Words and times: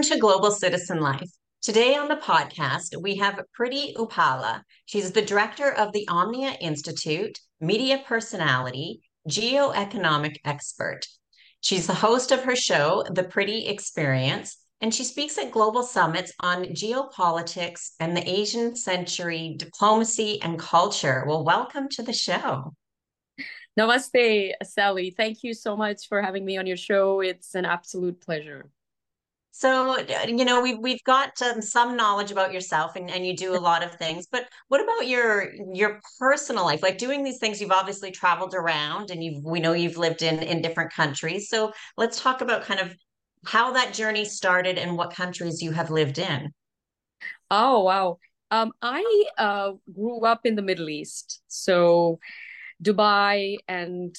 Welcome 0.00 0.16
to 0.16 0.18
Global 0.18 0.50
Citizen 0.50 1.00
Life. 1.00 1.30
Today 1.60 1.94
on 1.94 2.08
the 2.08 2.16
podcast, 2.16 2.96
we 3.02 3.16
have 3.16 3.38
Preity 3.52 3.92
Upala. 3.96 4.62
She's 4.86 5.12
the 5.12 5.20
director 5.20 5.70
of 5.74 5.92
the 5.92 6.08
Omnia 6.08 6.56
Institute, 6.58 7.38
media 7.60 8.02
personality, 8.06 9.02
geoeconomic 9.28 10.36
expert. 10.46 11.00
She's 11.60 11.86
the 11.86 11.92
host 11.92 12.32
of 12.32 12.44
her 12.44 12.56
show, 12.56 13.04
The 13.10 13.24
Pretty 13.24 13.66
Experience, 13.66 14.56
and 14.80 14.94
she 14.94 15.04
speaks 15.04 15.36
at 15.36 15.50
global 15.50 15.82
summits 15.82 16.32
on 16.40 16.64
geopolitics 16.68 17.90
and 18.00 18.16
the 18.16 18.26
Asian 18.26 18.76
century 18.76 19.54
diplomacy 19.58 20.40
and 20.40 20.58
culture. 20.58 21.24
Well, 21.26 21.44
welcome 21.44 21.90
to 21.90 22.02
the 22.02 22.14
show. 22.14 22.72
Namaste, 23.78 24.52
Sally. 24.62 25.10
Thank 25.10 25.42
you 25.42 25.52
so 25.52 25.76
much 25.76 26.08
for 26.08 26.22
having 26.22 26.46
me 26.46 26.56
on 26.56 26.66
your 26.66 26.78
show. 26.78 27.20
It's 27.20 27.54
an 27.54 27.66
absolute 27.66 28.22
pleasure. 28.22 28.70
So, 29.52 29.98
you 30.26 30.44
know, 30.44 30.62
we've 30.62 30.78
we've 30.78 31.02
got 31.04 31.40
um, 31.42 31.60
some 31.60 31.96
knowledge 31.96 32.30
about 32.30 32.52
yourself, 32.52 32.94
and, 32.96 33.10
and 33.10 33.26
you 33.26 33.36
do 33.36 33.54
a 33.54 33.58
lot 33.58 33.82
of 33.82 33.94
things. 33.96 34.26
But 34.30 34.48
what 34.68 34.80
about 34.80 35.08
your 35.08 35.52
your 35.74 36.00
personal 36.18 36.64
life? 36.64 36.82
Like 36.82 36.98
doing 36.98 37.24
these 37.24 37.38
things, 37.38 37.60
you've 37.60 37.72
obviously 37.72 38.10
traveled 38.10 38.54
around, 38.54 39.10
and 39.10 39.22
you've 39.22 39.42
we 39.44 39.60
know 39.60 39.72
you've 39.72 39.98
lived 39.98 40.22
in 40.22 40.38
in 40.38 40.62
different 40.62 40.92
countries. 40.92 41.48
So 41.48 41.72
let's 41.96 42.20
talk 42.20 42.40
about 42.40 42.62
kind 42.62 42.80
of 42.80 42.94
how 43.44 43.72
that 43.72 43.92
journey 43.92 44.24
started 44.24 44.78
and 44.78 44.96
what 44.96 45.14
countries 45.14 45.62
you 45.62 45.72
have 45.72 45.90
lived 45.90 46.18
in. 46.18 46.52
Oh 47.50 47.80
wow! 47.80 48.18
Um, 48.52 48.72
I 48.80 49.24
uh, 49.36 49.72
grew 49.92 50.20
up 50.20 50.46
in 50.46 50.54
the 50.54 50.62
Middle 50.62 50.88
East, 50.88 51.42
so 51.48 52.20
Dubai 52.82 53.58
and 53.66 54.14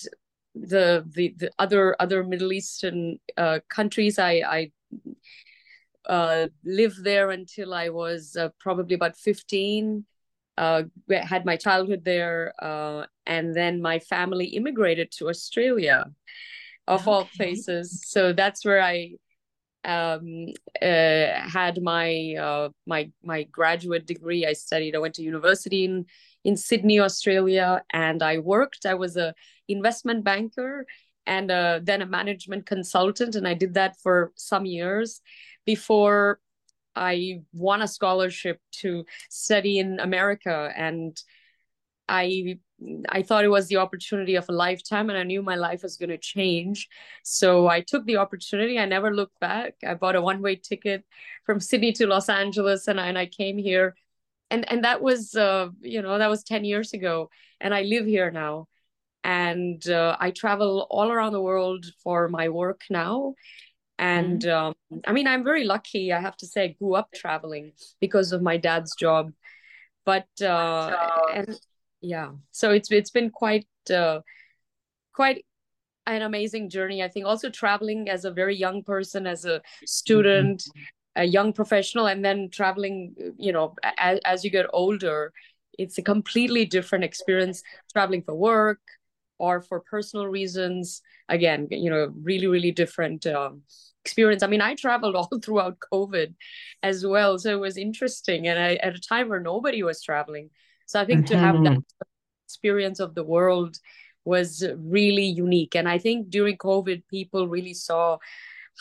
the 0.55 1.05
the, 1.09 1.33
the 1.37 1.51
other 1.57 1.95
other 1.99 2.23
Middle 2.23 2.51
Eastern 2.51 3.17
uh, 3.37 3.59
countries. 3.69 4.19
I 4.19 4.41
I 4.45 4.71
uh, 6.07 6.47
lived 6.63 7.03
there 7.03 7.29
until 7.29 7.73
I 7.73 7.89
was 7.89 8.35
uh, 8.35 8.49
probably 8.59 8.95
about 8.95 9.17
fifteen. 9.17 10.05
Uh, 10.57 10.83
had 11.09 11.45
my 11.45 11.55
childhood 11.55 12.03
there, 12.03 12.53
uh, 12.61 13.05
and 13.25 13.55
then 13.55 13.81
my 13.81 13.99
family 13.99 14.45
immigrated 14.45 15.09
to 15.11 15.29
Australia, 15.29 16.05
of 16.87 17.01
okay. 17.01 17.11
all 17.11 17.29
places. 17.35 18.03
So 18.05 18.33
that's 18.33 18.63
where 18.65 18.81
I 18.81 19.13
um, 19.85 20.47
uh, 20.81 21.47
had 21.49 21.81
my 21.81 22.35
uh, 22.39 22.69
my 22.85 23.11
my 23.23 23.43
graduate 23.43 24.05
degree. 24.05 24.45
I 24.45 24.53
studied. 24.53 24.95
I 24.95 24.99
went 24.99 25.15
to 25.15 25.23
university 25.23 25.85
in 25.85 26.05
in 26.43 26.57
Sydney, 26.57 26.99
Australia, 26.99 27.81
and 27.91 28.21
I 28.21 28.39
worked. 28.39 28.85
I 28.85 28.95
was 28.95 29.17
a 29.17 29.33
investment 29.67 30.23
banker 30.23 30.85
and 31.25 31.51
uh, 31.51 31.79
then 31.83 32.01
a 32.01 32.05
management 32.05 32.65
consultant, 32.65 33.35
and 33.35 33.47
I 33.47 33.53
did 33.53 33.75
that 33.75 33.97
for 34.01 34.31
some 34.35 34.65
years 34.65 35.21
before 35.65 36.39
I 36.95 37.41
won 37.53 37.81
a 37.81 37.87
scholarship 37.87 38.59
to 38.81 39.05
study 39.29 39.79
in 39.79 39.99
America, 39.99 40.71
and 40.75 41.21
I 42.09 42.59
I 43.09 43.21
thought 43.21 43.45
it 43.45 43.49
was 43.49 43.67
the 43.67 43.77
opportunity 43.77 44.35
of 44.35 44.49
a 44.49 44.53
lifetime, 44.53 45.09
and 45.09 45.17
I 45.17 45.23
knew 45.23 45.43
my 45.43 45.55
life 45.55 45.83
was 45.83 45.97
going 45.97 46.09
to 46.09 46.17
change. 46.17 46.89
So 47.23 47.67
I 47.67 47.81
took 47.81 48.05
the 48.05 48.17
opportunity. 48.17 48.79
I 48.79 48.85
never 48.85 49.13
looked 49.13 49.39
back. 49.39 49.75
I 49.87 49.93
bought 49.93 50.15
a 50.15 50.21
one 50.21 50.41
way 50.41 50.55
ticket 50.55 51.05
from 51.45 51.59
Sydney 51.59 51.91
to 51.93 52.07
Los 52.07 52.29
Angeles, 52.29 52.87
and 52.87 52.99
I, 52.99 53.07
and 53.07 53.17
I 53.17 53.27
came 53.27 53.57
here 53.57 53.95
and 54.51 54.69
and 54.69 54.83
that 54.83 55.01
was 55.01 55.33
uh, 55.35 55.69
you 55.79 56.01
know 56.01 56.19
that 56.19 56.29
was 56.29 56.43
10 56.43 56.65
years 56.65 56.93
ago 56.93 57.29
and 57.59 57.73
i 57.73 57.81
live 57.81 58.05
here 58.05 58.29
now 58.29 58.67
and 59.23 59.87
uh, 59.89 60.15
i 60.19 60.31
travel 60.31 60.87
all 60.89 61.11
around 61.11 61.33
the 61.33 61.41
world 61.41 61.85
for 62.03 62.27
my 62.29 62.49
work 62.49 62.81
now. 62.89 63.35
And 63.99 64.41
mm-hmm. 64.41 64.95
um, 64.95 65.01
i 65.05 65.11
mean 65.11 65.27
i'm 65.27 65.43
very 65.43 65.63
lucky 65.63 66.11
i 66.11 66.19
have 66.19 66.37
to 66.37 66.47
say 66.47 66.63
i 66.63 66.75
grew 66.79 66.95
up 66.95 67.09
traveling 67.13 67.73
because 67.99 68.31
of 68.31 68.41
my 68.41 68.57
dad's 68.57 68.95
job. 68.95 69.31
But 70.05 70.27
uh, 70.41 70.95
and 71.33 71.59
yeah 72.01 72.31
so 72.51 72.71
it's 72.71 72.91
it's 72.91 73.11
been 73.11 73.29
quite 73.29 73.67
uh, 73.93 74.21
quite 75.13 75.45
an 76.07 76.23
amazing 76.23 76.69
journey 76.69 77.03
i 77.03 77.07
think. 77.07 77.25
Also 77.25 77.49
traveling 77.49 78.09
as 78.09 78.25
a 78.25 78.31
very 78.31 78.55
young 78.55 78.83
person 78.83 79.27
as 79.27 79.45
a 79.45 79.61
student 79.85 80.61
mm-hmm. 80.61 81.21
a 81.23 81.25
young 81.25 81.53
professional 81.53 82.07
and 82.07 82.25
then 82.25 82.49
traveling 82.49 83.13
you 83.37 83.53
know 83.53 83.75
as, 83.99 84.19
as 84.25 84.43
you 84.43 84.49
get 84.49 84.65
older 84.73 85.31
it's 85.77 85.97
a 85.97 86.01
completely 86.01 86.65
different 86.65 87.03
experience. 87.03 87.63
Traveling 87.93 88.23
for 88.23 88.35
work 88.35 88.79
or 89.41 89.61
for 89.61 89.79
personal 89.79 90.27
reasons. 90.27 91.01
Again 91.27 91.67
you 91.71 91.89
know 91.89 92.13
really 92.21 92.47
really 92.47 92.71
different 92.71 93.25
um, 93.27 93.61
experience. 94.05 94.43
I 94.43 94.47
mean 94.47 94.61
i 94.61 94.75
traveled 94.75 95.15
all 95.19 95.39
throughout 95.43 95.77
covid 95.91 96.33
as 96.83 97.05
well 97.05 97.37
so 97.39 97.49
it 97.51 97.59
was 97.67 97.77
interesting. 97.77 98.47
And 98.47 98.57
I, 98.59 98.71
at 98.87 98.95
a 98.95 99.07
time 99.13 99.29
where 99.29 99.39
nobody 99.51 99.81
was 99.83 100.01
traveling. 100.01 100.49
So 100.85 100.99
i 101.01 101.05
think 101.05 101.25
mm-hmm. 101.25 101.33
to 101.33 101.45
have 101.45 101.57
that 101.63 101.77
mm-hmm. 101.79 102.07
experience 102.47 102.99
of 102.99 103.15
the 103.15 103.23
world 103.35 103.77
was 104.23 104.63
really 104.77 105.29
unique. 105.45 105.75
And 105.75 105.87
i 105.89 105.97
think 105.97 106.29
during 106.29 106.57
covid 106.57 107.03
people 107.09 107.47
really 107.47 107.73
saw 107.73 108.17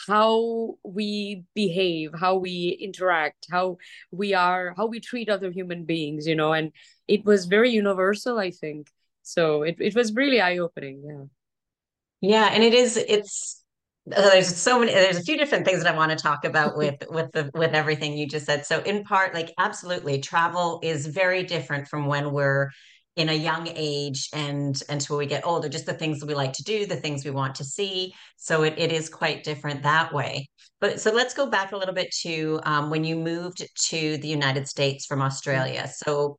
how 0.07 0.75
we 0.83 1.43
behave 1.53 2.11
how 2.19 2.35
we 2.35 2.77
interact 2.81 3.47
how 3.51 3.77
we 4.11 4.33
are 4.33 4.73
how 4.77 4.85
we 4.85 4.99
treat 4.99 5.29
other 5.29 5.51
human 5.51 5.83
beings 5.85 6.25
you 6.25 6.35
know 6.35 6.53
and 6.53 6.71
it 7.07 7.23
was 7.25 7.45
very 7.45 7.71
universal 7.71 8.39
i 8.39 8.49
think 8.49 8.89
so 9.21 9.63
it, 9.63 9.75
it 9.79 9.95
was 9.95 10.13
really 10.13 10.41
eye-opening 10.41 11.01
yeah. 11.05 11.23
Yeah 12.21 12.49
and 12.51 12.63
it 12.63 12.73
is 12.73 12.97
it's 12.97 13.61
there's 14.05 14.55
so 14.55 14.79
many 14.79 14.91
there's 14.91 15.17
a 15.17 15.23
few 15.23 15.37
different 15.37 15.63
things 15.65 15.83
that 15.83 15.93
i 15.93 15.95
want 15.95 16.11
to 16.11 16.17
talk 16.17 16.43
about 16.43 16.75
with 16.75 17.03
with 17.09 17.31
the 17.33 17.51
with 17.53 17.73
everything 17.73 18.17
you 18.17 18.27
just 18.27 18.45
said. 18.45 18.65
So 18.65 18.81
in 18.81 19.03
part 19.03 19.33
like 19.33 19.53
absolutely 19.59 20.19
travel 20.19 20.79
is 20.83 21.05
very 21.05 21.43
different 21.43 21.87
from 21.87 22.07
when 22.07 22.31
we're 22.31 22.69
in 23.17 23.29
a 23.29 23.33
young 23.33 23.67
age 23.75 24.29
and 24.33 24.81
until 24.87 25.17
we 25.17 25.25
get 25.25 25.45
older 25.45 25.67
just 25.67 25.85
the 25.85 25.93
things 25.93 26.19
that 26.19 26.27
we 26.27 26.33
like 26.33 26.53
to 26.53 26.63
do 26.63 26.85
the 26.85 26.95
things 26.95 27.25
we 27.25 27.31
want 27.31 27.55
to 27.55 27.63
see. 27.63 28.13
So 28.37 28.63
it, 28.63 28.75
it 28.77 28.91
is 28.91 29.09
quite 29.09 29.43
different 29.43 29.83
that 29.83 30.13
way. 30.13 30.47
But 30.79 30.99
so 31.01 31.11
let's 31.11 31.33
go 31.33 31.45
back 31.45 31.73
a 31.73 31.77
little 31.77 31.93
bit 31.93 32.11
to 32.21 32.59
um, 32.63 32.89
when 32.89 33.03
you 33.03 33.17
moved 33.17 33.67
to 33.89 34.17
the 34.17 34.27
united 34.27 34.67
states 34.67 35.05
from 35.05 35.21
australia. 35.21 35.89
So 35.93 36.37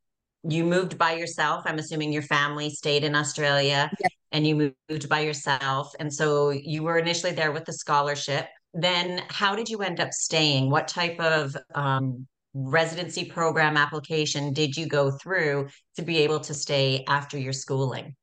you 0.49 0.65
moved 0.65 0.99
by 0.99 1.13
yourself 1.13 1.63
i'm 1.67 1.79
assuming 1.79 2.13
your 2.13 2.23
family 2.23 2.69
stayed 2.69 3.05
in 3.05 3.15
australia 3.15 3.91
and 4.33 4.47
you 4.47 4.75
moved 4.89 5.09
by 5.09 5.21
yourself. 5.21 5.95
And 6.01 6.13
so 6.13 6.51
you 6.51 6.83
were 6.83 6.99
initially 6.99 7.33
there 7.33 7.53
with 7.53 7.67
the 7.67 7.73
scholarship. 7.73 8.49
Then 8.75 9.23
how 9.29 9.55
did 9.55 9.69
you 9.69 9.83
end 9.83 10.01
up 10.01 10.13
staying? 10.13 10.71
What 10.71 10.89
type 10.89 11.21
of 11.21 11.55
um, 11.75 12.27
residency 12.55 13.27
program 13.27 13.77
application 13.77 14.55
did 14.55 14.77
you 14.77 14.87
go 14.87 15.11
through 15.11 15.69
to 15.97 16.03
be 16.03 16.19
able 16.19 16.41
to 16.41 16.55
stay 16.55 17.05
after 17.07 17.39
your 17.39 17.53
schooling? 17.53 18.17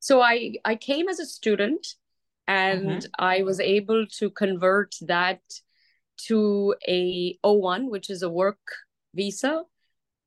So 0.00 0.22
I 0.22 0.54
I 0.64 0.76
came 0.76 1.08
as 1.08 1.20
a 1.20 1.26
student 1.26 1.86
and 2.46 2.86
mm-hmm. 2.86 3.06
I 3.18 3.42
was 3.42 3.60
able 3.60 4.06
to 4.18 4.30
convert 4.30 4.94
that 5.02 5.40
to 6.28 6.74
a 6.88 7.36
O1 7.44 7.90
which 7.90 8.08
is 8.08 8.22
a 8.22 8.30
work 8.30 8.58
visa 9.14 9.64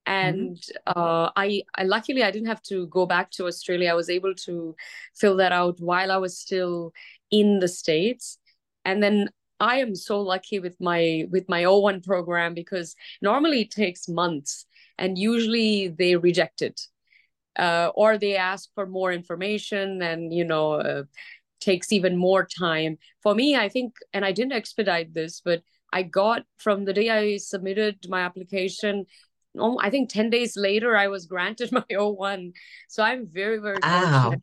and 0.09 0.57
mm-hmm. 0.57 0.99
uh, 0.99 1.29
I, 1.35 1.61
I 1.75 1.83
luckily 1.83 2.23
I 2.23 2.31
didn't 2.31 2.47
have 2.47 2.63
to 2.63 2.88
go 2.88 3.06
back 3.06 3.29
to 3.31 3.45
Australia. 3.45 3.91
I 3.91 3.94
was 3.94 4.09
able 4.09 4.33
to 4.45 4.75
fill 5.15 5.38
that 5.38 5.51
out 5.51 5.79
while 5.79 6.11
I 6.11 6.17
was 6.17 6.38
still 6.38 6.94
in 7.29 7.59
the 7.59 7.67
states, 7.67 8.39
and 8.83 9.03
then 9.03 9.29
I 9.59 9.77
am 9.77 9.95
so 9.95 10.19
lucky 10.19 10.59
with 10.59 10.75
my 10.81 11.27
with 11.29 11.47
my 11.47 11.63
O1 11.63 12.03
program 12.03 12.56
because 12.56 12.95
normally 13.21 13.61
it 13.61 13.71
takes 13.71 14.09
months 14.09 14.65
and 14.97 15.17
usually 15.17 15.89
they 15.89 16.15
reject 16.15 16.62
it 16.62 16.81
uh, 17.57 17.91
or 17.94 18.17
they 18.17 18.35
ask 18.35 18.69
for 18.73 18.88
more 18.88 19.12
information 19.12 20.01
and 20.01 20.33
you 20.33 20.45
know 20.45 20.73
uh, 20.73 21.03
takes 21.59 21.91
even 21.91 22.17
more 22.17 22.45
time. 22.45 22.97
For 23.21 23.35
me, 23.35 23.55
I 23.55 23.69
think, 23.69 23.95
and 24.13 24.25
I 24.25 24.31
didn't 24.31 24.53
expedite 24.53 25.13
this, 25.13 25.41
but 25.44 25.62
I 25.91 26.03
got 26.03 26.44
from 26.57 26.85
the 26.85 26.94
day 26.94 27.09
I 27.09 27.38
submitted 27.38 27.97
my 28.07 28.21
application. 28.21 29.05
Oh, 29.57 29.80
I 29.81 29.90
think 29.90 30.10
10 30.10 30.30
days 30.30 30.56
later, 30.56 30.96
I 30.96 31.07
was 31.07 31.25
granted 31.25 31.72
my 31.74 31.84
O1. 31.92 32.54
So 32.88 33.04
I'm 33.04 33.28
very, 33.28 33.57
very 33.57 33.78
fortunate. 33.81 34.42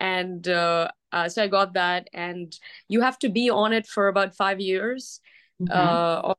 And 0.00 0.46
uh, 0.48 0.88
uh, 1.12 1.28
so 1.28 1.42
I 1.42 1.48
got 1.48 1.74
that, 1.74 2.08
and 2.12 2.52
you 2.88 3.00
have 3.00 3.18
to 3.20 3.28
be 3.28 3.48
on 3.48 3.72
it 3.72 3.86
for 3.86 4.08
about 4.08 4.34
five 4.34 4.60
years, 4.60 5.20
mm-hmm. 5.62 5.72
uh, 5.72 6.34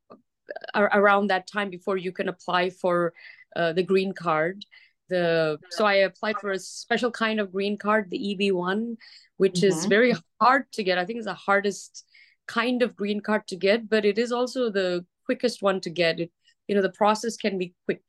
around 0.75 1.27
that 1.27 1.48
time 1.48 1.69
before 1.69 1.98
you 1.98 2.12
can 2.12 2.30
apply 2.30 2.69
for 2.69 3.13
uh, 3.56 3.74
the 3.74 3.81
green 3.81 4.13
card. 4.13 4.66
The 5.07 5.57
so 5.69 5.86
I 5.86 5.95
applied 5.95 6.38
for 6.42 6.51
a 6.51 6.60
special 6.60 7.12
kind 7.12 7.39
of 7.39 7.51
green 7.51 7.77
card, 7.77 8.10
the 8.10 8.33
EB 8.33 8.54
one, 8.54 8.98
which 9.38 9.62
mm-hmm. 9.62 9.68
is 9.68 9.86
very 9.86 10.13
hard 10.42 10.72
to 10.74 10.83
get. 10.83 10.98
I 10.98 11.06
think 11.06 11.18
it's 11.18 11.27
the 11.27 11.33
hardest 11.33 12.06
kind 12.48 12.81
of 12.81 12.95
green 12.95 13.22
card 13.22 13.48
to 13.48 13.56
get, 13.56 13.89
but 13.89 14.04
it 14.04 14.18
is 14.18 14.31
also 14.31 14.69
the 14.69 15.06
quickest 15.25 15.62
one 15.62 15.80
to 15.81 15.89
get. 15.89 16.19
It 16.19 16.31
you 16.67 16.75
know 16.75 16.81
the 16.81 16.89
process 16.89 17.38
can 17.38 17.57
be 17.57 17.73
quick, 17.85 18.03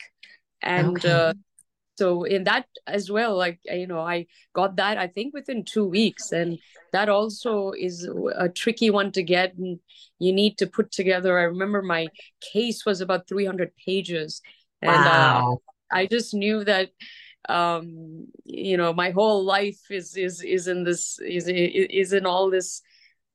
and 0.62 0.98
okay. 0.98 1.10
uh, 1.10 1.32
so 1.98 2.24
in 2.24 2.44
that 2.44 2.66
as 2.86 3.10
well 3.10 3.36
like 3.36 3.58
you 3.64 3.86
know 3.86 4.00
i 4.00 4.26
got 4.54 4.76
that 4.76 4.98
i 4.98 5.06
think 5.06 5.32
within 5.34 5.64
two 5.64 5.84
weeks 5.84 6.32
and 6.32 6.58
that 6.92 7.08
also 7.08 7.72
is 7.72 8.08
a 8.36 8.48
tricky 8.48 8.90
one 8.90 9.10
to 9.10 9.22
get 9.22 9.54
and 9.56 9.78
you 10.18 10.32
need 10.32 10.58
to 10.58 10.66
put 10.66 10.90
together 10.92 11.38
i 11.38 11.42
remember 11.42 11.82
my 11.82 12.06
case 12.40 12.84
was 12.84 13.00
about 13.00 13.28
300 13.28 13.70
pages 13.76 14.42
and 14.82 14.92
wow. 14.92 15.60
uh, 15.92 15.96
i 15.96 16.06
just 16.06 16.34
knew 16.34 16.64
that 16.64 16.90
um 17.48 18.26
you 18.44 18.76
know 18.76 18.92
my 18.92 19.10
whole 19.10 19.44
life 19.44 19.80
is 19.90 20.16
is 20.16 20.42
is 20.42 20.68
in 20.68 20.84
this 20.84 21.18
is 21.20 21.48
is 21.48 22.12
in 22.12 22.26
all 22.26 22.50
this 22.50 22.82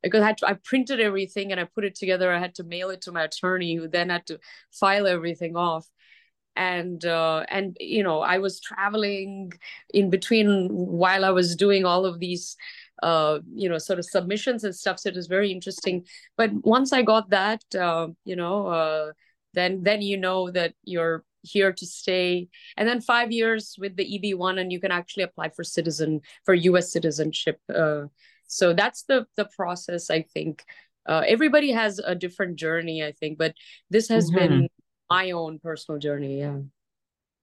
because 0.03 0.21
I 0.21 0.27
had 0.27 0.37
to, 0.39 0.47
I 0.47 0.53
printed 0.53 0.99
everything 0.99 1.51
and 1.51 1.59
I 1.59 1.65
put 1.65 1.85
it 1.85 1.95
together. 1.95 2.31
I 2.31 2.39
had 2.39 2.55
to 2.55 2.63
mail 2.63 2.89
it 2.89 3.01
to 3.03 3.11
my 3.11 3.23
attorney, 3.23 3.75
who 3.75 3.87
then 3.87 4.09
had 4.09 4.25
to 4.27 4.39
file 4.71 5.07
everything 5.07 5.55
off 5.55 5.87
and 6.55 7.05
uh, 7.05 7.45
and 7.49 7.77
you 7.79 8.03
know 8.03 8.21
I 8.21 8.37
was 8.39 8.59
traveling 8.59 9.53
in 9.93 10.09
between 10.09 10.67
while 10.69 11.23
I 11.25 11.31
was 11.31 11.55
doing 11.55 11.85
all 11.85 12.05
of 12.05 12.19
these 12.19 12.57
uh, 13.03 13.39
you 13.53 13.69
know 13.69 13.77
sort 13.77 13.99
of 13.99 14.05
submissions 14.05 14.63
and 14.63 14.75
stuff. 14.75 14.99
So 14.99 15.09
it 15.09 15.15
was 15.15 15.27
very 15.27 15.51
interesting. 15.51 16.05
But 16.37 16.51
once 16.53 16.93
I 16.93 17.01
got 17.03 17.29
that, 17.29 17.63
uh, 17.75 18.09
you 18.25 18.35
know, 18.35 18.67
uh, 18.67 19.11
then 19.53 19.83
then 19.83 20.01
you 20.01 20.17
know 20.17 20.51
that 20.51 20.73
you're 20.83 21.23
here 21.43 21.73
to 21.73 21.85
stay. 21.85 22.49
And 22.77 22.87
then 22.87 23.01
five 23.01 23.31
years 23.31 23.75
with 23.79 23.95
the 23.95 24.33
EB 24.33 24.37
one, 24.37 24.59
and 24.59 24.71
you 24.71 24.79
can 24.79 24.91
actually 24.91 25.23
apply 25.23 25.49
for 25.49 25.63
citizen 25.63 26.21
for 26.43 26.53
U.S. 26.53 26.91
citizenship. 26.91 27.59
So 28.51 28.73
that's 28.73 29.03
the 29.03 29.25
the 29.35 29.45
process. 29.55 30.09
I 30.09 30.21
think 30.21 30.63
uh, 31.07 31.23
everybody 31.27 31.71
has 31.71 31.99
a 31.99 32.15
different 32.15 32.57
journey. 32.57 33.03
I 33.03 33.11
think, 33.13 33.37
but 33.37 33.53
this 33.89 34.09
has 34.09 34.29
mm-hmm. 34.29 34.37
been 34.37 34.69
my 35.11 35.31
own 35.31 35.59
personal 35.59 35.99
journey 35.99 36.39
yeah 36.39 36.57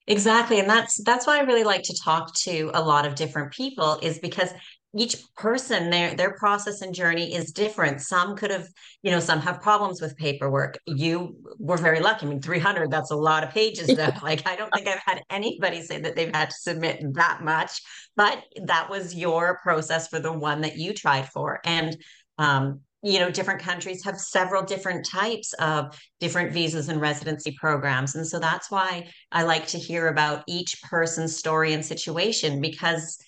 exactly 0.06 0.58
and 0.58 0.70
that's 0.70 1.02
that's 1.05 1.26
why 1.26 1.37
i 1.38 1.43
really 1.43 1.64
like 1.64 1.82
to 1.82 1.94
talk 2.02 2.34
to 2.34 2.70
a 2.72 2.82
lot 2.82 3.06
of 3.06 3.14
different 3.14 3.52
people 3.52 3.99
is 4.00 4.19
because 4.20 4.50
each 4.96 5.17
person 5.37 5.90
their 5.90 6.14
their 6.14 6.35
process 6.35 6.81
and 6.81 6.94
journey 6.94 7.35
is 7.35 7.52
different. 7.52 8.00
Some 8.00 8.37
could 8.37 8.50
have 8.50 8.69
you 9.02 9.11
know 9.11 9.20
some 9.20 9.40
have 9.40 9.61
problems 9.61 10.00
with 10.00 10.17
paperwork. 10.17 10.79
You 10.87 11.37
were 11.58 11.76
very 11.76 12.00
lucky. 12.00 12.26
I 12.26 12.29
mean 12.31 12.40
300 12.40 12.90
that's 12.90 13.11
a 13.11 13.17
lot 13.17 13.44
of 13.44 13.50
pages 13.50 13.88
though. 13.88 14.08
Like 14.23 14.46
i 14.46 14.56
don't 14.56 14.70
think 14.75 14.88
i've 14.88 15.00
had 15.05 15.23
anybody 15.31 15.81
say 15.81 16.00
that 16.00 16.17
they've 16.17 16.35
had 16.35 16.50
to 16.50 16.56
submit 16.56 17.00
that 17.14 17.43
much 17.43 17.81
but 18.19 18.43
that 18.64 18.90
was 18.90 19.14
your 19.14 19.61
process 19.62 20.08
for 20.08 20.19
the 20.19 20.32
one 20.32 20.62
that 20.62 20.76
you 20.76 20.93
tried 20.93 21.29
for. 21.29 21.61
And 21.64 21.96
um, 22.37 22.81
you 23.00 23.20
know 23.20 23.31
different 23.31 23.61
countries 23.61 24.05
have 24.05 24.19
several 24.19 24.64
different 24.64 25.06
types 25.06 25.52
of 25.55 25.96
different 26.19 26.52
visas 26.52 26.88
and 26.88 27.00
residency 27.00 27.52
programs. 27.52 28.17
And 28.17 28.26
so 28.26 28.40
that's 28.40 28.73
why 28.73 29.08
i 29.31 29.44
like 29.44 29.69
to 29.69 29.79
hear 29.79 30.08
about 30.08 30.43
each 30.49 30.82
person's 30.82 31.37
story 31.37 31.75
and 31.75 31.85
situation 31.85 32.61
because 32.61 33.19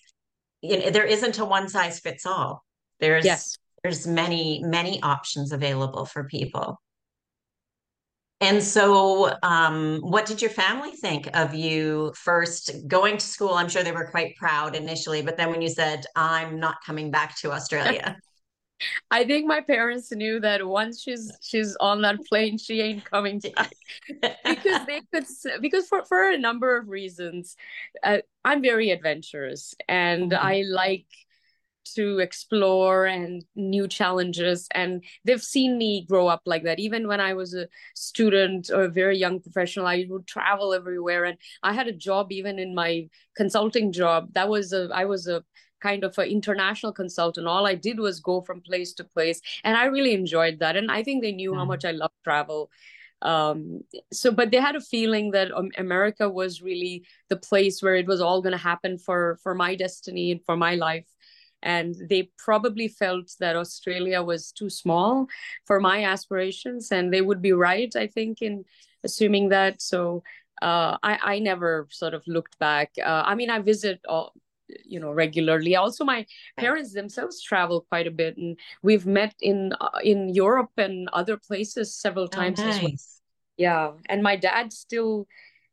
you 0.63 0.79
know, 0.79 0.91
there 0.91 1.05
isn't 1.05 1.39
a 1.39 1.45
one 1.45 1.69
size 1.69 2.01
fits 2.01 2.27
all. 2.27 2.65
There's 3.01 3.25
yes. 3.25 3.57
there's 3.83 4.07
many 4.07 4.63
many 4.65 5.03
options 5.03 5.53
available 5.53 6.05
for 6.05 6.25
people. 6.25 6.81
And 8.43 8.63
so 8.63 9.37
um, 9.43 9.99
what 10.01 10.25
did 10.25 10.41
your 10.41 10.51
family 10.51 10.93
think 10.93 11.29
of 11.37 11.55
you 11.55 12.15
first 12.17 12.71
going 12.89 13.19
to 13.19 13.27
school? 13.27 13.53
I'm 13.53 13.69
sure 13.69 13.83
they 13.83 13.93
were 13.93 14.11
quite 14.11 14.35
proud 14.37 14.75
initially 14.75 15.21
but 15.23 15.37
then 15.37 15.51
when 15.51 15.63
you 15.63 15.69
said 15.69 16.05
i'm 16.17 16.59
not 16.59 16.77
coming 16.85 17.11
back 17.11 17.37
to 17.39 17.53
australia 17.53 18.17
I 19.11 19.25
think 19.25 19.47
my 19.47 19.61
parents 19.61 20.11
knew 20.13 20.41
that 20.41 20.67
once 20.67 21.03
she's 21.03 21.33
she's 21.41 21.77
on 21.77 22.03
that 22.03 22.19
plane, 22.29 22.59
she 22.59 22.81
ain't 22.81 23.05
coming 23.05 23.41
back. 23.55 23.73
Because 24.45 24.87
they 24.87 25.03
could 25.13 25.25
because 25.61 25.87
for 25.87 26.05
for 26.05 26.31
a 26.31 26.39
number 26.39 26.77
of 26.77 26.89
reasons, 26.89 27.57
uh, 28.03 28.19
I'm 28.45 28.63
very 28.63 28.91
adventurous 28.91 29.75
and 29.89 30.33
mm-hmm. 30.33 30.47
I 30.47 30.63
like 30.67 31.07
to 31.95 32.19
explore 32.19 33.07
and 33.07 33.45
new 33.57 33.89
challenges. 33.89 34.69
And 34.75 35.05
they've 35.25 35.43
seen 35.43 35.79
me 35.79 36.07
grow 36.09 36.29
up 36.29 36.43
like 36.45 36.65
that. 36.65 36.79
Even 36.79 37.09
when 37.09 37.21
i 37.21 37.35
was 37.35 37.55
a 37.55 37.69
student 37.95 38.71
or 38.71 38.85
a 38.85 38.89
very 38.89 39.17
young 39.19 39.41
professional 39.41 39.87
i 39.87 40.07
would 40.09 40.27
travel 40.27 40.73
everywhere. 40.75 41.25
And 41.25 41.39
i 41.63 41.73
had 41.73 41.89
a 41.89 41.93
job 41.93 42.33
even 42.33 42.59
in 42.59 42.75
my 42.75 43.09
consulting 43.37 43.93
job. 43.93 44.33
That 44.35 44.49
was 44.49 44.73
a 44.73 44.89
i 44.95 45.05
was 45.05 45.27
a 45.27 45.43
kind 45.81 46.05
of 46.05 46.17
an 46.19 46.29
international 46.29 46.93
consultant. 46.93 47.47
All 47.47 47.67
I 47.67 47.75
did 47.75 47.99
was 47.99 48.21
go 48.21 48.41
from 48.41 48.61
place 48.61 48.93
to 48.95 49.05
place, 49.05 49.41
and 49.65 49.77
I 49.77 49.87
really 49.87 50.15
enjoyed 50.15 50.59
that. 50.61 50.77
And 50.77 50.91
I 50.91 51.03
think 51.03 51.23
they 51.23 51.33
knew 51.33 51.55
how 51.55 51.65
mm. 51.65 51.69
much 51.69 51.85
I 51.85 51.93
love 51.93 52.13
travel. 52.25 52.71
Um, 53.23 53.83
so, 54.13 54.31
but 54.31 54.51
they 54.51 54.57
had 54.57 54.77
a 54.77 54.81
feeling 54.81 55.33
that 55.33 55.53
um, 55.53 55.71
America 55.77 56.29
was 56.29 56.63
really 56.63 57.05
the 57.29 57.37
place 57.37 57.83
where 57.83 57.97
it 57.97 58.07
was 58.07 58.21
all 58.21 58.41
going 58.41 58.53
to 58.53 58.59
happen 58.59 58.97
for 58.99 59.39
for 59.43 59.55
my 59.55 59.75
destiny 59.75 60.33
and 60.33 60.45
for 60.45 60.57
my 60.57 60.75
life. 60.75 61.07
And 61.63 61.95
they 62.09 62.31
probably 62.39 62.89
felt 62.89 63.33
that 63.41 63.57
Australia 63.57 64.23
was 64.23 64.53
too 64.53 64.71
small 64.71 65.27
for 65.67 65.79
my 65.81 66.05
aspirations, 66.05 66.91
and 66.91 67.13
they 67.13 67.21
would 67.21 67.43
be 67.43 67.53
right, 67.53 67.95
I 67.95 68.07
think, 68.07 68.41
in 68.41 68.65
assuming 69.05 69.51
that. 69.51 69.83
So, 69.83 70.23
uh, 70.63 70.97
I, 71.03 71.19
I 71.35 71.39
never 71.39 71.87
sort 71.91 72.15
of 72.15 72.23
looked 72.27 72.59
back. 72.59 72.93
Uh, 73.03 73.23
I 73.27 73.35
mean, 73.35 73.51
I 73.51 73.59
visit 73.59 74.01
all, 74.09 74.33
you 74.85 75.01
know 75.01 75.13
regularly. 75.13 75.77
Also 75.77 76.05
my 76.05 76.27
parents 76.57 76.93
themselves 76.93 77.43
travel 77.43 77.87
quite 77.89 78.07
a 78.07 78.11
bit 78.11 78.37
and 78.37 78.59
we've 78.83 79.07
met 79.07 79.35
in 79.41 79.73
uh, 79.81 79.99
in 80.03 80.29
europe 80.29 80.71
and 80.77 81.09
other 81.13 81.37
places 81.37 81.95
several 81.95 82.25
oh, 82.25 82.29
times 82.29 82.61
oh, 82.61 82.65
nice. 82.65 82.77
as 82.77 82.83
well. 82.83 82.93
yeah 83.57 83.91
and 84.07 84.23
my 84.23 84.37
dad 84.37 84.73
still 84.73 85.27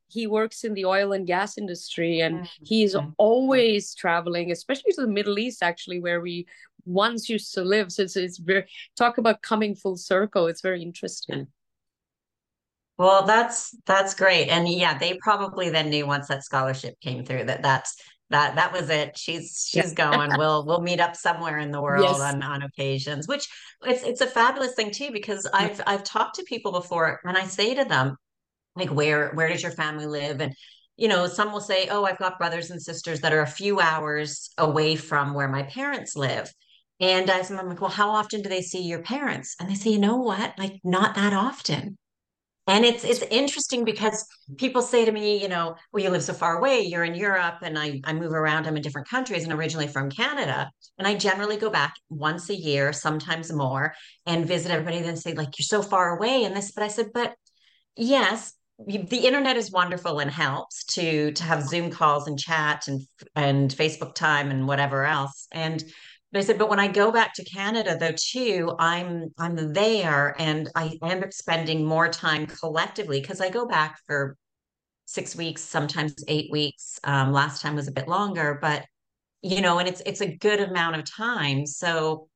he 0.09 0.25
works 0.25 0.63
in 0.63 0.73
the 0.73 0.85
oil 0.85 1.11
and 1.11 1.27
gas 1.27 1.57
industry 1.57 2.21
and 2.21 2.35
mm-hmm. 2.35 2.65
he's 2.65 2.95
always 3.17 3.93
traveling 3.93 4.51
especially 4.51 4.91
to 4.93 5.01
the 5.01 5.07
middle 5.07 5.37
east 5.37 5.61
actually 5.61 5.99
where 5.99 6.21
we 6.21 6.45
once 6.87 7.29
used 7.29 7.53
to 7.53 7.63
live. 7.63 7.91
So 7.91 8.03
it's, 8.03 8.15
it's 8.15 8.37
very 8.37 8.65
talk 8.95 9.17
about 9.17 9.41
coming 9.41 9.75
full 9.75 9.97
circle. 9.97 10.47
It's 10.47 10.61
very 10.61 10.81
interesting. 10.81 11.47
Well 12.97 13.25
that's 13.25 13.75
that's 13.85 14.15
great. 14.15 14.47
And 14.47 14.67
yeah 14.67 14.97
they 14.97 15.19
probably 15.21 15.69
then 15.69 15.89
knew 15.89 16.07
once 16.07 16.27
that 16.29 16.43
scholarship 16.43 16.99
came 16.99 17.25
through 17.25 17.43
that 17.45 17.61
that's 17.61 17.95
that 18.29 18.55
that 18.55 18.73
was 18.73 18.89
it. 18.89 19.17
She's 19.17 19.67
she's 19.69 19.93
yeah. 19.97 20.11
going. 20.11 20.31
We'll 20.37 20.65
we'll 20.65 20.81
meet 20.81 20.99
up 20.99 21.15
somewhere 21.15 21.59
in 21.59 21.71
the 21.71 21.81
world 21.87 22.03
yes. 22.03 22.19
on 22.19 22.43
on 22.43 22.61
occasions 22.63 23.27
which 23.27 23.47
it's 23.85 24.03
it's 24.03 24.21
a 24.21 24.27
fabulous 24.27 24.73
thing 24.73 24.91
too 24.91 25.11
because 25.11 25.47
i've 25.53 25.79
i've 25.85 26.03
talked 26.03 26.35
to 26.35 26.43
people 26.43 26.71
before 26.71 27.19
and 27.23 27.37
i 27.37 27.43
say 27.43 27.75
to 27.75 27.85
them 27.85 28.17
like 28.77 28.89
where 28.89 29.31
where 29.31 29.49
does 29.49 29.63
your 29.63 29.71
family 29.71 30.05
live? 30.05 30.39
And 30.39 30.53
you 30.95 31.07
know 31.07 31.27
some 31.27 31.51
will 31.51 31.61
say 31.61 31.87
oh 31.89 32.05
i've 32.05 32.17
got 32.17 32.37
brothers 32.37 32.71
and 32.71 32.81
sisters 32.81 33.21
that 33.21 33.33
are 33.33 33.41
a 33.41 33.47
few 33.47 33.79
hours 33.79 34.51
away 34.57 34.95
from 34.95 35.33
where 35.33 35.47
my 35.47 35.63
parents 35.63 36.15
live. 36.15 36.51
And 36.99 37.29
I, 37.29 37.39
i'm 37.39 37.69
like 37.69 37.81
well 37.81 37.89
how 37.89 38.09
often 38.09 38.41
do 38.41 38.49
they 38.49 38.61
see 38.61 38.83
your 38.83 39.01
parents? 39.01 39.55
And 39.59 39.69
they 39.69 39.75
say 39.75 39.91
you 39.91 39.99
know 39.99 40.17
what? 40.17 40.57
Like 40.57 40.79
not 40.83 41.15
that 41.15 41.33
often 41.33 41.97
and 42.67 42.85
it's 42.85 43.03
it's 43.03 43.21
interesting 43.23 43.85
because 43.85 44.25
people 44.57 44.81
say 44.81 45.05
to 45.05 45.11
me, 45.11 45.41
you 45.41 45.47
know, 45.47 45.75
well, 45.91 46.03
you 46.03 46.09
live 46.09 46.23
so 46.23 46.33
far 46.33 46.57
away, 46.57 46.81
you're 46.81 47.05
in 47.05 47.15
Europe, 47.15 47.59
and 47.61 47.79
I, 47.79 48.01
I 48.03 48.13
move 48.13 48.33
around, 48.33 48.67
I'm 48.67 48.75
in 48.75 48.83
different 48.83 49.07
countries, 49.07 49.43
and 49.43 49.53
originally 49.53 49.87
from 49.87 50.09
Canada. 50.09 50.69
And 50.97 51.07
I 51.07 51.15
generally 51.15 51.57
go 51.57 51.69
back 51.69 51.93
once 52.09 52.49
a 52.49 52.55
year, 52.55 52.91
sometimes 52.93 53.51
more, 53.51 53.93
and 54.25 54.45
visit 54.45 54.71
everybody, 54.71 55.01
then 55.01 55.17
say, 55.17 55.33
like, 55.33 55.57
you're 55.57 55.63
so 55.63 55.81
far 55.81 56.17
away, 56.17 56.43
and 56.43 56.55
this, 56.55 56.71
but 56.71 56.83
I 56.83 56.89
said, 56.89 57.07
but 57.13 57.35
yes, 57.95 58.53
the 58.85 59.25
internet 59.25 59.57
is 59.57 59.71
wonderful 59.71 60.19
and 60.19 60.29
helps 60.29 60.83
to 60.83 61.31
to 61.31 61.43
have 61.43 61.63
Zoom 61.63 61.89
calls 61.89 62.27
and 62.27 62.37
chat 62.37 62.87
and 62.87 63.01
and 63.35 63.71
Facebook 63.71 64.13
time 64.13 64.51
and 64.51 64.67
whatever 64.67 65.03
else. 65.03 65.47
And 65.51 65.83
I 66.37 66.43
said, 66.43 66.57
but 66.57 66.69
when 66.69 66.79
I 66.79 66.87
go 66.87 67.11
back 67.11 67.33
to 67.35 67.43
Canada 67.43 67.97
though 67.99 68.13
too, 68.15 68.75
I'm 68.79 69.29
I'm 69.37 69.73
there 69.73 70.35
and 70.39 70.69
I 70.75 70.97
end 71.03 71.23
up 71.23 71.33
spending 71.33 71.85
more 71.85 72.09
time 72.09 72.47
collectively 72.47 73.21
because 73.21 73.41
I 73.41 73.49
go 73.49 73.67
back 73.67 73.99
for 74.07 74.37
six 75.05 75.35
weeks, 75.35 75.61
sometimes 75.61 76.15
eight 76.27 76.51
weeks. 76.51 76.99
Um, 77.03 77.31
last 77.31 77.61
time 77.61 77.75
was 77.75 77.87
a 77.87 77.93
bit 77.93 78.07
longer, 78.07 78.59
but 78.61 78.85
you 79.41 79.61
know, 79.61 79.79
and 79.79 79.87
it's 79.87 80.01
it's 80.05 80.21
a 80.21 80.35
good 80.37 80.59
amount 80.59 80.97
of 80.97 81.09
time. 81.09 81.65
So 81.65 82.27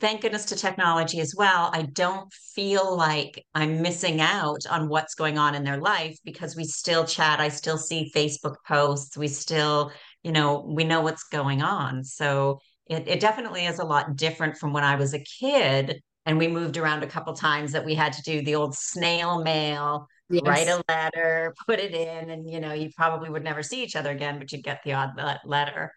thank 0.00 0.20
goodness 0.20 0.46
to 0.46 0.56
technology 0.56 1.20
as 1.20 1.34
well. 1.36 1.70
I 1.72 1.82
don't 1.82 2.32
feel 2.32 2.96
like 2.96 3.44
I'm 3.54 3.82
missing 3.82 4.20
out 4.20 4.66
on 4.68 4.88
what's 4.88 5.14
going 5.14 5.38
on 5.38 5.54
in 5.54 5.64
their 5.64 5.78
life 5.78 6.18
because 6.24 6.56
we 6.56 6.64
still 6.64 7.04
chat. 7.04 7.40
I 7.40 7.48
still 7.48 7.78
see 7.78 8.10
Facebook 8.14 8.56
posts. 8.66 9.16
We 9.16 9.28
still, 9.28 9.92
you 10.24 10.32
know, 10.32 10.64
we 10.66 10.84
know 10.84 11.02
what's 11.02 11.24
going 11.24 11.62
on. 11.62 12.02
So 12.02 12.60
it, 12.86 13.08
it 13.08 13.20
definitely 13.20 13.66
is 13.66 13.78
a 13.78 13.84
lot 13.84 14.16
different 14.16 14.56
from 14.56 14.72
when 14.72 14.84
I 14.84 14.96
was 14.96 15.14
a 15.14 15.18
kid 15.18 16.00
and 16.24 16.38
we 16.38 16.48
moved 16.48 16.76
around 16.76 17.02
a 17.02 17.06
couple 17.06 17.32
times 17.34 17.72
that 17.72 17.84
we 17.84 17.94
had 17.94 18.12
to 18.14 18.22
do 18.22 18.42
the 18.42 18.54
old 18.54 18.74
snail 18.74 19.42
mail 19.42 20.08
yes. 20.28 20.42
write 20.44 20.68
a 20.68 20.82
letter 20.88 21.54
put 21.66 21.78
it 21.78 21.94
in 21.94 22.30
and 22.30 22.50
you 22.50 22.60
know 22.60 22.72
you 22.72 22.90
probably 22.96 23.30
would 23.30 23.44
never 23.44 23.62
see 23.62 23.82
each 23.82 23.96
other 23.96 24.10
again 24.10 24.38
but 24.38 24.50
you'd 24.52 24.64
get 24.64 24.80
the 24.84 24.92
odd 24.92 25.10
letter 25.44 25.92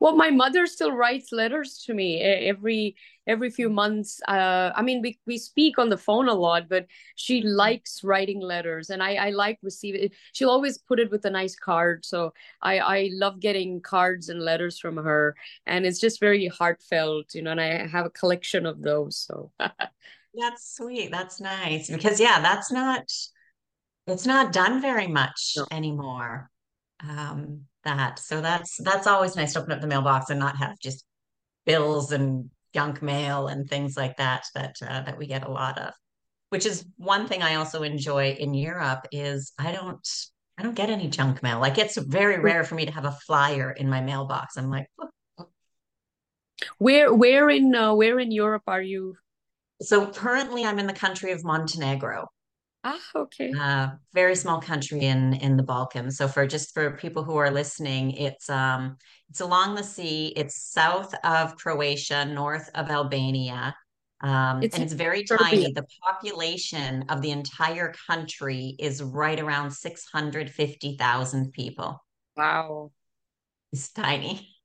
Well, 0.00 0.16
my 0.16 0.30
mother 0.30 0.66
still 0.66 0.92
writes 0.92 1.32
letters 1.32 1.82
to 1.86 1.94
me 1.94 2.20
every 2.20 2.96
every 3.26 3.50
few 3.50 3.68
months. 3.68 4.20
Uh, 4.28 4.70
I 4.74 4.82
mean, 4.82 5.02
we 5.02 5.18
we 5.26 5.38
speak 5.38 5.78
on 5.78 5.88
the 5.88 5.96
phone 5.96 6.28
a 6.28 6.34
lot, 6.34 6.68
but 6.68 6.86
she 7.14 7.42
likes 7.42 8.02
writing 8.04 8.40
letters, 8.40 8.90
and 8.90 9.02
I 9.02 9.14
I 9.14 9.30
like 9.30 9.58
receiving. 9.62 10.10
She'll 10.32 10.50
always 10.50 10.78
put 10.78 11.00
it 11.00 11.10
with 11.10 11.24
a 11.24 11.30
nice 11.30 11.56
card, 11.56 12.04
so 12.04 12.32
I 12.62 12.78
I 12.78 13.10
love 13.12 13.40
getting 13.40 13.80
cards 13.80 14.28
and 14.28 14.40
letters 14.40 14.78
from 14.78 14.96
her, 14.96 15.36
and 15.66 15.86
it's 15.86 16.00
just 16.00 16.20
very 16.20 16.48
heartfelt, 16.48 17.34
you 17.34 17.42
know. 17.42 17.52
And 17.52 17.60
I 17.60 17.86
have 17.86 18.06
a 18.06 18.10
collection 18.10 18.66
of 18.66 18.82
those, 18.82 19.16
so. 19.16 19.52
that's 20.34 20.76
sweet. 20.76 21.10
That's 21.10 21.40
nice 21.40 21.90
because 21.90 22.20
yeah, 22.20 22.40
that's 22.40 22.70
not 22.70 23.04
it's 24.06 24.26
not 24.26 24.52
done 24.52 24.80
very 24.80 25.08
much 25.08 25.54
no. 25.56 25.66
anymore. 25.70 26.50
Um, 27.06 27.66
that. 27.86 28.18
So 28.18 28.40
that's 28.40 28.76
that's 28.78 29.06
always 29.06 29.36
nice 29.36 29.54
to 29.54 29.60
open 29.60 29.72
up 29.72 29.80
the 29.80 29.86
mailbox 29.86 30.30
and 30.30 30.38
not 30.38 30.56
have 30.56 30.78
just 30.78 31.04
bills 31.64 32.12
and 32.12 32.50
junk 32.74 33.00
mail 33.00 33.48
and 33.48 33.68
things 33.68 33.96
like 33.96 34.16
that 34.18 34.44
that 34.54 34.76
uh, 34.82 35.02
that 35.02 35.18
we 35.18 35.26
get 35.26 35.46
a 35.46 35.50
lot 35.50 35.78
of. 35.78 35.94
Which 36.50 36.66
is 36.66 36.84
one 36.96 37.26
thing 37.26 37.42
I 37.42 37.56
also 37.56 37.82
enjoy 37.82 38.32
in 38.32 38.54
Europe 38.54 39.06
is 39.10 39.52
I 39.58 39.72
don't 39.72 40.06
I 40.58 40.62
don't 40.62 40.74
get 40.74 40.90
any 40.90 41.08
junk 41.08 41.42
mail. 41.42 41.60
Like 41.60 41.78
it's 41.78 41.96
very 41.96 42.38
rare 42.38 42.64
for 42.64 42.74
me 42.74 42.86
to 42.86 42.92
have 42.92 43.04
a 43.04 43.18
flyer 43.26 43.70
in 43.70 43.88
my 43.88 44.00
mailbox. 44.00 44.56
I'm 44.56 44.70
like, 44.70 44.86
oh, 44.98 45.08
oh. 45.38 45.48
where 46.78 47.12
where 47.12 47.50
in 47.50 47.74
uh, 47.74 47.94
where 47.94 48.18
in 48.18 48.30
Europe 48.30 48.64
are 48.66 48.82
you? 48.82 49.16
So 49.82 50.06
currently, 50.10 50.64
I'm 50.64 50.78
in 50.78 50.86
the 50.86 50.92
country 50.92 51.32
of 51.32 51.44
Montenegro. 51.44 52.28
Ah, 52.88 53.00
okay. 53.16 53.52
Uh, 53.52 53.88
very 54.14 54.36
small 54.36 54.60
country 54.60 55.00
in 55.00 55.34
in 55.34 55.56
the 55.56 55.62
Balkans. 55.64 56.16
So 56.16 56.28
for 56.28 56.46
just 56.46 56.72
for 56.72 56.96
people 56.96 57.24
who 57.24 57.36
are 57.36 57.50
listening, 57.50 58.12
it's 58.12 58.48
um 58.48 58.96
it's 59.28 59.40
along 59.40 59.74
the 59.74 59.82
sea. 59.82 60.28
It's 60.36 60.70
south 60.70 61.12
of 61.24 61.56
Croatia, 61.56 62.24
north 62.24 62.70
of 62.76 62.88
Albania. 62.88 63.74
Um, 64.20 64.62
it's 64.62 64.76
and 64.76 64.84
it's 64.84 64.92
very 64.92 65.24
tiny. 65.24 65.72
The 65.72 65.84
population 66.06 67.04
of 67.08 67.22
the 67.22 67.32
entire 67.32 67.92
country 68.06 68.76
is 68.78 69.02
right 69.02 69.40
around 69.40 69.72
650,000 69.72 71.52
people. 71.52 72.04
Wow. 72.36 72.92
It's 73.72 73.90
tiny 73.92 74.55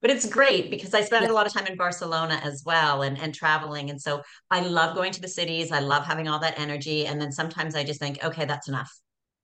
but 0.00 0.10
it's 0.10 0.26
great 0.26 0.70
because 0.70 0.94
I 0.94 1.02
spend 1.02 1.26
a 1.26 1.32
lot 1.32 1.46
of 1.46 1.52
time 1.52 1.66
in 1.66 1.76
Barcelona 1.76 2.40
as 2.42 2.62
well 2.64 3.02
and, 3.02 3.18
and 3.18 3.34
traveling. 3.34 3.90
And 3.90 4.00
so 4.00 4.22
I 4.50 4.60
love 4.60 4.94
going 4.94 5.12
to 5.12 5.20
the 5.20 5.28
cities. 5.28 5.72
I 5.72 5.80
love 5.80 6.04
having 6.04 6.28
all 6.28 6.38
that 6.40 6.58
energy. 6.58 7.06
And 7.06 7.20
then 7.20 7.32
sometimes 7.32 7.74
I 7.74 7.84
just 7.84 8.00
think, 8.00 8.22
okay, 8.22 8.44
that's 8.44 8.68
enough. 8.68 8.92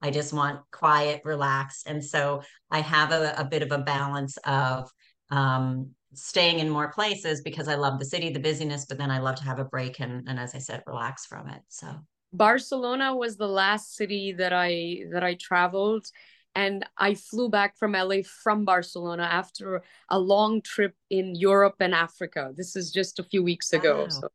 I 0.01 0.11
just 0.11 0.33
want 0.33 0.61
quiet, 0.71 1.23
relax. 1.25 1.83
And 1.87 2.05
so 2.05 2.43
I 2.71 2.81
have 2.81 3.11
a, 3.11 3.35
a 3.37 3.45
bit 3.45 3.63
of 3.63 3.73
a 3.73 3.79
balance 3.79 4.37
of 4.45 4.91
um, 5.31 5.91
staying 6.13 6.61
in 6.61 6.69
more 6.69 6.93
places 6.93 7.43
because 7.43 7.67
I 7.67 7.75
love 7.75 7.99
the 7.99 8.05
city, 8.05 8.31
the 8.31 8.39
busyness, 8.39 8.87
but 8.87 8.99
then 8.99 9.11
I 9.11 9.19
love 9.19 9.37
to 9.37 9.45
have 9.45 9.59
a 9.59 9.65
break 9.65 10.01
and, 10.01 10.29
and 10.29 10.39
as 10.39 10.55
I 10.55 10.59
said, 10.59 10.83
relax 10.87 11.27
from 11.27 11.49
it. 11.49 11.63
So 11.69 11.89
Barcelona 12.33 13.17
was 13.17 13.37
the 13.37 13.49
last 13.49 13.97
city 13.97 14.33
that 14.33 14.53
I 14.53 15.05
that 15.13 15.23
I 15.23 15.35
traveled 15.35 16.07
and 16.55 16.85
I 16.97 17.15
flew 17.15 17.49
back 17.49 17.77
from 17.77 17.93
LA 17.93 18.19
from 18.43 18.65
Barcelona 18.65 19.25
after 19.25 19.83
a 20.09 20.19
long 20.19 20.63
trip 20.63 20.95
in 21.11 21.35
Europe 21.35 21.77
and 21.81 21.95
Africa. 21.95 22.53
This 22.57 22.77
is 22.77 22.93
just 22.93 23.19
a 23.19 23.25
few 23.25 23.43
weeks 23.43 23.73
ago. 23.73 24.03
Wow. 24.03 24.09
So 24.09 24.29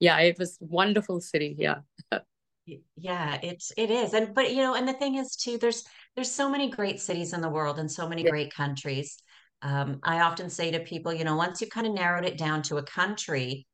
yeah, 0.00 0.18
it 0.18 0.38
was 0.38 0.56
wonderful 0.60 1.20
city. 1.20 1.56
Yeah. 1.58 1.78
yeah, 2.96 3.38
it's 3.42 3.72
it 3.76 3.90
is. 3.90 4.14
And 4.14 4.34
but 4.34 4.50
you 4.52 4.62
know, 4.62 4.74
and 4.74 4.86
the 4.86 4.92
thing 4.92 5.16
is 5.16 5.36
too, 5.36 5.58
there's 5.58 5.84
there's 6.14 6.30
so 6.30 6.48
many 6.48 6.70
great 6.70 7.00
cities 7.00 7.32
in 7.32 7.40
the 7.40 7.48
world 7.48 7.78
and 7.78 7.90
so 7.90 8.08
many 8.08 8.22
yeah. 8.22 8.30
great 8.30 8.54
countries. 8.54 9.18
Um, 9.62 10.00
I 10.02 10.20
often 10.20 10.50
say 10.50 10.70
to 10.70 10.80
people, 10.80 11.12
you 11.12 11.24
know, 11.24 11.36
once 11.36 11.60
you've 11.60 11.70
kind 11.70 11.86
of 11.86 11.94
narrowed 11.94 12.26
it 12.26 12.36
down 12.36 12.62
to 12.64 12.76
a 12.76 12.82
country, 12.82 13.66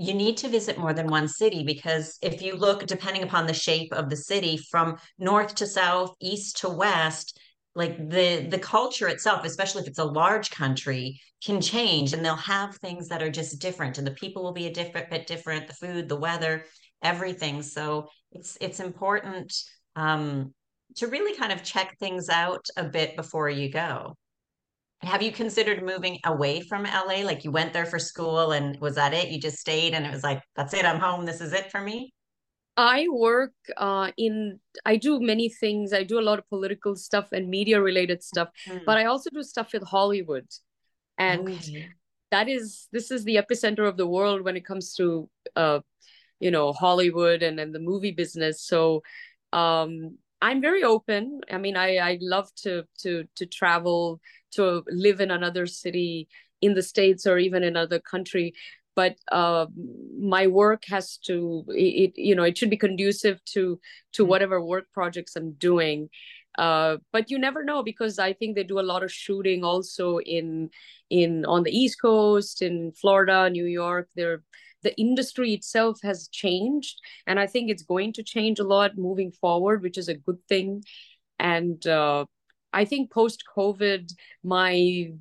you 0.00 0.14
need 0.14 0.36
to 0.38 0.48
visit 0.48 0.78
more 0.78 0.94
than 0.94 1.06
one 1.08 1.28
city 1.28 1.62
because 1.62 2.18
if 2.22 2.40
you 2.42 2.56
look 2.56 2.86
depending 2.86 3.22
upon 3.22 3.46
the 3.46 3.54
shape 3.54 3.92
of 3.92 4.08
the 4.08 4.16
city 4.16 4.56
from 4.56 4.96
north 5.18 5.54
to 5.54 5.66
south 5.66 6.14
east 6.20 6.58
to 6.58 6.68
west 6.68 7.38
like 7.74 7.96
the 8.08 8.46
the 8.50 8.58
culture 8.58 9.08
itself 9.08 9.44
especially 9.44 9.82
if 9.82 9.88
it's 9.88 9.98
a 9.98 10.04
large 10.04 10.50
country 10.50 11.20
can 11.44 11.60
change 11.60 12.12
and 12.12 12.24
they'll 12.24 12.36
have 12.36 12.74
things 12.76 13.08
that 13.08 13.22
are 13.22 13.30
just 13.30 13.60
different 13.60 13.98
and 13.98 14.06
the 14.06 14.12
people 14.12 14.42
will 14.42 14.52
be 14.52 14.66
a 14.66 14.72
different 14.72 15.08
bit 15.10 15.26
different 15.26 15.66
the 15.66 15.74
food 15.74 16.08
the 16.08 16.16
weather 16.16 16.64
everything. 17.02 17.62
So 17.62 18.08
it's 18.32 18.56
it's 18.60 18.80
important 18.80 19.54
um 19.96 20.54
to 20.96 21.06
really 21.06 21.36
kind 21.36 21.52
of 21.52 21.62
check 21.62 21.96
things 21.98 22.28
out 22.28 22.64
a 22.76 22.84
bit 22.84 23.16
before 23.16 23.48
you 23.48 23.70
go 23.70 24.16
have 25.02 25.22
you 25.22 25.32
considered 25.32 25.82
moving 25.82 26.18
away 26.24 26.60
from 26.60 26.84
LA? 26.84 27.22
Like 27.22 27.44
you 27.44 27.50
went 27.50 27.72
there 27.72 27.86
for 27.86 27.98
school 27.98 28.52
and 28.52 28.78
was 28.80 28.96
that 28.96 29.14
it? 29.14 29.28
You 29.28 29.40
just 29.40 29.58
stayed 29.58 29.94
and 29.94 30.04
it 30.04 30.12
was 30.12 30.22
like, 30.22 30.42
that's 30.56 30.74
it, 30.74 30.84
I'm 30.84 31.00
home. 31.00 31.24
This 31.24 31.40
is 31.40 31.52
it 31.52 31.70
for 31.70 31.80
me? 31.80 32.12
I 32.76 33.06
work 33.10 33.52
uh, 33.76 34.10
in, 34.16 34.60
I 34.84 34.96
do 34.96 35.20
many 35.20 35.48
things. 35.48 35.92
I 35.92 36.02
do 36.02 36.18
a 36.18 36.22
lot 36.22 36.38
of 36.38 36.48
political 36.48 36.96
stuff 36.96 37.32
and 37.32 37.48
media 37.48 37.80
related 37.80 38.22
stuff, 38.22 38.48
mm. 38.68 38.84
but 38.84 38.98
I 38.98 39.06
also 39.06 39.30
do 39.30 39.42
stuff 39.42 39.72
with 39.72 39.82
Hollywood. 39.82 40.46
And 41.18 41.48
okay. 41.48 41.88
that 42.30 42.48
is, 42.48 42.88
this 42.92 43.10
is 43.10 43.24
the 43.24 43.36
epicenter 43.36 43.88
of 43.88 43.96
the 43.96 44.06
world 44.06 44.42
when 44.42 44.56
it 44.56 44.64
comes 44.64 44.94
to, 44.94 45.28
uh, 45.56 45.80
you 46.40 46.50
know, 46.50 46.72
Hollywood 46.72 47.42
and, 47.42 47.58
and 47.58 47.74
the 47.74 47.80
movie 47.80 48.12
business. 48.12 48.62
So, 48.62 49.02
um, 49.52 50.18
I'm 50.42 50.62
very 50.62 50.82
open. 50.82 51.40
I 51.50 51.58
mean, 51.58 51.76
I, 51.76 51.96
I 51.96 52.18
love 52.22 52.48
to, 52.62 52.84
to, 53.00 53.24
to 53.36 53.44
travel 53.44 54.20
to 54.52 54.84
live 54.88 55.20
in 55.20 55.30
another 55.30 55.66
city 55.66 56.28
in 56.60 56.74
the 56.74 56.82
states 56.82 57.26
or 57.26 57.38
even 57.38 57.62
in 57.62 57.70
another 57.70 57.98
country. 57.98 58.54
But 58.96 59.16
uh, 59.30 59.66
my 60.18 60.46
work 60.46 60.84
has 60.88 61.16
to 61.26 61.64
it 61.68 62.12
you 62.16 62.34
know 62.34 62.42
it 62.42 62.58
should 62.58 62.70
be 62.70 62.76
conducive 62.76 63.42
to 63.54 63.80
to 64.12 64.22
mm-hmm. 64.22 64.30
whatever 64.30 64.62
work 64.62 64.86
projects 64.92 65.36
i'm 65.36 65.52
doing. 65.52 66.08
Uh, 66.58 66.96
but 67.12 67.30
you 67.30 67.38
never 67.38 67.64
know 67.64 67.82
because 67.82 68.18
i 68.18 68.32
think 68.32 68.56
they 68.56 68.64
do 68.64 68.80
a 68.80 68.90
lot 68.92 69.04
of 69.04 69.12
shooting 69.12 69.62
also 69.64 70.18
in 70.18 70.68
in 71.08 71.44
on 71.46 71.62
the 71.62 71.70
east 71.70 72.00
coast 72.00 72.60
in 72.62 72.92
florida 72.92 73.48
new 73.48 73.64
york. 73.64 74.08
There 74.16 74.42
the 74.82 74.98
industry 74.98 75.52
itself 75.52 76.00
has 76.02 76.28
changed 76.28 76.98
and 77.26 77.38
i 77.38 77.46
think 77.46 77.70
it's 77.70 77.82
going 77.82 78.12
to 78.14 78.22
change 78.22 78.58
a 78.58 78.64
lot 78.64 78.96
moving 78.96 79.30
forward 79.30 79.82
which 79.82 79.96
is 79.96 80.08
a 80.08 80.14
good 80.14 80.38
thing. 80.48 80.82
And 81.38 81.86
uh, 81.86 82.26
I 82.72 82.84
think 82.84 83.10
post 83.10 83.44
COVID, 83.56 84.12
my 84.42 85.12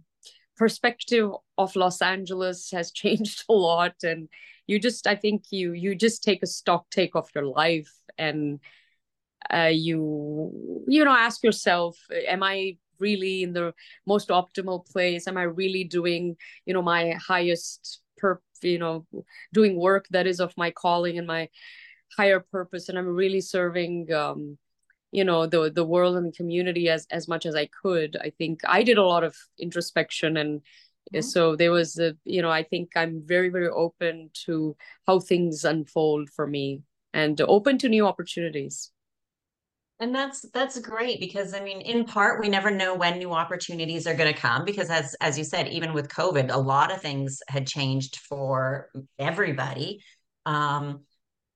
perspective 0.57 1.31
of 1.57 1.75
Los 1.75 2.01
Angeles 2.01 2.69
has 2.71 2.91
changed 3.03 3.43
a 3.49 3.53
lot. 3.53 3.95
And 4.03 4.29
you 4.67 4.79
just, 4.79 5.07
I 5.07 5.15
think 5.15 5.45
you 5.51 5.73
you 5.73 5.95
just 5.95 6.23
take 6.23 6.43
a 6.43 6.47
stock 6.47 6.89
take 6.91 7.15
of 7.15 7.29
your 7.33 7.45
life 7.45 7.91
and 8.17 8.59
uh, 9.51 9.71
you 9.71 10.83
you 10.87 11.03
know 11.03 11.15
ask 11.15 11.43
yourself, 11.43 11.97
am 12.27 12.43
I 12.43 12.77
really 12.99 13.43
in 13.43 13.53
the 13.53 13.73
most 14.05 14.29
optimal 14.29 14.85
place? 14.85 15.27
Am 15.27 15.37
I 15.37 15.43
really 15.43 15.83
doing 15.85 16.35
you 16.65 16.73
know 16.73 16.81
my 16.81 17.13
highest 17.13 18.01
per 18.17 18.39
you 18.61 18.77
know 18.77 19.05
doing 19.53 19.79
work 19.79 20.07
that 20.11 20.27
is 20.27 20.39
of 20.39 20.53
my 20.57 20.71
calling 20.71 21.17
and 21.17 21.25
my 21.25 21.49
higher 22.17 22.39
purpose, 22.39 22.89
and 22.89 22.97
I'm 22.97 23.07
really 23.07 23.41
serving. 23.41 24.11
Um, 24.13 24.57
you 25.11 25.23
know 25.23 25.45
the 25.45 25.71
the 25.71 25.85
world 25.85 26.15
and 26.17 26.27
the 26.27 26.37
community 26.37 26.89
as 26.89 27.07
as 27.11 27.27
much 27.27 27.45
as 27.45 27.55
I 27.55 27.67
could. 27.67 28.17
I 28.21 28.31
think 28.31 28.61
I 28.67 28.83
did 28.83 28.97
a 28.97 29.05
lot 29.05 29.23
of 29.23 29.35
introspection 29.57 30.37
and 30.37 30.61
mm-hmm. 31.13 31.21
so 31.21 31.55
there 31.55 31.71
was 31.71 31.97
a 31.99 32.15
you 32.25 32.41
know 32.41 32.51
I 32.51 32.63
think 32.63 32.91
I'm 32.95 33.21
very 33.25 33.49
very 33.49 33.69
open 33.69 34.29
to 34.45 34.75
how 35.07 35.19
things 35.19 35.65
unfold 35.65 36.29
for 36.29 36.47
me 36.47 36.83
and 37.13 37.39
open 37.41 37.77
to 37.79 37.89
new 37.89 38.05
opportunities. 38.05 38.91
And 40.01 40.15
that's 40.15 40.45
that's 40.53 40.79
great 40.79 41.19
because 41.19 41.53
I 41.53 41.59
mean 41.59 41.81
in 41.81 42.05
part 42.05 42.39
we 42.39 42.47
never 42.47 42.71
know 42.71 42.95
when 42.95 43.17
new 43.17 43.33
opportunities 43.33 44.07
are 44.07 44.13
going 44.13 44.33
to 44.33 44.39
come 44.39 44.63
because 44.63 44.89
as 44.89 45.13
as 45.19 45.37
you 45.37 45.43
said 45.43 45.67
even 45.67 45.91
with 45.91 46.07
covid 46.07 46.53
a 46.53 46.57
lot 46.57 46.89
of 46.89 47.01
things 47.01 47.41
had 47.49 47.67
changed 47.67 48.15
for 48.15 48.89
everybody 49.17 50.01
um 50.45 51.01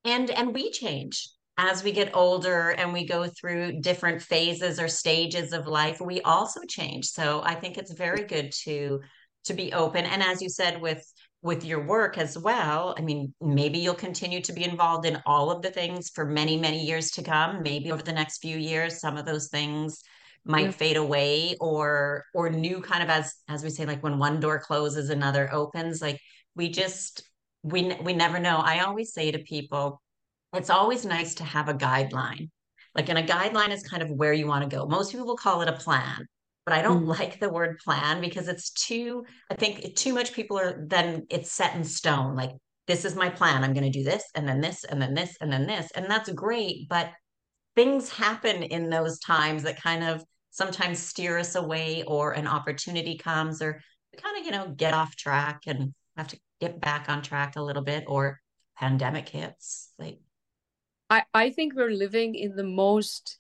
and 0.04 0.30
and 0.30 0.54
we 0.54 0.72
change 0.72 1.30
as 1.58 1.84
we 1.84 1.92
get 1.92 2.16
older 2.16 2.72
and 2.72 2.92
we 2.92 3.06
go 3.06 3.28
through 3.28 3.80
different 3.82 4.22
phases 4.22 4.80
or 4.80 4.88
stages 4.88 5.54
of 5.54 5.68
life 5.68 6.02
we 6.02 6.22
also 6.22 6.62
change. 6.68 7.06
So 7.06 7.42
i 7.44 7.56
think 7.56 7.78
it's 7.78 7.94
very 7.94 8.24
good 8.24 8.52
to 8.64 9.02
to 9.46 9.54
be 9.54 9.74
open. 9.74 10.06
And 10.06 10.24
as 10.24 10.42
you 10.42 10.50
said 10.50 10.82
with 10.82 11.04
with 11.42 11.66
your 11.66 11.86
work 11.86 12.18
as 12.18 12.38
well 12.38 12.96
i 12.98 13.02
mean 13.02 13.34
maybe 13.42 13.78
you'll 13.78 13.94
continue 13.94 14.40
to 14.40 14.54
be 14.54 14.64
involved 14.64 15.06
in 15.06 15.22
all 15.26 15.52
of 15.52 15.62
the 15.62 15.70
things 15.70 16.10
for 16.10 16.26
many 16.26 16.58
many 16.58 16.86
years 16.86 17.12
to 17.12 17.24
come. 17.24 17.62
Maybe 17.62 17.92
over 17.92 18.04
the 18.04 18.14
next 18.14 18.40
few 18.40 18.58
years 18.58 19.00
some 19.00 19.18
of 19.18 19.26
those 19.26 19.50
things 19.50 20.02
might 20.46 20.66
yeah. 20.66 20.72
fade 20.72 20.98
away 20.98 21.56
or 21.62 22.26
or 22.34 22.50
new 22.50 22.82
kind 22.82 23.04
of 23.04 23.10
as 23.10 23.36
as 23.48 23.64
we 23.64 23.70
say 23.70 23.86
like 23.86 24.04
when 24.04 24.20
one 24.20 24.40
door 24.40 24.60
closes 24.60 25.10
another 25.10 25.54
opens. 25.54 26.02
Like 26.02 26.20
we 26.56 26.70
just 26.70 27.24
we 27.64 27.96
we 28.04 28.14
never 28.14 28.40
know. 28.40 28.58
I 28.58 28.80
always 28.80 29.14
say 29.14 29.32
to 29.32 29.40
people 29.40 30.02
it's 30.54 30.70
always 30.70 31.06
nice 31.06 31.36
to 31.36 31.44
have 31.44 31.70
a 31.70 31.74
guideline. 31.74 32.50
Like, 32.96 33.10
and 33.10 33.18
a 33.18 33.24
guideline 33.24 33.72
is 33.72 33.84
kind 33.84 34.04
of 34.04 34.10
where 34.12 34.34
you 34.34 34.48
want 34.48 34.70
to 34.70 34.76
go. 34.76 34.86
Most 34.86 35.12
people 35.12 35.26
will 35.26 35.36
call 35.38 35.62
it 35.62 35.68
a 35.68 35.74
plan. 35.74 36.28
but 36.66 36.74
I 36.74 36.82
don't 36.82 37.06
mm. 37.06 37.20
like 37.20 37.40
the 37.40 37.50
word 37.50 37.80
plan 37.80 38.22
because 38.22 38.48
it's 38.48 38.72
too, 38.72 39.26
I 39.50 39.56
think 39.56 39.96
too 39.96 40.14
much 40.14 40.34
people 40.34 40.58
are 40.58 40.86
then 40.88 41.26
it's 41.30 41.52
set 41.52 41.76
in 41.76 41.84
stone. 41.84 42.36
Like, 42.36 42.52
this 42.88 43.06
is 43.06 43.16
my 43.16 43.30
plan. 43.30 43.64
I'm 43.64 43.74
going 43.74 43.90
to 43.90 43.98
do 43.98 44.04
this 44.04 44.24
and 44.36 44.48
then 44.48 44.62
this 44.62 44.84
and 44.84 45.02
then 45.02 45.14
this 45.14 45.36
and 45.42 45.52
then 45.52 45.66
this. 45.66 45.90
And 45.96 46.06
that's 46.10 46.30
great. 46.32 46.88
But 46.90 47.12
things 47.76 48.10
happen 48.10 48.64
in 48.64 48.90
those 48.90 49.20
times 49.20 49.64
that 49.64 49.82
kind 49.82 50.04
of 50.04 50.24
sometimes 50.52 51.00
steer 51.00 51.38
us 51.38 51.56
away 51.56 52.04
or 52.04 52.34
an 52.34 52.48
opportunity 52.48 53.18
comes 53.18 53.62
or 53.62 53.82
we 54.12 54.20
kind 54.20 54.38
of, 54.38 54.46
you 54.46 54.52
know, 54.52 54.74
get 54.76 54.94
off 54.94 55.16
track 55.16 55.62
and 55.66 55.94
have 56.16 56.28
to 56.28 56.40
get 56.62 56.80
back 56.80 57.10
on 57.10 57.22
track 57.22 57.56
a 57.56 57.62
little 57.62 57.84
bit 57.84 58.04
or 58.08 58.40
pandemic 58.78 59.28
hits. 59.30 59.90
Like, 59.98 60.20
I, 61.10 61.24
I 61.34 61.50
think 61.50 61.74
we're 61.76 61.92
living 61.92 62.36
in 62.36 62.56
the 62.56 62.64
most 62.64 63.38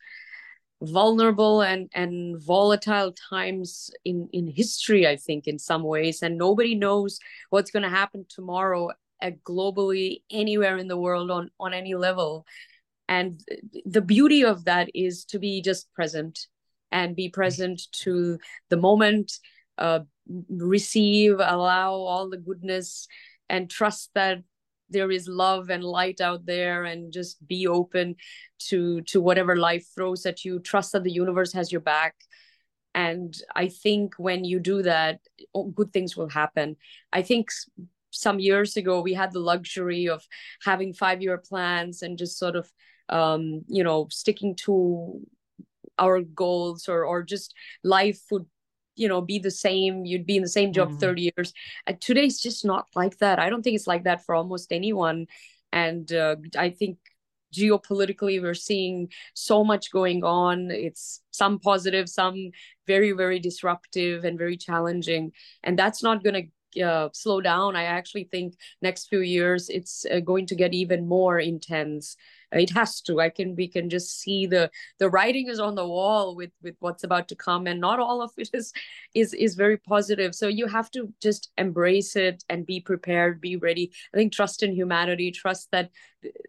vulnerable 0.81 1.61
and 1.61 1.89
and 1.93 2.41
volatile 2.43 3.13
times 3.29 3.89
in 4.03 4.27
in 4.33 4.45
history 4.47 5.07
i 5.07 5.15
think 5.15 5.47
in 5.47 5.57
some 5.57 5.83
ways. 5.83 6.21
And 6.21 6.37
nobody 6.37 6.75
knows 6.75 7.19
what's 7.49 7.71
going 7.71 7.83
to 7.83 7.89
happen 7.89 8.25
tomorrow 8.27 8.89
at 9.21 9.41
globally 9.43 10.23
anywhere 10.29 10.77
in 10.77 10.87
the 10.87 10.97
world 10.97 11.31
on 11.31 11.49
on 11.59 11.73
any 11.73 11.95
level. 11.95 12.45
And 13.07 13.41
the 13.85 14.01
beauty 14.01 14.43
of 14.43 14.65
that 14.65 14.89
is 14.93 15.25
to 15.25 15.39
be 15.39 15.61
just 15.61 15.91
present 15.93 16.47
and 16.91 17.15
be 17.15 17.29
present 17.29 17.81
to 18.03 18.37
the 18.69 18.77
moment 18.77 19.33
uh, 19.77 20.01
receive 20.49 21.33
allow 21.39 21.93
all 21.93 22.29
the 22.29 22.37
goodness 22.37 23.07
and 23.49 23.69
trust 23.69 24.11
that 24.15 24.39
there 24.89 25.11
is 25.11 25.27
love 25.27 25.69
and 25.69 25.83
light 25.83 26.21
out 26.21 26.45
there 26.45 26.83
and 26.85 27.11
just 27.11 27.45
be 27.47 27.67
open 27.67 28.15
to 28.69 29.01
to 29.01 29.21
whatever 29.21 29.55
life 29.55 29.87
throws 29.95 30.25
at 30.25 30.45
you. 30.45 30.59
Trust 30.59 30.91
that 30.91 31.03
the 31.03 31.11
universe 31.11 31.53
has 31.53 31.71
your 31.71 31.81
back. 31.81 32.15
And 32.95 33.35
i 33.55 33.69
think 33.69 34.13
when 34.17 34.43
you 34.43 34.59
do 34.59 34.83
that 34.83 35.19
good 35.75 35.91
things 35.91 36.15
will 36.15 36.29
happen. 36.29 36.75
I 37.11 37.21
think 37.23 37.49
some 38.11 38.39
years 38.39 38.77
ago 38.77 39.01
we 39.01 39.13
had 39.13 39.33
the 39.33 39.39
luxury 39.39 40.07
of 40.07 40.25
having 40.63 40.93
five 40.93 41.21
year 41.21 41.37
plans 41.37 42.03
and 42.03 42.17
just 42.17 42.37
sort 42.37 42.55
of 42.55 42.71
um, 43.09 43.63
you 43.67 43.83
know 43.83 44.07
sticking 44.09 44.55
to 44.55 45.19
our 45.99 46.21
goals 46.21 46.87
or 46.87 47.05
or 47.05 47.23
just 47.23 47.53
life 47.83 48.21
would 48.31 48.45
you 48.95 49.07
know 49.07 49.21
be 49.21 49.39
the 49.39 49.51
same 49.51 50.05
you'd 50.05 50.25
be 50.25 50.37
in 50.37 50.43
the 50.43 50.49
same 50.49 50.73
job 50.73 50.91
mm. 50.91 50.99
30 50.99 51.31
years. 51.35 51.53
And 51.87 51.99
today's 51.99 52.39
just 52.39 52.65
not 52.65 52.87
like 52.95 53.17
that. 53.17 53.39
I 53.39 53.49
don't 53.49 53.61
think 53.61 53.75
it's 53.75 53.87
like 53.87 54.03
that 54.03 54.25
for 54.25 54.35
almost 54.35 54.71
anyone. 54.71 55.27
And 55.71 56.11
uh, 56.13 56.35
i 56.57 56.69
think 56.69 56.97
geopolitically 57.53 58.41
we're 58.41 58.53
seeing 58.53 59.09
so 59.33 59.63
much 59.63 59.91
going 59.91 60.23
on. 60.23 60.71
It's 60.71 61.21
some 61.31 61.59
positive 61.59 62.09
some 62.09 62.51
very 62.87 63.11
very 63.11 63.39
disruptive 63.39 64.23
and 64.25 64.37
very 64.37 64.57
challenging. 64.57 65.31
And 65.63 65.77
that's 65.77 66.03
not 66.03 66.23
going 66.23 66.35
to 66.35 66.47
uh, 66.81 67.09
slow 67.13 67.41
down. 67.41 67.75
I 67.75 67.83
actually 67.83 68.25
think 68.25 68.55
next 68.81 69.07
few 69.07 69.19
years 69.19 69.69
it's 69.69 70.05
uh, 70.11 70.19
going 70.19 70.47
to 70.47 70.55
get 70.55 70.73
even 70.73 71.07
more 71.07 71.39
intense 71.39 72.15
it 72.53 72.69
has 72.71 73.01
to. 73.01 73.19
I 73.19 73.29
can 73.29 73.55
we 73.55 73.67
can 73.67 73.89
just 73.89 74.19
see 74.19 74.45
the 74.45 74.69
the 74.99 75.09
writing 75.09 75.47
is 75.47 75.59
on 75.59 75.75
the 75.75 75.87
wall 75.87 76.35
with 76.35 76.51
with 76.61 76.75
what's 76.79 77.03
about 77.03 77.27
to 77.29 77.35
come 77.35 77.67
and 77.67 77.79
not 77.79 77.99
all 77.99 78.21
of 78.21 78.31
it 78.37 78.49
is 78.53 78.73
is 79.13 79.33
is 79.33 79.55
very 79.55 79.77
positive. 79.77 80.35
So 80.35 80.47
you 80.47 80.67
have 80.67 80.91
to 80.91 81.13
just 81.21 81.51
embrace 81.57 82.15
it 82.15 82.43
and 82.49 82.65
be 82.65 82.79
prepared 82.79 83.41
be 83.41 83.55
ready. 83.55 83.91
I 84.13 84.17
think 84.17 84.33
trust 84.33 84.63
in 84.63 84.73
humanity 84.73 85.31
trust 85.31 85.69
that 85.71 85.89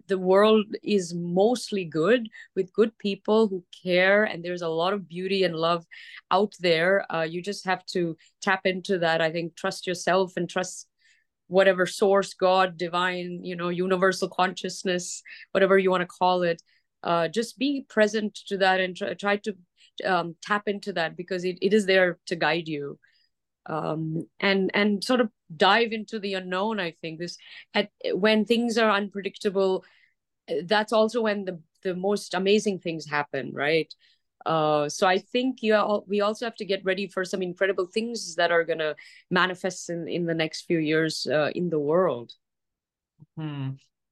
the 0.07 0.19
world 0.19 0.67
is 0.83 1.15
mostly 1.15 1.85
good 1.85 2.29
with 2.55 2.73
good 2.73 2.97
people 2.99 3.49
who 3.49 3.65
care 3.83 4.25
and 4.25 4.45
there's 4.45 4.63
a 4.63 4.69
lot 4.69 4.93
of 4.93 5.09
beauty 5.09 5.45
and 5.45 5.57
love 5.57 5.85
out 6.31 6.55
there. 6.61 7.05
Uh, 7.13 7.23
you 7.23 7.43
just 7.43 7.65
have 7.65 7.85
to 7.87 8.17
tap 8.41 8.67
into 8.67 8.99
that. 8.99 9.21
I 9.21 9.31
think 9.31 9.57
trust 9.57 9.87
yourself 9.87 10.37
and 10.37 10.49
trust 10.49 10.87
whatever 11.49 11.87
source 11.87 12.35
god 12.35 12.77
divine 12.77 13.41
you 13.45 13.55
know 13.55 13.69
universal 13.69 14.29
consciousness 14.29 15.23
whatever 15.53 15.79
you 15.79 15.91
want 15.91 16.01
to 16.01 16.07
call 16.07 16.43
it 16.43 16.63
uh, 17.05 17.29
just 17.29 17.59
be 17.59 17.85
present 17.89 18.35
to 18.35 18.57
that 18.57 18.81
and 18.81 18.97
try, 18.97 19.13
try 19.15 19.37
to 19.37 19.55
um, 20.05 20.35
tap 20.43 20.67
into 20.67 20.93
that 20.95 21.17
because 21.17 21.45
it, 21.45 21.59
it 21.61 21.75
is 21.75 21.87
there 21.87 22.19
to 22.27 22.35
guide 22.35 22.67
you. 22.67 22.99
Um, 23.67 24.27
and 24.41 24.71
and 24.75 25.03
sort 25.03 25.21
of 25.21 25.31
dive 25.57 25.93
into 25.93 26.19
the 26.19 26.35
unknown 26.35 26.79
i 26.81 26.91
think 27.01 27.19
this 27.19 27.39
at 27.73 27.89
when 28.13 28.45
things 28.45 28.77
are 28.77 28.91
unpredictable 28.91 29.85
that's 30.65 30.93
also 30.93 31.23
when 31.23 31.47
the 31.47 31.61
the 31.83 31.95
most 31.95 32.35
amazing 32.35 32.79
things 32.79 33.07
happen 33.07 33.53
right 33.55 33.95
uh, 34.47 34.89
so 34.89 35.07
I 35.07 35.19
think 35.19 35.63
you 35.63 35.75
all, 35.75 36.05
we 36.07 36.21
also 36.21 36.47
have 36.47 36.57
to 36.57 36.65
get 36.65 36.85
ready 36.85 37.07
for 37.07 37.25
some 37.25 37.43
incredible 37.43 37.87
things 37.87 38.35
that 38.37 38.51
are 38.51 38.65
going 38.65 38.79
to 38.79 38.95
manifest 39.31 39.91
in, 39.91 40.09
in 40.09 40.27
the 40.27 40.35
next 40.35 40.63
few 40.63 40.79
years 40.79 41.27
uh, 41.31 41.51
in 41.55 41.71
the 41.71 41.79
world. 41.79 42.33
Hmm. 43.37 43.71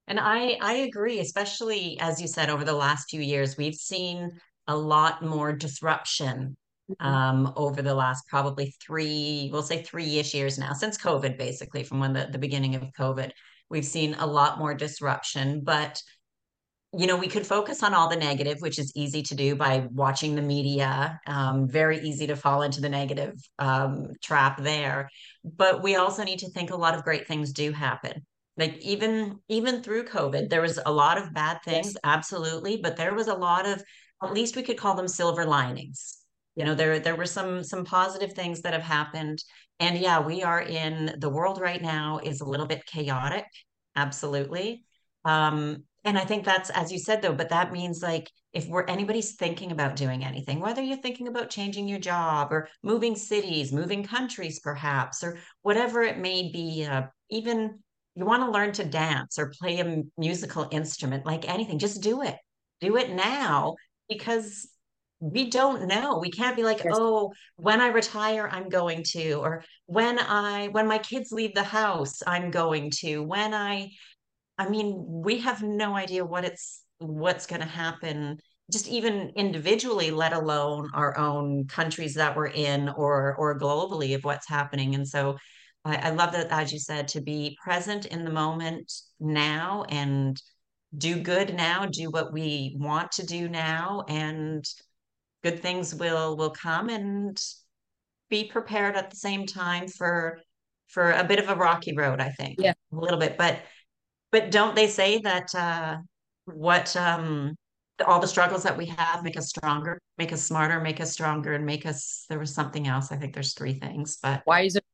And 0.09 0.19
I 0.19 0.59
I 0.61 0.75
agree, 0.89 1.21
especially 1.21 1.99
as 2.01 2.21
you 2.21 2.27
said, 2.27 2.51
over 2.51 2.65
the 2.65 2.73
last 2.75 3.11
few 3.11 3.21
years, 3.21 3.57
we've 3.57 3.75
seen 3.75 4.33
a 4.67 4.77
lot 4.77 5.23
more 5.23 5.53
disruption 5.53 6.57
mm-hmm. 6.91 7.07
um, 7.07 7.53
over 7.57 7.83
the 7.83 7.95
last 7.95 8.27
probably 8.29 8.75
three, 8.85 9.49
we'll 9.53 9.63
say 9.63 9.83
three-ish 9.83 10.35
years 10.35 10.59
now, 10.59 10.73
since 10.73 10.99
COVID, 10.99 11.39
basically, 11.39 11.85
from 11.85 12.01
when 12.01 12.13
the, 12.13 12.29
the 12.31 12.39
beginning 12.39 12.75
of 12.75 12.83
COVID. 12.99 13.31
We've 13.71 13.85
seen 13.87 14.15
a 14.15 14.27
lot 14.27 14.59
more 14.59 14.75
disruption, 14.75 15.63
but 15.65 16.03
you 16.95 17.07
know, 17.07 17.17
we 17.17 17.29
could 17.29 17.47
focus 17.47 17.83
on 17.83 17.95
all 17.95 18.09
the 18.09 18.17
negative, 18.17 18.59
which 18.61 18.79
is 18.79 18.93
easy 18.95 19.23
to 19.23 19.35
do 19.35 19.57
by 19.57 19.87
watching 19.93 20.35
the 20.35 20.43
media. 20.43 21.19
Um, 21.27 21.67
very 21.67 21.99
easy 22.01 22.27
to 22.27 22.37
fall 22.37 22.63
into 22.63 22.83
the 22.83 22.89
negative 22.91 23.35
um, 23.59 24.09
trap 24.23 24.63
there. 24.63 25.09
But 25.43 25.83
we 25.83 25.97
also 25.97 26.23
need 26.23 26.41
to 26.41 26.51
think 26.51 26.71
a 26.71 26.77
lot 26.77 26.95
of 26.95 27.03
great 27.03 27.27
things 27.27 27.53
do 27.53 27.73
happen. 27.73 28.27
Like 28.59 28.77
even 28.81 29.39
even 29.49 29.83
through 29.83 30.05
COVID, 30.05 30.51
there 30.51 30.61
was 30.61 30.79
a 30.85 30.93
lot 30.93 31.17
of 31.17 31.33
bad 31.33 31.63
things, 31.65 31.87
yes. 31.87 31.97
absolutely, 32.05 32.77
but 32.77 32.97
there 32.97 33.15
was 33.15 33.29
a 33.29 33.35
lot 33.35 33.67
of 33.67 33.83
at 34.23 34.35
least 34.35 34.57
we 34.57 34.63
could 34.63 34.77
call 34.77 34.95
them 34.95 35.09
silver 35.09 35.47
linings. 35.47 36.19
You 36.57 36.67
know, 36.67 36.75
there 36.75 36.99
there 36.99 37.17
were 37.17 37.25
some 37.25 37.65
some 37.65 37.87
positive 37.87 38.35
things 38.35 38.61
that 38.63 38.75
have 38.75 38.83
happened. 38.83 39.43
And 39.81 39.97
yeah, 39.97 40.21
we 40.21 40.43
are 40.43 40.61
in 40.61 41.15
the 41.19 41.31
world 41.31 41.59
right 41.59 41.81
now 41.81 42.21
is 42.23 42.43
a 42.43 42.45
little 42.45 42.67
bit 42.67 42.85
chaotic, 42.85 43.47
absolutely. 43.97 44.85
Um, 45.25 45.85
and 46.05 46.19
I 46.19 46.25
think 46.25 46.45
that's 46.45 46.71
as 46.71 46.91
you 46.91 46.99
said 46.99 47.23
though, 47.23 47.35
but 47.35 47.51
that 47.51 47.73
means 47.73 48.03
like 48.03 48.31
if 48.53 48.67
we're 48.67 48.85
anybody's 48.85 49.35
thinking 49.35 49.73
about 49.73 49.97
doing 49.97 50.25
anything, 50.25 50.61
whether 50.61 50.83
you're 50.83 50.97
thinking 50.99 51.29
about 51.29 51.51
changing 51.51 51.89
your 51.89 51.99
job 51.99 52.53
or 52.53 52.69
moving 52.83 53.17
cities, 53.17 53.73
moving 53.73 54.05
countries 54.05 54.61
perhaps, 54.61 55.23
or 55.23 55.39
whatever 55.63 56.03
it 56.03 56.19
may 56.19 56.51
be, 56.53 56.85
uh, 56.85 57.03
even 57.31 57.79
you 58.15 58.27
want 58.27 58.43
to 58.43 58.51
learn 58.51 58.73
to 58.73 58.85
dance 58.85 59.39
or 59.39 59.53
play 59.59 59.79
a 59.81 60.03
musical 60.19 60.69
instrument, 60.71 61.25
like 61.25 61.49
anything, 61.49 61.79
just 61.79 62.03
do 62.03 62.23
it. 62.23 62.37
Do 62.81 62.97
it 62.97 63.11
now 63.11 63.77
because 64.09 64.69
we 65.21 65.49
don't 65.49 65.87
know. 65.87 66.19
We 66.19 66.33
can't 66.33 66.57
be 66.57 66.65
like, 66.65 66.83
yes. 66.85 66.95
oh, 66.97 67.33
when 67.55 67.81
I 67.81 67.87
retire, 67.89 68.49
I'm 68.51 68.69
going 68.69 69.05
to, 69.13 69.35
or 69.35 69.65
when 69.87 70.19
I 70.19 70.67
when 70.69 70.89
my 70.89 70.99
kids 70.99 71.31
leave 71.31 71.55
the 71.55 71.63
house, 71.63 72.23
I'm 72.27 72.51
going 72.51 72.91
to, 73.03 73.21
when 73.21 73.55
I 73.55 73.91
I 74.59 74.69
mean, 74.69 75.05
we 75.07 75.39
have 75.39 75.63
no 75.63 75.95
idea 75.97 76.25
what 76.25 76.45
it's 76.45 76.83
what's 76.99 77.47
going 77.47 77.63
to 77.63 77.67
happen 77.67 78.39
just 78.71 78.89
even 78.89 79.33
individually 79.37 80.11
let 80.11 80.33
alone 80.33 80.89
our 80.95 81.17
own 81.19 81.67
countries 81.67 82.15
that 82.15 82.37
we're 82.37 82.47
in 82.47 82.89
or 82.89 83.35
or 83.37 83.59
globally 83.59 84.15
of 84.15 84.25
what's 84.25 84.49
happening. 84.49 84.95
And 84.95 85.07
so 85.07 85.37
I, 85.85 85.97
I, 85.97 86.11
love 86.11 86.33
that 86.33 86.51
as 86.51 86.73
you 86.73 86.79
said 86.79 87.09
to 87.09 87.21
be 87.21 87.59
present 87.63 88.07
in 88.07 88.25
the 88.25 88.31
moment 88.31 88.93
now 89.19 89.85
and 89.89 90.41
do 90.97 91.21
good 91.21 91.55
now 91.55 91.87
do 91.87 92.11
what 92.11 92.33
we 92.33 92.77
want 92.79 93.11
to 93.13 93.27
do 93.27 93.49
now 93.49 94.05
and 94.09 94.65
good 95.43 95.61
things 95.61 95.95
will 95.95 96.37
will 96.37 96.51
come 96.51 96.89
and 96.89 97.43
be 98.31 98.45
prepared 98.45 98.95
at 98.95 99.11
the 99.11 99.17
same 99.17 99.47
time 99.47 99.89
for 99.89 100.39
for 100.89 101.13
a 101.13 101.25
bit 101.25 101.39
of 101.39 101.49
a 101.49 101.55
rocky 101.57 101.95
road 101.97 102.21
i 102.21 102.31
think 102.31 102.57
yeah. 102.59 102.75
a 102.93 102.97
little 102.97 103.19
bit. 103.19 103.37
But 103.39 103.61
but 104.33 104.51
don't 104.51 104.75
they 104.75 104.89
say 104.89 105.19
that 105.19 105.55
uh, 105.55 105.99
what 106.47 106.97
um, 106.97 107.55
all 108.07 108.19
the 108.19 108.27
struggles 108.27 108.63
that 108.65 108.77
we 108.77 108.87
have 108.87 109.23
make 109.23 109.37
us 109.37 109.49
stronger, 109.49 110.01
make 110.19 110.33
us 110.33 110.43
smarter, 110.43 110.81
make 110.81 111.01
us 111.01 111.13
stronger, 111.13 111.53
and 111.53 111.65
make 111.65 111.87
us. 111.87 112.25
There 112.29 112.39
was 112.39 112.53
something 112.53 112.89
else. 112.89 113.13
I 113.13 113.17
think 113.17 113.35
there's 113.35 113.55
three 113.55 113.75
things, 113.75 114.19
but 114.23 114.43
why 114.45 114.63
is 114.63 114.77
it? 114.77 114.85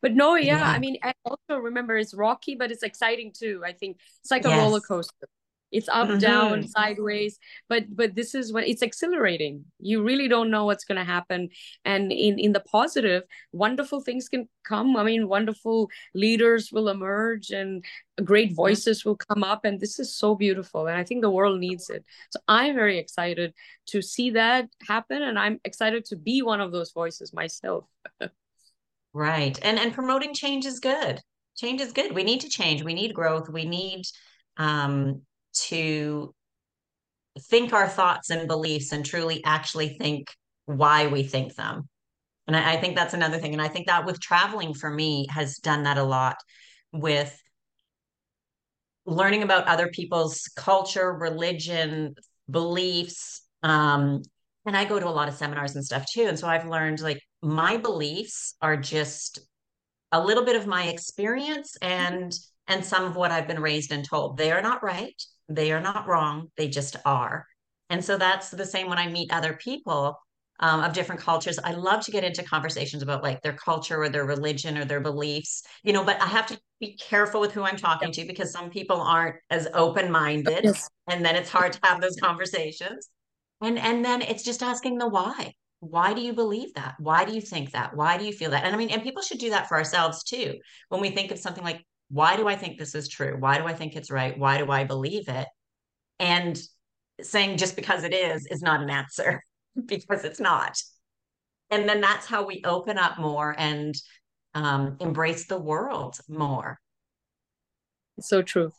But 0.00 0.12
no, 0.12 0.36
yeah, 0.36 0.58
yeah. 0.58 0.70
I 0.70 0.78
mean, 0.78 0.98
I 1.02 1.12
also 1.24 1.56
remember 1.60 1.96
it's 1.96 2.14
rocky, 2.14 2.54
but 2.54 2.70
it's 2.70 2.84
exciting 2.84 3.32
too. 3.32 3.62
I 3.64 3.72
think 3.72 3.98
it's 4.20 4.30
like 4.30 4.44
a 4.44 4.48
yes. 4.48 4.58
roller 4.58 4.80
coaster. 4.80 5.28
It's 5.72 5.88
up 5.88 6.08
mm-hmm. 6.08 6.18
down 6.18 6.68
sideways 6.68 7.38
but 7.68 7.84
but 7.94 8.14
this 8.14 8.34
is 8.34 8.52
when 8.52 8.64
it's 8.64 8.82
exhilarating. 8.82 9.64
You 9.78 10.02
really 10.02 10.28
don't 10.28 10.50
know 10.50 10.64
what's 10.66 10.84
going 10.84 10.98
to 10.98 11.04
happen. 11.04 11.48
And 11.84 12.12
in 12.12 12.38
in 12.38 12.52
the 12.52 12.60
positive 12.60 13.22
wonderful 13.52 14.00
things 14.00 14.28
can 14.28 14.48
come. 14.64 14.96
I 14.96 15.04
mean 15.04 15.28
wonderful 15.28 15.88
leaders 16.14 16.70
will 16.72 16.88
emerge 16.88 17.50
and 17.50 17.84
great 18.24 18.54
voices 18.54 19.04
will 19.04 19.16
come 19.16 19.42
up 19.42 19.64
and 19.64 19.80
this 19.80 19.98
is 19.98 20.14
so 20.14 20.34
beautiful 20.34 20.86
and 20.86 20.96
i 20.98 21.02
think 21.02 21.22
the 21.22 21.30
world 21.30 21.58
needs 21.58 21.88
it. 21.90 22.04
So 22.30 22.40
i'm 22.48 22.74
very 22.74 22.98
excited 22.98 23.54
to 23.86 24.02
see 24.02 24.30
that 24.30 24.68
happen 24.86 25.22
and 25.22 25.38
i'm 25.38 25.60
excited 25.64 26.04
to 26.06 26.16
be 26.16 26.42
one 26.42 26.60
of 26.60 26.72
those 26.72 26.92
voices 26.92 27.32
myself. 27.32 27.84
Right 29.14 29.58
and 29.62 29.78
and 29.78 29.92
promoting 29.92 30.32
change 30.32 30.64
is 30.64 30.80
good. 30.80 31.20
Change 31.58 31.82
is 31.82 31.92
good. 31.92 32.12
We 32.12 32.24
need 32.24 32.40
to 32.40 32.48
change. 32.48 32.82
We 32.82 32.94
need 32.94 33.12
growth. 33.12 33.50
We 33.50 33.66
need 33.66 34.06
um 34.56 35.20
to 35.54 36.34
think 37.38 37.72
our 37.72 37.88
thoughts 37.88 38.30
and 38.30 38.48
beliefs 38.48 38.92
and 38.92 39.04
truly 39.04 39.42
actually 39.44 39.96
think 39.98 40.34
why 40.66 41.06
we 41.06 41.22
think 41.22 41.54
them. 41.54 41.88
And 42.46 42.56
I, 42.56 42.74
I, 42.74 42.76
think 42.76 42.96
that's 42.96 43.14
another 43.14 43.38
thing. 43.38 43.52
And 43.52 43.62
I 43.62 43.68
think 43.68 43.86
that 43.86 44.04
with 44.04 44.20
traveling 44.20 44.74
for 44.74 44.90
me 44.90 45.26
has 45.30 45.58
done 45.58 45.84
that 45.84 45.98
a 45.98 46.02
lot 46.02 46.36
with 46.92 47.36
learning 49.06 49.42
about 49.42 49.66
other 49.66 49.88
people's 49.88 50.48
culture, 50.56 51.12
religion, 51.12 52.14
beliefs. 52.50 53.42
Um, 53.62 54.22
and 54.66 54.76
I 54.76 54.84
go 54.84 55.00
to 55.00 55.08
a 55.08 55.10
lot 55.10 55.28
of 55.28 55.34
seminars 55.34 55.74
and 55.74 55.84
stuff 55.84 56.04
too. 56.12 56.24
And 56.24 56.38
so 56.38 56.46
I've 56.46 56.68
learned 56.68 57.00
like 57.00 57.20
my 57.42 57.76
beliefs 57.76 58.54
are 58.60 58.76
just 58.76 59.40
a 60.12 60.22
little 60.22 60.44
bit 60.44 60.56
of 60.56 60.66
my 60.66 60.88
experience 60.88 61.76
and 61.80 62.32
and 62.68 62.84
some 62.84 63.04
of 63.04 63.16
what 63.16 63.32
I've 63.32 63.48
been 63.48 63.60
raised 63.60 63.90
and 63.90 64.04
told. 64.04 64.36
They 64.36 64.52
are 64.52 64.62
not 64.62 64.84
right. 64.84 65.20
They 65.48 65.72
are 65.72 65.80
not 65.80 66.06
wrong. 66.06 66.48
They 66.56 66.68
just 66.68 66.96
are. 67.04 67.46
And 67.90 68.04
so 68.04 68.16
that's 68.16 68.50
the 68.50 68.64
same 68.64 68.88
when 68.88 68.98
I 68.98 69.08
meet 69.08 69.32
other 69.32 69.54
people 69.54 70.18
um, 70.60 70.82
of 70.82 70.92
different 70.92 71.20
cultures. 71.20 71.58
I 71.62 71.72
love 71.72 72.04
to 72.04 72.10
get 72.12 72.24
into 72.24 72.42
conversations 72.42 73.02
about 73.02 73.22
like 73.22 73.42
their 73.42 73.52
culture 73.52 74.00
or 74.00 74.08
their 74.08 74.24
religion 74.24 74.78
or 74.78 74.84
their 74.84 75.00
beliefs, 75.00 75.62
you 75.82 75.92
know, 75.92 76.04
but 76.04 76.20
I 76.22 76.26
have 76.26 76.46
to 76.46 76.60
be 76.80 76.96
careful 76.96 77.40
with 77.40 77.52
who 77.52 77.62
I'm 77.62 77.76
talking 77.76 78.12
to 78.12 78.24
because 78.24 78.52
some 78.52 78.70
people 78.70 79.00
aren't 79.00 79.36
as 79.50 79.68
open 79.74 80.10
minded. 80.10 80.64
Yes. 80.64 80.88
And 81.08 81.24
then 81.24 81.36
it's 81.36 81.50
hard 81.50 81.72
to 81.72 81.80
have 81.82 82.00
those 82.00 82.16
conversations. 82.16 83.08
And, 83.60 83.78
and 83.78 84.04
then 84.04 84.22
it's 84.22 84.44
just 84.44 84.62
asking 84.62 84.98
the 84.98 85.08
why. 85.08 85.54
Why 85.80 86.14
do 86.14 86.20
you 86.20 86.32
believe 86.32 86.74
that? 86.74 86.94
Why 86.98 87.24
do 87.24 87.34
you 87.34 87.40
think 87.40 87.72
that? 87.72 87.96
Why 87.96 88.16
do 88.16 88.24
you 88.24 88.32
feel 88.32 88.50
that? 88.52 88.64
And 88.64 88.72
I 88.74 88.78
mean, 88.78 88.90
and 88.90 89.02
people 89.02 89.22
should 89.22 89.38
do 89.38 89.50
that 89.50 89.68
for 89.68 89.76
ourselves 89.76 90.22
too. 90.22 90.58
When 90.88 91.00
we 91.00 91.10
think 91.10 91.32
of 91.32 91.40
something 91.40 91.64
like, 91.64 91.84
why 92.12 92.36
do 92.36 92.46
I 92.46 92.56
think 92.56 92.78
this 92.78 92.94
is 92.94 93.08
true? 93.08 93.36
Why 93.38 93.56
do 93.56 93.64
I 93.64 93.72
think 93.72 93.96
it's 93.96 94.10
right? 94.10 94.38
Why 94.38 94.58
do 94.58 94.70
I 94.70 94.84
believe 94.84 95.28
it? 95.28 95.48
And 96.20 96.60
saying 97.22 97.56
just 97.56 97.74
because 97.74 98.04
it 98.04 98.12
is 98.12 98.46
is 98.46 98.60
not 98.60 98.82
an 98.82 98.90
answer 98.90 99.42
because 99.86 100.24
it's 100.24 100.40
not. 100.40 100.76
And 101.70 101.88
then 101.88 102.02
that's 102.02 102.26
how 102.26 102.44
we 102.44 102.62
open 102.66 102.98
up 102.98 103.18
more 103.18 103.54
and 103.56 103.94
um, 104.54 104.98
embrace 105.00 105.46
the 105.46 105.58
world 105.58 106.18
more. 106.28 106.78
So 108.20 108.42
true 108.42 108.72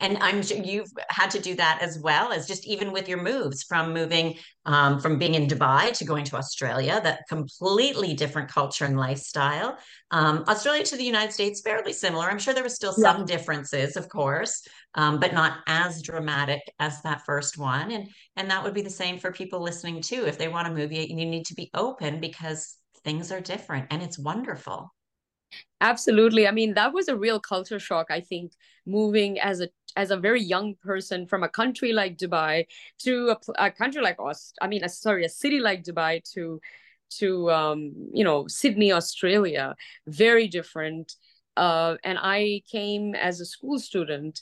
and 0.00 0.18
i'm 0.18 0.42
sure 0.42 0.58
you've 0.58 0.90
had 1.08 1.30
to 1.30 1.40
do 1.40 1.54
that 1.54 1.78
as 1.80 1.98
well 1.98 2.32
as 2.32 2.46
just 2.46 2.66
even 2.66 2.92
with 2.92 3.08
your 3.08 3.22
moves 3.22 3.62
from 3.62 3.92
moving 3.92 4.36
um, 4.66 5.00
from 5.00 5.18
being 5.18 5.34
in 5.34 5.46
dubai 5.46 5.92
to 5.92 6.04
going 6.04 6.24
to 6.24 6.36
australia 6.36 7.00
that 7.02 7.20
completely 7.28 8.14
different 8.14 8.48
culture 8.48 8.84
and 8.84 8.98
lifestyle. 8.98 9.78
Um, 10.10 10.44
australia 10.48 10.84
to 10.84 10.96
the 10.96 11.04
united 11.04 11.32
states 11.32 11.60
fairly 11.60 11.92
similar. 11.92 12.28
I'm 12.28 12.38
sure 12.38 12.52
there 12.54 12.62
were 12.62 12.68
still 12.68 12.92
some 12.92 13.20
yeah. 13.20 13.24
differences 13.36 13.96
of 13.96 14.08
course 14.08 14.62
um, 14.94 15.20
but 15.20 15.32
not 15.32 15.58
as 15.66 16.02
dramatic 16.02 16.60
as 16.78 17.00
that 17.02 17.24
first 17.24 17.58
one. 17.58 17.90
And 17.90 18.08
and 18.36 18.50
that 18.50 18.62
would 18.62 18.74
be 18.74 18.82
the 18.82 18.90
same 18.90 19.18
for 19.18 19.32
people 19.32 19.60
listening 19.60 20.02
too. 20.02 20.24
If 20.26 20.38
they 20.38 20.48
want 20.48 20.66
to 20.66 20.74
move 20.74 20.92
you, 20.92 21.02
you 21.02 21.14
need 21.14 21.46
to 21.46 21.54
be 21.54 21.70
open 21.74 22.20
because 22.20 22.76
things 23.04 23.32
are 23.32 23.40
different 23.40 23.86
and 23.90 24.02
it's 24.02 24.18
wonderful. 24.18 24.92
Absolutely. 25.80 26.46
I 26.46 26.52
mean, 26.52 26.74
that 26.74 26.92
was 26.92 27.08
a 27.08 27.16
real 27.16 27.40
culture 27.40 27.80
shock, 27.80 28.06
I 28.10 28.20
think, 28.20 28.52
moving 28.86 29.40
as 29.40 29.60
a 29.60 29.68
as 29.96 30.10
a 30.10 30.16
very 30.16 30.42
young 30.42 30.74
person 30.82 31.26
from 31.26 31.42
a 31.42 31.48
country 31.48 31.92
like 31.92 32.16
Dubai 32.16 32.66
to 33.00 33.30
a, 33.30 33.66
a 33.66 33.70
country 33.70 34.02
like 34.02 34.18
Aust 34.18 34.56
I 34.60 34.66
mean, 34.66 34.84
a, 34.84 34.88
sorry, 34.88 35.24
a 35.24 35.28
city 35.28 35.60
like 35.60 35.84
Dubai 35.84 36.22
to 36.32 36.60
to 37.18 37.50
um, 37.50 37.92
you 38.12 38.22
know, 38.24 38.46
Sydney, 38.46 38.92
Australia. 38.92 39.74
Very 40.06 40.46
different. 40.46 41.14
Uh, 41.56 41.96
and 42.04 42.18
I 42.20 42.62
came 42.70 43.14
as 43.14 43.40
a 43.40 43.44
school 43.44 43.78
student 43.78 44.40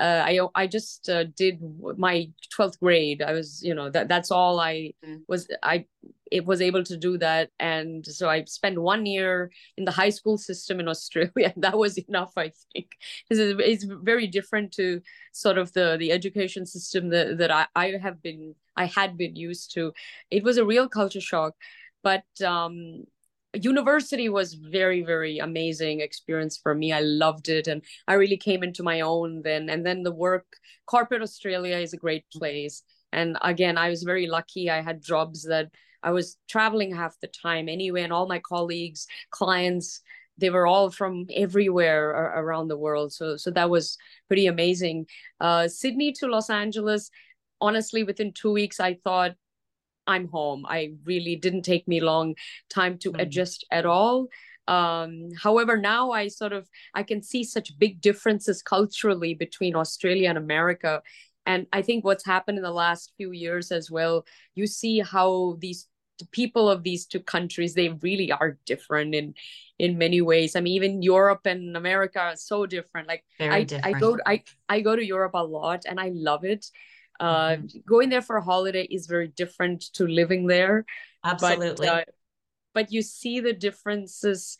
uh, 0.00 0.22
I 0.24 0.38
I 0.54 0.66
just 0.66 1.08
uh, 1.08 1.24
did 1.24 1.60
my 1.96 2.30
twelfth 2.54 2.78
grade. 2.78 3.20
I 3.22 3.32
was, 3.32 3.62
you 3.62 3.74
know, 3.74 3.90
that 3.90 4.08
that's 4.08 4.30
all 4.30 4.60
I 4.60 4.92
mm. 5.04 5.22
was. 5.26 5.48
I 5.62 5.86
it 6.30 6.44
was 6.44 6.60
able 6.60 6.84
to 6.84 6.96
do 6.96 7.18
that, 7.18 7.50
and 7.58 8.06
so 8.06 8.28
I 8.28 8.44
spent 8.44 8.80
one 8.80 9.06
year 9.06 9.50
in 9.76 9.84
the 9.84 9.90
high 9.90 10.10
school 10.10 10.38
system 10.38 10.80
in 10.80 10.88
Australia. 10.88 11.52
that 11.56 11.78
was 11.78 11.98
enough, 11.98 12.32
I 12.36 12.52
think. 12.72 12.88
It's, 13.30 13.40
it's 13.60 13.84
very 13.84 14.26
different 14.26 14.72
to 14.72 15.00
sort 15.32 15.58
of 15.58 15.72
the 15.72 15.96
the 15.98 16.12
education 16.12 16.66
system 16.66 17.10
that 17.10 17.38
that 17.38 17.50
I 17.50 17.66
I 17.74 17.98
have 18.02 18.22
been 18.22 18.54
I 18.76 18.86
had 18.86 19.16
been 19.16 19.36
used 19.36 19.72
to. 19.74 19.92
It 20.30 20.44
was 20.44 20.56
a 20.58 20.64
real 20.64 20.88
culture 20.88 21.20
shock, 21.20 21.54
but 22.02 22.24
um, 22.44 23.04
university 23.54 24.28
was 24.28 24.54
very 24.54 25.02
very 25.02 25.38
amazing 25.38 26.00
experience 26.00 26.56
for 26.56 26.74
me 26.74 26.92
i 26.92 27.00
loved 27.00 27.48
it 27.48 27.66
and 27.66 27.82
i 28.06 28.14
really 28.14 28.36
came 28.36 28.62
into 28.62 28.82
my 28.82 29.00
own 29.00 29.42
then 29.42 29.70
and 29.70 29.86
then 29.86 30.02
the 30.02 30.12
work 30.12 30.44
corporate 30.86 31.22
australia 31.22 31.76
is 31.76 31.92
a 31.92 31.96
great 31.96 32.24
place 32.30 32.82
and 33.12 33.38
again 33.42 33.78
i 33.78 33.88
was 33.88 34.02
very 34.02 34.26
lucky 34.26 34.68
i 34.68 34.82
had 34.82 35.02
jobs 35.02 35.44
that 35.44 35.70
i 36.02 36.10
was 36.10 36.36
traveling 36.48 36.94
half 36.94 37.16
the 37.20 37.28
time 37.28 37.68
anyway 37.68 38.02
and 38.02 38.12
all 38.12 38.26
my 38.26 38.38
colleagues 38.38 39.06
clients 39.30 40.00
they 40.36 40.50
were 40.50 40.66
all 40.66 40.90
from 40.90 41.26
everywhere 41.34 42.10
around 42.10 42.68
the 42.68 42.76
world 42.76 43.12
so 43.12 43.36
so 43.36 43.50
that 43.50 43.70
was 43.70 43.98
pretty 44.28 44.46
amazing 44.46 45.06
uh, 45.40 45.66
sydney 45.66 46.12
to 46.12 46.26
los 46.26 46.50
angeles 46.50 47.10
honestly 47.60 48.04
within 48.04 48.32
two 48.32 48.52
weeks 48.52 48.80
i 48.80 48.94
thought 48.94 49.32
I'm 50.08 50.26
home. 50.26 50.64
I 50.66 50.94
really 51.04 51.36
didn't 51.36 51.62
take 51.62 51.86
me 51.86 52.00
long 52.00 52.34
time 52.70 52.98
to 52.98 53.12
mm-hmm. 53.12 53.20
adjust 53.20 53.64
at 53.70 53.86
all. 53.86 54.28
Um, 54.66 55.30
however, 55.40 55.76
now 55.76 56.10
I 56.10 56.28
sort 56.28 56.52
of 56.52 56.68
I 56.94 57.02
can 57.02 57.22
see 57.22 57.44
such 57.44 57.78
big 57.78 58.00
differences 58.00 58.62
culturally 58.62 59.34
between 59.34 59.76
Australia 59.76 60.28
and 60.28 60.38
America. 60.38 61.02
And 61.48 61.66
I 61.72 61.82
think 61.82 62.04
what's 62.04 62.24
happened 62.24 62.58
in 62.58 62.64
the 62.64 62.70
last 62.70 63.12
few 63.16 63.32
years 63.32 63.72
as 63.72 63.90
well, 63.90 64.24
you 64.54 64.66
see 64.66 65.00
how 65.00 65.56
these 65.58 65.88
people 66.32 66.68
of 66.68 66.82
these 66.82 67.06
two 67.06 67.20
countries 67.20 67.74
they 67.74 67.90
really 68.02 68.32
are 68.32 68.58
different 68.66 69.14
in 69.14 69.32
in 69.78 69.96
many 69.96 70.20
ways 70.20 70.56
i 70.56 70.60
mean 70.60 70.74
even 70.74 71.00
europe 71.00 71.42
and 71.44 71.76
america 71.76 72.18
are 72.18 72.34
so 72.34 72.66
different 72.66 73.06
like 73.06 73.22
Very 73.38 73.54
I, 73.54 73.62
different. 73.62 73.96
I 73.96 74.00
go 74.00 74.18
I, 74.26 74.42
I 74.68 74.80
go 74.80 74.96
to 74.96 75.06
europe 75.06 75.34
a 75.34 75.44
lot 75.44 75.84
and 75.86 76.00
i 76.00 76.10
love 76.12 76.44
it 76.44 76.66
uh, 77.20 77.50
mm-hmm. 77.50 77.78
Going 77.86 78.08
there 78.08 78.22
for 78.22 78.36
a 78.36 78.42
holiday 78.42 78.84
is 78.84 79.06
very 79.06 79.28
different 79.28 79.82
to 79.94 80.06
living 80.06 80.46
there. 80.46 80.84
Absolutely. 81.24 81.86
But, 81.86 82.08
uh, 82.08 82.12
but 82.74 82.92
you 82.92 83.02
see 83.02 83.40
the 83.40 83.52
differences 83.52 84.56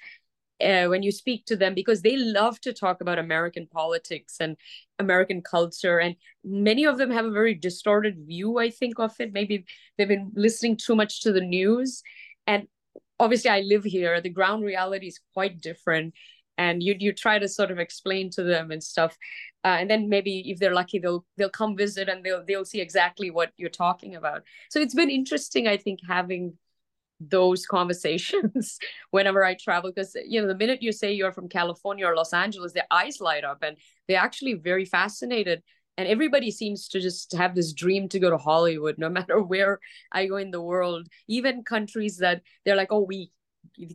uh, 0.60 0.86
when 0.86 1.02
you 1.02 1.12
speak 1.12 1.44
to 1.46 1.56
them 1.56 1.74
because 1.74 2.02
they 2.02 2.16
love 2.16 2.60
to 2.60 2.72
talk 2.72 3.00
about 3.00 3.18
American 3.18 3.66
politics 3.66 4.36
and 4.40 4.56
American 4.98 5.42
culture. 5.42 5.98
And 5.98 6.16
many 6.44 6.84
of 6.84 6.98
them 6.98 7.10
have 7.10 7.24
a 7.24 7.30
very 7.30 7.54
distorted 7.54 8.16
view, 8.26 8.58
I 8.58 8.70
think, 8.70 8.98
of 8.98 9.12
it. 9.20 9.32
Maybe 9.32 9.64
they've 9.96 10.08
been 10.08 10.32
listening 10.34 10.76
too 10.76 10.96
much 10.96 11.22
to 11.22 11.32
the 11.32 11.40
news. 11.40 12.02
And 12.46 12.66
obviously, 13.20 13.50
I 13.50 13.60
live 13.60 13.84
here. 13.84 14.20
The 14.20 14.30
ground 14.30 14.64
reality 14.64 15.06
is 15.08 15.20
quite 15.34 15.60
different 15.60 16.14
and 16.58 16.82
you 16.82 16.96
you 16.98 17.12
try 17.12 17.38
to 17.38 17.48
sort 17.48 17.70
of 17.70 17.78
explain 17.78 18.30
to 18.30 18.42
them 18.42 18.70
and 18.70 18.82
stuff 18.82 19.16
uh, 19.64 19.76
and 19.78 19.88
then 19.88 20.08
maybe 20.08 20.50
if 20.50 20.58
they're 20.58 20.74
lucky 20.74 20.98
they'll 20.98 21.24
they'll 21.36 21.48
come 21.48 21.76
visit 21.76 22.08
and 22.08 22.24
they'll 22.24 22.44
they'll 22.44 22.64
see 22.64 22.80
exactly 22.80 23.30
what 23.30 23.52
you're 23.56 23.70
talking 23.70 24.16
about 24.16 24.42
so 24.68 24.80
it's 24.80 24.94
been 24.94 25.08
interesting 25.10 25.68
i 25.68 25.76
think 25.76 26.00
having 26.06 26.52
those 27.20 27.66
conversations 27.66 28.78
whenever 29.10 29.44
i 29.44 29.54
travel 29.54 29.90
because 29.90 30.16
you 30.26 30.40
know 30.40 30.46
the 30.46 30.54
minute 30.54 30.82
you 30.82 30.92
say 30.92 31.12
you're 31.12 31.32
from 31.32 31.48
california 31.48 32.06
or 32.06 32.14
los 32.14 32.32
angeles 32.32 32.72
their 32.72 32.86
eyes 32.90 33.20
light 33.20 33.44
up 33.44 33.62
and 33.62 33.76
they're 34.06 34.20
actually 34.20 34.54
very 34.54 34.84
fascinated 34.84 35.62
and 35.96 36.06
everybody 36.06 36.52
seems 36.52 36.86
to 36.88 37.00
just 37.00 37.32
have 37.32 37.56
this 37.56 37.72
dream 37.72 38.08
to 38.08 38.20
go 38.20 38.30
to 38.30 38.38
hollywood 38.38 38.98
no 38.98 39.08
matter 39.18 39.42
where 39.42 39.80
i 40.12 40.26
go 40.26 40.36
in 40.36 40.50
the 40.50 40.62
world 40.62 41.08
even 41.26 41.64
countries 41.64 42.18
that 42.18 42.42
they're 42.64 42.76
like 42.76 42.92
oh 42.92 43.00
we 43.00 43.30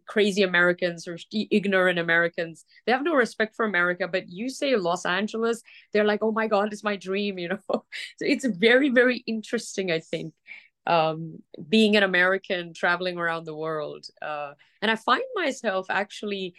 crazy 0.05 0.43
Americans 0.43 1.07
or 1.07 1.17
ignorant 1.31 1.99
Americans. 1.99 2.65
They 2.85 2.91
have 2.91 3.03
no 3.03 3.15
respect 3.15 3.55
for 3.55 3.65
America, 3.65 4.07
but 4.07 4.29
you 4.29 4.49
say 4.49 4.75
Los 4.75 5.05
Angeles, 5.05 5.61
they're 5.91 6.03
like, 6.03 6.19
oh 6.21 6.31
my 6.31 6.47
God, 6.47 6.71
it's 6.71 6.83
my 6.83 6.95
dream, 6.95 7.37
you 7.39 7.49
know? 7.49 7.59
so 7.67 7.83
it's 8.19 8.45
very, 8.45 8.89
very 8.89 9.23
interesting, 9.27 9.91
I 9.91 9.99
think, 9.99 10.33
um, 10.85 11.39
being 11.69 11.95
an 11.95 12.03
American 12.03 12.73
traveling 12.73 13.17
around 13.17 13.45
the 13.45 13.55
world. 13.55 14.05
Uh, 14.21 14.53
and 14.81 14.91
I 14.91 14.95
find 14.95 15.23
myself 15.35 15.87
actually 15.89 16.55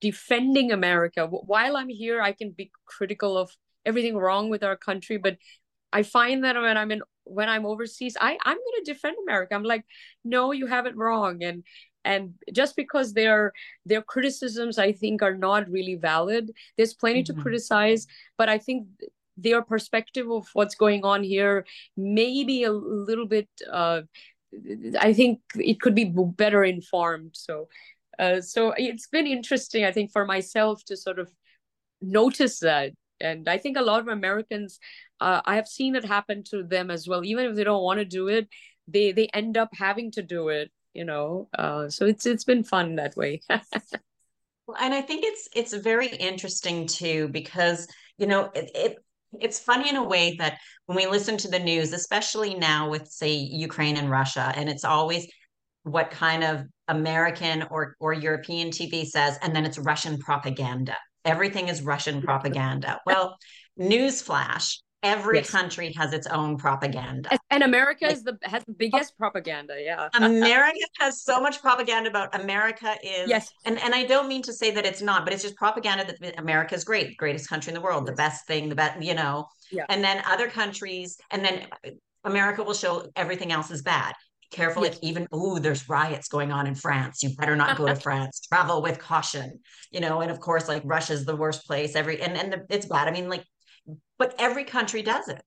defending 0.00 0.72
America. 0.72 1.26
While 1.26 1.76
I'm 1.76 1.88
here, 1.88 2.20
I 2.20 2.32
can 2.32 2.50
be 2.50 2.70
critical 2.86 3.36
of 3.36 3.50
everything 3.86 4.16
wrong 4.16 4.50
with 4.50 4.64
our 4.64 4.76
country 4.76 5.16
but 5.16 5.38
i 5.92 6.02
find 6.02 6.44
that 6.44 6.56
when 6.56 6.76
i'm 6.76 6.90
in 6.90 7.00
when 7.24 7.48
i'm 7.48 7.64
overseas 7.64 8.16
i 8.20 8.36
i'm 8.44 8.56
going 8.56 8.84
to 8.84 8.92
defend 8.92 9.16
america 9.26 9.54
i'm 9.54 9.62
like 9.62 9.84
no 10.24 10.52
you 10.52 10.66
have 10.66 10.86
it 10.86 10.96
wrong 10.96 11.42
and 11.42 11.62
and 12.04 12.34
just 12.52 12.76
because 12.76 13.12
their 13.12 13.52
their 13.86 14.02
criticisms 14.02 14.78
i 14.78 14.92
think 14.92 15.22
are 15.22 15.36
not 15.36 15.70
really 15.70 15.94
valid 15.94 16.50
there's 16.76 16.94
plenty 16.94 17.22
mm-hmm. 17.22 17.36
to 17.36 17.42
criticize 17.42 18.06
but 18.36 18.48
i 18.48 18.58
think 18.58 18.86
their 19.36 19.62
perspective 19.62 20.30
of 20.30 20.48
what's 20.54 20.74
going 20.74 21.04
on 21.04 21.22
here 21.22 21.66
maybe 21.96 22.64
a 22.64 22.72
little 22.72 23.26
bit 23.26 23.48
uh, 23.70 24.00
i 25.00 25.12
think 25.12 25.40
it 25.56 25.80
could 25.80 25.94
be 25.94 26.04
better 26.04 26.64
informed. 26.64 27.32
So 27.34 27.68
uh, 28.18 28.40
so 28.40 28.72
it's 28.76 29.08
been 29.08 29.26
interesting 29.26 29.84
i 29.84 29.92
think 29.92 30.10
for 30.12 30.24
myself 30.24 30.82
to 30.86 30.96
sort 30.96 31.18
of 31.18 31.30
notice 32.00 32.60
that. 32.60 32.92
And 33.20 33.48
i 33.48 33.58
think 33.58 33.76
a 33.76 33.82
lot 33.82 34.00
of 34.00 34.08
americans 34.08 34.78
uh, 35.20 35.40
i 35.44 35.56
have 35.56 35.68
seen 35.68 35.96
it 35.96 36.04
happen 36.04 36.42
to 36.50 36.62
them 36.62 36.90
as 36.90 37.08
well. 37.08 37.24
Even 37.24 37.46
if 37.46 37.56
they 37.56 37.64
don't 37.64 37.82
want 37.82 37.98
to 37.98 38.04
do 38.04 38.28
it 38.28 38.48
they 38.88 39.12
they 39.12 39.28
end 39.34 39.56
up 39.56 39.70
having 39.72 40.10
to 40.12 40.22
do 40.22 40.48
it 40.48 40.70
you 40.94 41.04
know? 41.04 41.48
Uh, 41.58 41.90
so 41.90 42.06
it's 42.06 42.24
it's 42.24 42.44
been 42.44 42.64
fun 42.64 42.96
that 42.96 43.16
way. 43.16 43.40
Well, 44.66 44.78
and 44.80 44.92
i 44.92 45.00
think 45.00 45.24
it's 45.24 45.48
it's 45.54 45.72
very 45.74 46.08
interesting 46.08 46.88
too 46.88 47.28
because 47.28 47.86
you 48.18 48.26
know 48.26 48.50
it, 48.52 48.68
it 48.74 48.98
it's 49.40 49.58
funny 49.58 49.88
in 49.88 49.96
a 49.96 50.02
way 50.02 50.36
that 50.38 50.58
when 50.86 50.96
we 50.96 51.06
listen 51.06 51.36
to 51.36 51.48
the 51.48 51.58
news 51.58 51.92
especially 51.92 52.54
now 52.54 52.88
with 52.90 53.06
say 53.08 53.32
ukraine 53.34 53.96
and 53.96 54.10
russia 54.10 54.52
and 54.56 54.68
it's 54.68 54.84
always 54.84 55.26
what 55.82 56.10
kind 56.10 56.42
of 56.44 56.64
american 56.88 57.64
or 57.70 57.96
or 58.00 58.12
european 58.12 58.70
tv 58.70 59.04
says 59.04 59.38
and 59.42 59.54
then 59.54 59.64
it's 59.64 59.78
russian 59.78 60.18
propaganda. 60.18 60.96
Everything 61.24 61.68
is 61.68 61.82
russian 61.82 62.22
propaganda. 62.22 63.00
Well 63.06 63.36
newsflash 63.78 64.78
every 65.06 65.38
yes. 65.38 65.50
country 65.50 65.92
has 65.92 66.12
its 66.12 66.26
own 66.26 66.56
propaganda 66.56 67.38
and 67.50 67.62
america 67.62 68.06
like, 68.06 68.14
is 68.14 68.24
the 68.24 68.36
has 68.42 68.64
the 68.64 68.72
biggest 68.72 69.16
propaganda 69.16 69.74
yeah 69.80 70.08
america 70.14 70.78
has 70.98 71.22
so 71.22 71.40
much 71.40 71.60
propaganda 71.62 72.10
about 72.10 72.34
america 72.38 72.96
is 73.04 73.28
yes 73.28 73.52
and 73.64 73.78
and 73.78 73.94
i 73.94 74.04
don't 74.04 74.28
mean 74.28 74.42
to 74.42 74.52
say 74.52 74.70
that 74.70 74.84
it's 74.84 75.00
not 75.00 75.24
but 75.24 75.32
it's 75.32 75.42
just 75.42 75.56
propaganda 75.56 76.04
that 76.04 76.38
america 76.38 76.74
is 76.74 76.82
great 76.82 77.16
greatest 77.16 77.48
country 77.48 77.70
in 77.70 77.74
the 77.74 77.80
world 77.80 78.02
yes. 78.02 78.10
the 78.10 78.16
best 78.16 78.46
thing 78.46 78.68
the 78.68 78.74
best 78.74 79.00
you 79.00 79.14
know 79.14 79.46
yeah. 79.70 79.86
and 79.88 80.02
then 80.02 80.22
other 80.26 80.48
countries 80.48 81.16
and 81.30 81.44
then 81.44 81.66
america 82.24 82.62
will 82.62 82.74
show 82.74 83.06
everything 83.14 83.52
else 83.52 83.70
is 83.70 83.82
bad 83.82 84.12
careful 84.50 84.84
yes. 84.84 84.94
like 84.94 85.04
even 85.04 85.26
oh 85.32 85.58
there's 85.58 85.88
riots 85.88 86.28
going 86.28 86.52
on 86.52 86.66
in 86.66 86.74
france 86.74 87.22
you 87.22 87.30
better 87.36 87.56
not 87.56 87.76
go 87.76 87.86
to 87.86 87.94
france 88.06 88.40
travel 88.48 88.82
with 88.82 88.98
caution 88.98 89.58
you 89.90 90.00
know 90.00 90.20
and 90.20 90.30
of 90.30 90.40
course 90.40 90.68
like 90.68 90.82
russia's 90.84 91.24
the 91.24 91.36
worst 91.36 91.66
place 91.66 91.94
every 91.96 92.20
and 92.20 92.36
and 92.36 92.52
the, 92.52 92.66
it's 92.70 92.86
bad 92.86 93.08
i 93.08 93.10
mean 93.10 93.28
like 93.28 93.44
but 94.18 94.34
every 94.38 94.64
country 94.64 95.02
does 95.02 95.28
it. 95.28 95.42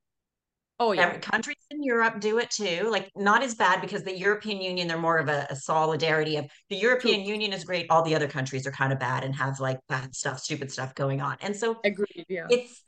Oh 0.82 0.94
yeah. 0.94 1.08
Every 1.08 1.20
countries 1.20 1.58
in 1.72 1.84
Europe 1.84 2.22
do 2.22 2.40
it 2.40 2.50
too. 2.50 2.88
Like 2.90 3.12
not 3.16 3.44
as 3.44 3.54
bad 3.54 3.82
because 3.82 4.04
the 4.04 4.18
European 4.18 4.62
Union, 4.62 4.88
they're 4.88 4.98
more 4.98 5.18
of 5.18 5.28
a, 5.28 5.46
a 5.50 5.56
solidarity 5.56 6.38
of 6.38 6.46
the 6.70 6.78
European 6.78 7.22
True. 7.22 7.34
Union 7.34 7.52
is 7.52 7.66
great. 7.66 7.88
All 7.90 8.02
the 8.02 8.16
other 8.16 8.30
countries 8.30 8.66
are 8.66 8.72
kind 8.72 8.94
of 8.94 9.00
bad 9.00 9.26
and 9.26 9.36
have 9.36 9.60
like 9.60 9.80
bad 9.90 10.16
stuff, 10.16 10.40
stupid 10.40 10.72
stuff 10.72 10.96
going 10.96 11.22
on. 11.22 11.36
And 11.42 11.54
so 11.54 11.78
Agreed, 11.84 12.26
yeah. 12.30 12.48
it's 12.50 12.82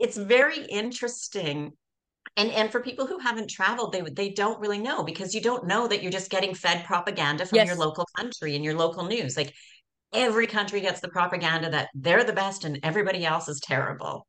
it's 0.00 0.16
very 0.16 0.64
interesting. 0.64 1.72
And 2.36 2.50
and 2.50 2.72
for 2.72 2.80
people 2.80 3.06
who 3.06 3.20
haven't 3.20 3.50
traveled, 3.50 3.92
they 3.92 4.00
they 4.00 4.30
don't 4.30 4.58
really 4.58 4.78
know 4.78 5.04
because 5.04 5.32
you 5.32 5.40
don't 5.40 5.64
know 5.64 5.86
that 5.86 6.02
you're 6.02 6.10
just 6.10 6.30
getting 6.30 6.56
fed 6.56 6.84
propaganda 6.86 7.46
from 7.46 7.56
yes. 7.56 7.68
your 7.68 7.76
local 7.76 8.06
country 8.16 8.56
and 8.56 8.64
your 8.64 8.74
local 8.74 9.04
news. 9.04 9.36
Like 9.36 9.54
every 10.12 10.48
country 10.48 10.80
gets 10.80 11.00
the 11.00 11.08
propaganda 11.08 11.70
that 11.70 11.88
they're 11.94 12.24
the 12.24 12.32
best 12.32 12.64
and 12.64 12.80
everybody 12.82 13.24
else 13.24 13.46
is 13.46 13.60
terrible. 13.60 14.26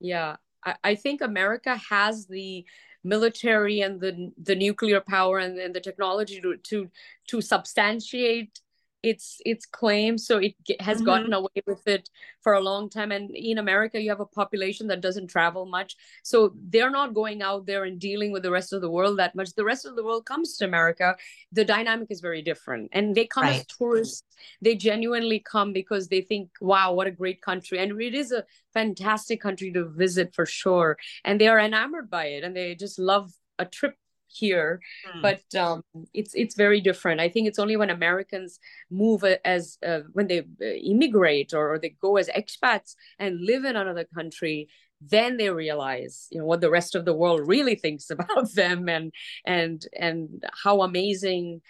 Yeah, 0.00 0.36
I, 0.64 0.74
I 0.84 0.94
think 0.94 1.20
America 1.20 1.76
has 1.90 2.26
the 2.26 2.64
military 3.02 3.80
and 3.80 4.00
the 4.00 4.32
the 4.42 4.54
nuclear 4.54 5.00
power 5.00 5.38
and, 5.38 5.58
and 5.58 5.74
the 5.74 5.80
technology 5.80 6.40
to 6.40 6.56
to 6.56 6.90
to 7.28 7.40
substantiate 7.40 8.60
its 9.04 9.40
its 9.44 9.66
claim. 9.66 10.18
So 10.18 10.38
it 10.38 10.54
has 10.80 10.98
mm-hmm. 10.98 11.06
gotten 11.06 11.32
away 11.32 11.62
with 11.66 11.86
it 11.86 12.08
for 12.42 12.54
a 12.54 12.60
long 12.60 12.88
time. 12.88 13.12
And 13.12 13.30
in 13.30 13.58
america 13.58 14.00
you 14.00 14.10
have 14.10 14.20
a 14.20 14.26
population 14.26 14.86
that 14.88 15.00
doesn't 15.00 15.28
travel 15.28 15.66
much. 15.66 15.96
So 16.22 16.54
they're 16.70 16.90
not 16.90 17.14
going 17.14 17.42
out 17.42 17.66
there 17.66 17.84
and 17.84 17.98
dealing 17.98 18.32
with 18.32 18.42
the 18.42 18.50
rest 18.50 18.72
of 18.72 18.80
the 18.80 18.90
world 18.90 19.18
that 19.18 19.34
much. 19.34 19.54
The 19.54 19.64
rest 19.64 19.86
of 19.86 19.96
the 19.96 20.04
world 20.04 20.24
comes 20.26 20.56
to 20.56 20.64
america 20.64 21.16
the 21.52 21.64
dynamic 21.64 22.08
is 22.10 22.20
very 22.20 22.42
different. 22.42 22.90
And 22.92 23.14
they 23.14 23.26
come 23.26 23.44
right. 23.44 23.60
as 23.60 23.66
tourists. 23.66 24.22
They 24.60 24.74
genuinely 24.74 25.40
come 25.40 25.72
because 25.72 26.08
they 26.08 26.20
think 26.20 26.50
wow 26.60 26.92
what 26.92 27.06
a 27.06 27.10
great 27.10 27.40
country. 27.42 27.78
And 27.78 28.00
it 28.00 28.14
is 28.14 28.32
a 28.32 28.44
fantastic 28.72 29.40
country 29.40 29.72
to 29.72 29.84
visit 29.84 30.34
for 30.34 30.46
sure. 30.46 30.96
And 31.24 31.40
they 31.40 31.48
are 31.48 31.60
enamored 31.60 32.10
by 32.10 32.26
it. 32.26 32.44
And 32.44 32.56
they 32.56 32.74
just 32.74 32.98
love 32.98 33.32
a 33.58 33.64
trip 33.64 33.94
here 34.34 34.80
mm. 35.14 35.22
but 35.22 35.42
um, 35.58 35.82
it's 36.12 36.34
it's 36.34 36.54
very 36.54 36.80
different 36.80 37.20
i 37.20 37.28
think 37.28 37.46
it's 37.46 37.58
only 37.58 37.76
when 37.76 37.90
americans 37.90 38.58
move 38.90 39.24
as 39.44 39.78
uh, 39.86 40.00
when 40.12 40.26
they 40.26 40.40
uh, 40.40 40.64
immigrate 40.64 41.52
or, 41.54 41.74
or 41.74 41.78
they 41.78 41.94
go 42.00 42.16
as 42.16 42.28
expats 42.28 42.94
and 43.18 43.40
live 43.40 43.64
in 43.64 43.76
another 43.76 44.06
country 44.14 44.68
then 45.00 45.36
they 45.36 45.50
realize 45.50 46.28
you 46.30 46.38
know 46.38 46.46
what 46.46 46.60
the 46.60 46.70
rest 46.70 46.94
of 46.94 47.04
the 47.04 47.14
world 47.14 47.46
really 47.46 47.74
thinks 47.84 48.10
about 48.10 48.52
them 48.54 48.88
and 48.88 49.12
and 49.44 49.86
and 49.98 50.44
how 50.62 50.82
amazing 50.82 51.60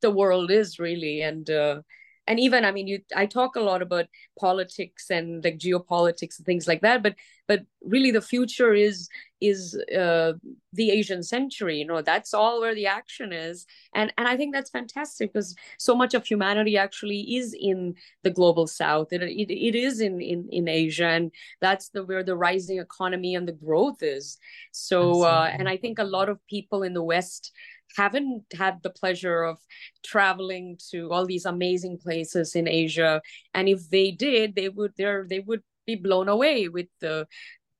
the 0.00 0.10
world 0.10 0.50
is 0.50 0.78
really 0.78 1.20
and 1.20 1.50
uh, 1.50 1.80
and 2.26 2.38
even 2.38 2.64
i 2.64 2.70
mean 2.70 2.86
you 2.86 3.00
i 3.16 3.26
talk 3.26 3.56
a 3.56 3.60
lot 3.60 3.82
about 3.82 4.06
politics 4.38 5.10
and 5.10 5.42
like 5.44 5.58
geopolitics 5.58 6.38
and 6.38 6.46
things 6.46 6.66
like 6.68 6.80
that 6.80 7.02
but 7.02 7.14
but 7.48 7.62
really 7.84 8.10
the 8.10 8.20
future 8.20 8.72
is 8.72 9.08
is 9.40 9.74
uh, 9.98 10.32
the 10.72 10.90
asian 10.90 11.22
century 11.22 11.78
you 11.78 11.84
know 11.86 12.02
that's 12.02 12.34
all 12.34 12.60
where 12.60 12.74
the 12.74 12.86
action 12.86 13.32
is. 13.32 13.66
And 13.94 14.12
and 14.18 14.28
i 14.28 14.36
think 14.36 14.54
that's 14.54 14.70
fantastic 14.70 15.32
because 15.32 15.54
so 15.78 15.94
much 15.94 16.14
of 16.14 16.24
humanity 16.26 16.76
actually 16.76 17.20
is 17.36 17.54
in 17.58 17.94
the 18.22 18.30
global 18.30 18.66
south. 18.66 19.12
It, 19.12 19.22
it, 19.22 19.50
it 19.50 19.74
is 19.74 20.00
in, 20.00 20.20
in 20.20 20.48
in 20.50 20.68
asia 20.68 21.06
and 21.06 21.32
that's 21.60 21.88
the 21.88 22.04
where 22.04 22.22
the 22.22 22.36
rising 22.36 22.78
economy 22.78 23.34
and 23.34 23.48
the 23.48 23.52
growth 23.52 24.02
is. 24.02 24.38
So 24.72 25.22
uh, 25.22 25.50
and 25.58 25.68
i 25.68 25.76
think 25.76 25.98
a 25.98 26.04
lot 26.04 26.28
of 26.28 26.46
people 26.46 26.82
in 26.82 26.94
the 26.94 27.02
west 27.02 27.52
haven't 27.96 28.44
had 28.52 28.82
the 28.82 28.90
pleasure 28.90 29.42
of 29.42 29.58
traveling 30.04 30.78
to 30.90 31.10
all 31.12 31.26
these 31.26 31.44
amazing 31.44 31.98
places 31.98 32.54
in 32.54 32.68
Asia. 32.68 33.20
And 33.54 33.68
if 33.68 33.88
they 33.90 34.10
did, 34.10 34.54
they 34.54 34.68
would 34.68 34.92
there 34.96 35.26
they 35.28 35.40
would 35.40 35.62
be 35.86 35.96
blown 35.96 36.28
away 36.28 36.68
with 36.68 36.86
the 37.00 37.26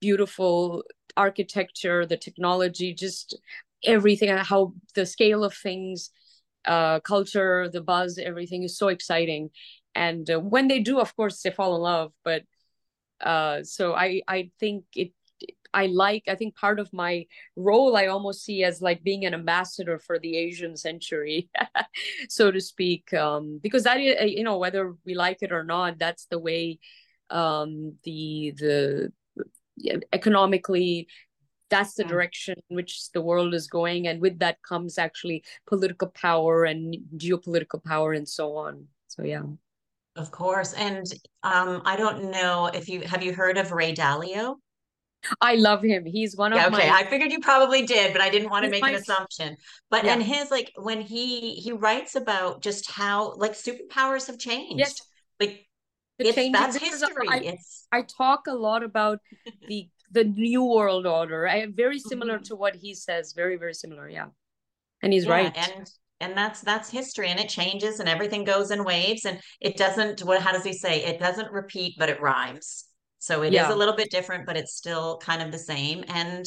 beautiful 0.01 0.85
architecture, 1.17 2.07
the 2.07 2.17
technology, 2.17 2.95
just 2.95 3.39
everything, 3.85 4.29
and 4.29 4.41
how 4.41 4.75
the 4.95 5.07
scale 5.07 5.45
of 5.45 5.55
things, 5.55 6.11
uh, 6.65 7.01
culture, 7.01 7.69
the 7.73 7.81
buzz, 7.81 8.19
everything 8.19 8.63
is 8.63 8.77
so 8.77 8.89
exciting. 8.89 9.51
And 9.95 10.31
uh, 10.31 10.41
when 10.41 10.69
they 10.69 10.81
do, 10.81 11.01
of 11.01 11.15
course, 11.17 11.43
they 11.43 11.51
fall 11.51 11.77
in 11.77 11.83
love. 11.83 12.13
But 12.25 12.45
uh, 13.21 13.63
so 13.65 13.95
I 13.95 14.23
I 14.27 14.51
think 14.59 14.85
it 14.95 15.13
I 15.73 15.87
like, 15.87 16.25
I 16.29 16.35
think 16.35 16.57
part 16.57 16.79
of 16.79 16.93
my 16.93 17.27
role 17.57 17.97
I 17.97 18.07
almost 18.07 18.45
see 18.45 18.65
as 18.65 18.83
like 18.83 19.03
being 19.03 19.25
an 19.25 19.35
ambassador 19.35 19.99
for 19.99 20.19
the 20.19 20.37
Asian 20.37 20.77
century, 20.77 21.49
so 22.29 22.51
to 22.51 22.61
speak. 22.61 23.13
Um, 23.15 23.61
because 23.63 23.85
that, 23.85 23.99
uh, 23.99 24.25
you 24.25 24.45
know, 24.45 24.59
whether 24.59 24.95
we 25.05 25.15
like 25.15 25.39
it 25.43 25.53
or 25.53 25.65
not, 25.65 25.99
that's 25.99 26.27
the 26.27 26.39
way 26.39 26.79
um, 27.31 27.95
the, 28.05 28.53
the 28.57 29.13
economically, 30.13 31.07
that's 31.69 31.95
the 31.95 32.05
direction 32.05 32.57
in 32.69 32.77
which 32.77 33.11
the 33.13 33.21
world 33.23 33.55
is 33.55 33.69
going. 33.69 34.09
And 34.09 34.21
with 34.21 34.41
that 34.41 34.59
comes 34.63 34.99
actually 34.99 35.45
political 35.69 36.09
power 36.09 36.65
and 36.65 36.97
geopolitical 37.17 37.83
power 37.83 38.13
and 38.13 38.29
so 38.29 38.57
on. 38.57 38.87
So, 39.07 39.23
yeah. 39.23 39.43
Of 40.17 40.33
course. 40.33 40.73
And 40.73 41.07
um, 41.45 41.83
I 41.85 41.97
don't 41.97 42.31
know 42.31 42.67
if 42.75 42.89
you 42.89 43.03
have 43.03 43.23
you 43.23 43.33
heard 43.33 43.57
of 43.57 43.71
Ray 43.71 43.95
Dalio? 43.95 44.57
I 45.41 45.55
love 45.57 45.83
him. 45.83 46.05
He's 46.05 46.37
one 46.37 46.53
of 46.53 46.59
yeah, 46.59 46.69
okay. 46.69 46.89
My, 46.89 46.99
I 46.99 47.05
figured 47.05 47.31
you 47.31 47.41
probably 47.41 47.85
did, 47.85 48.13
but 48.13 48.23
I 48.23 48.31
didn't 48.31 48.51
want 48.51 48.65
to 48.65 48.71
make 48.71 48.83
my, 48.83 48.91
an 48.91 48.97
assumption. 48.97 49.57
But 49.91 50.05
yeah. 50.05 50.15
and 50.15 50.23
his 50.23 50.51
like 50.51 50.73
when 50.77 51.01
he 51.01 51.55
he 51.55 51.73
writes 51.73 52.15
about 52.15 52.63
just 52.63 52.91
how 52.91 53.35
like 53.37 53.53
superpowers 53.53 54.27
have 54.27 54.39
changed. 54.39 54.79
Yes. 54.79 55.01
Like 55.39 55.67
it's, 56.19 56.53
that's 56.53 56.77
history. 56.77 57.29
I, 57.29 57.39
it's 57.39 57.87
I 57.93 58.03
talk 58.03 58.47
a 58.47 58.55
lot 58.55 58.83
about 58.83 59.19
the 59.69 59.89
the 60.11 60.25
new 60.25 60.65
world 60.65 61.07
order. 61.07 61.47
I 61.47 61.57
am 61.57 61.75
very 61.75 61.99
similar 61.99 62.35
mm-hmm. 62.35 62.45
to 62.45 62.57
what 62.57 62.77
he 62.77 62.95
says. 62.95 63.33
Very 63.35 63.57
very 63.57 63.75
similar. 63.75 64.09
Yeah, 64.09 64.27
and 65.03 65.13
he's 65.13 65.25
yeah, 65.25 65.33
right. 65.33 65.57
And 65.57 65.91
and 66.21 66.37
that's 66.37 66.61
that's 66.61 66.91
history, 66.91 67.29
and 67.29 67.41
it 67.41 67.49
changes, 67.49 68.01
and 68.01 68.09
everything 68.09 68.45
goes 68.45 68.71
in 68.71 68.85
waves, 68.85 69.25
and 69.25 69.41
it 69.61 69.77
doesn't. 69.77 70.23
What? 70.23 70.43
How 70.43 70.53
does 70.53 70.65
he 70.65 70.73
say? 70.73 71.05
It 71.05 71.19
doesn't 71.19 71.53
repeat, 71.53 71.97
but 71.99 72.09
it 72.09 72.21
rhymes. 72.21 72.85
So 73.21 73.43
it 73.43 73.53
yeah. 73.53 73.69
is 73.69 73.75
a 73.75 73.77
little 73.77 73.95
bit 73.95 74.11
different, 74.11 74.47
but 74.47 74.57
it's 74.57 74.75
still 74.75 75.19
kind 75.19 75.43
of 75.43 75.53
the 75.53 75.59
same. 75.59 76.05
And 76.09 76.45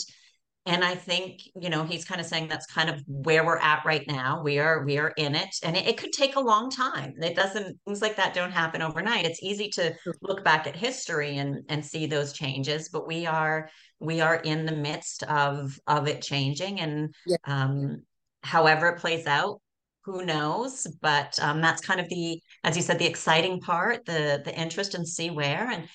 and 0.66 0.82
I 0.82 0.96
think, 0.96 1.42
you 1.60 1.70
know, 1.70 1.84
he's 1.84 2.06
kind 2.06 2.22
of 2.22 2.28
saying 2.28 2.48
that's 2.48 2.66
kind 2.66 2.90
of 2.90 3.04
where 3.06 3.46
we're 3.46 3.58
at 3.58 3.84
right 3.84 4.04
now. 4.08 4.42
We 4.42 4.60
are 4.60 4.84
we 4.86 4.98
are 4.98 5.14
in 5.18 5.36
it. 5.36 5.54
And 5.62 5.76
it, 5.76 5.88
it 5.88 5.98
could 5.98 6.14
take 6.14 6.36
a 6.36 6.40
long 6.40 6.70
time. 6.70 7.14
It 7.22 7.36
doesn't 7.36 7.78
things 7.86 8.02
like 8.02 8.16
that 8.16 8.34
don't 8.34 8.52
happen 8.52 8.82
overnight. 8.82 9.26
It's 9.26 9.44
easy 9.44 9.70
to 9.72 9.94
look 10.22 10.44
back 10.44 10.66
at 10.66 10.76
history 10.76 11.38
and 11.38 11.64
and 11.70 11.86
see 11.86 12.06
those 12.06 12.34
changes, 12.34 12.90
but 12.90 13.08
we 13.08 13.26
are 13.26 13.70
we 14.00 14.22
are 14.22 14.38
in 14.38 14.66
the 14.66 14.76
midst 14.76 15.24
of 15.24 15.78
of 15.86 16.08
it 16.08 16.22
changing. 16.22 16.80
And 16.80 17.14
yeah. 17.28 17.38
um 17.46 18.04
however 18.42 18.88
it 18.90 19.00
plays 19.00 19.28
out, 19.28 19.62
who 20.06 20.26
knows? 20.26 20.88
But 21.02 21.38
um 21.42 21.62
that's 21.62 21.86
kind 21.86 22.00
of 22.00 22.08
the, 22.08 22.42
as 22.64 22.78
you 22.78 22.82
said, 22.82 23.00
the 23.00 23.06
exciting 23.06 23.60
part, 23.60 24.06
the 24.06 24.42
the 24.46 24.56
interest 24.58 24.96
and 24.96 25.06
see 25.06 25.30
where. 25.30 25.70
And 25.70 25.90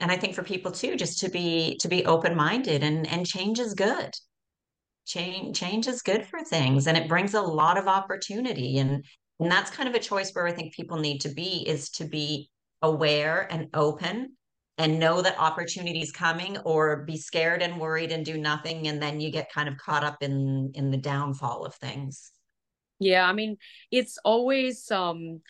and 0.00 0.10
i 0.10 0.16
think 0.16 0.34
for 0.34 0.42
people 0.42 0.70
too 0.70 0.96
just 0.96 1.20
to 1.20 1.28
be 1.28 1.76
to 1.80 1.88
be 1.88 2.04
open 2.06 2.34
minded 2.36 2.82
and 2.82 3.06
and 3.08 3.26
change 3.26 3.58
is 3.58 3.74
good. 3.74 4.10
Change 5.06 5.58
change 5.58 5.86
is 5.86 6.00
good 6.00 6.26
for 6.26 6.42
things 6.42 6.86
and 6.86 6.96
it 6.96 7.08
brings 7.08 7.34
a 7.34 7.40
lot 7.40 7.76
of 7.76 7.86
opportunity 7.86 8.78
and 8.78 9.04
and 9.38 9.50
that's 9.50 9.70
kind 9.70 9.88
of 9.88 9.94
a 9.94 9.98
choice 9.98 10.32
where 10.32 10.46
i 10.46 10.52
think 10.52 10.72
people 10.72 10.98
need 10.98 11.20
to 11.20 11.28
be 11.28 11.68
is 11.68 11.90
to 11.90 12.04
be 12.04 12.48
aware 12.80 13.46
and 13.50 13.68
open 13.74 14.32
and 14.78 14.98
know 14.98 15.20
that 15.20 15.38
opportunity 15.38 16.00
is 16.00 16.10
coming 16.10 16.56
or 16.58 17.04
be 17.04 17.18
scared 17.18 17.60
and 17.60 17.78
worried 17.78 18.12
and 18.12 18.24
do 18.24 18.38
nothing 18.38 18.88
and 18.88 19.00
then 19.00 19.20
you 19.20 19.30
get 19.30 19.52
kind 19.52 19.68
of 19.68 19.76
caught 19.76 20.04
up 20.04 20.16
in 20.22 20.72
in 20.74 20.90
the 20.90 20.96
downfall 20.96 21.66
of 21.66 21.74
things. 21.74 22.30
Yeah 22.98 23.28
i 23.28 23.32
mean 23.34 23.58
it's 23.90 24.16
always 24.24 24.90
um 24.90 25.42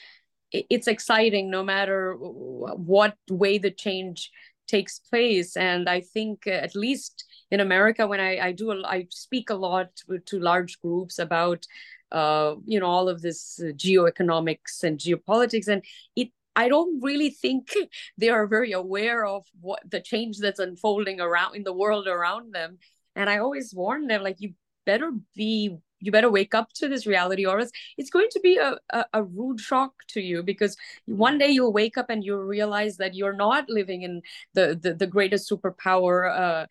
it's 0.54 0.86
exciting 0.86 1.50
no 1.50 1.62
matter 1.62 2.14
what 2.14 3.16
way 3.28 3.58
the 3.58 3.70
change 3.70 4.30
takes 4.66 4.98
place. 4.98 5.56
And 5.56 5.88
i 5.88 6.00
think 6.00 6.46
at 6.46 6.74
least 6.74 7.24
in 7.50 7.60
america 7.60 8.06
when 8.06 8.20
i, 8.20 8.38
I 8.38 8.52
do 8.52 8.82
i 8.84 9.06
speak 9.10 9.50
a 9.50 9.54
lot 9.54 9.94
to, 9.96 10.18
to 10.18 10.38
large 10.40 10.80
groups 10.80 11.18
about 11.18 11.66
uh, 12.12 12.54
you 12.64 12.80
know 12.80 12.86
all 12.86 13.08
of 13.08 13.20
this 13.22 13.60
uh, 13.60 13.72
geoeconomics 13.72 14.82
and 14.84 14.98
geopolitics 14.98 15.68
and 15.68 15.82
it 16.16 16.28
i 16.56 16.68
don't 16.68 17.02
really 17.02 17.30
think 17.30 17.74
they 18.18 18.28
are 18.28 18.46
very 18.46 18.72
aware 18.72 19.26
of 19.26 19.44
what 19.60 19.82
the 19.90 20.00
change 20.00 20.38
that's 20.38 20.60
unfolding 20.60 21.20
around 21.20 21.56
in 21.56 21.64
the 21.64 21.72
world 21.72 22.06
around 22.06 22.54
them. 22.54 22.78
And 23.16 23.28
i 23.28 23.38
always 23.38 23.74
warn 23.74 24.06
them 24.06 24.22
like 24.22 24.40
you 24.40 24.54
better 24.86 25.12
be 25.34 25.76
you 26.04 26.12
better 26.12 26.30
wake 26.30 26.54
up 26.54 26.72
to 26.74 26.88
this 26.88 27.06
reality 27.06 27.46
or 27.46 27.60
else 27.60 27.70
it's 27.96 28.10
going 28.10 28.28
to 28.30 28.40
be 28.40 28.56
a, 28.56 28.76
a, 28.90 29.04
a, 29.14 29.22
rude 29.22 29.60
shock 29.60 29.92
to 30.08 30.20
you 30.20 30.42
because 30.42 30.76
one 31.06 31.38
day 31.38 31.48
you'll 31.48 31.72
wake 31.72 31.96
up 31.96 32.10
and 32.10 32.22
you'll 32.22 32.38
realize 32.38 32.96
that 32.98 33.14
you're 33.14 33.36
not 33.36 33.68
living 33.68 34.02
in 34.02 34.22
the 34.54 34.78
the, 34.80 34.94
the 34.94 35.06
greatest 35.06 35.50
superpower 35.50 36.14
uh, 36.30 36.66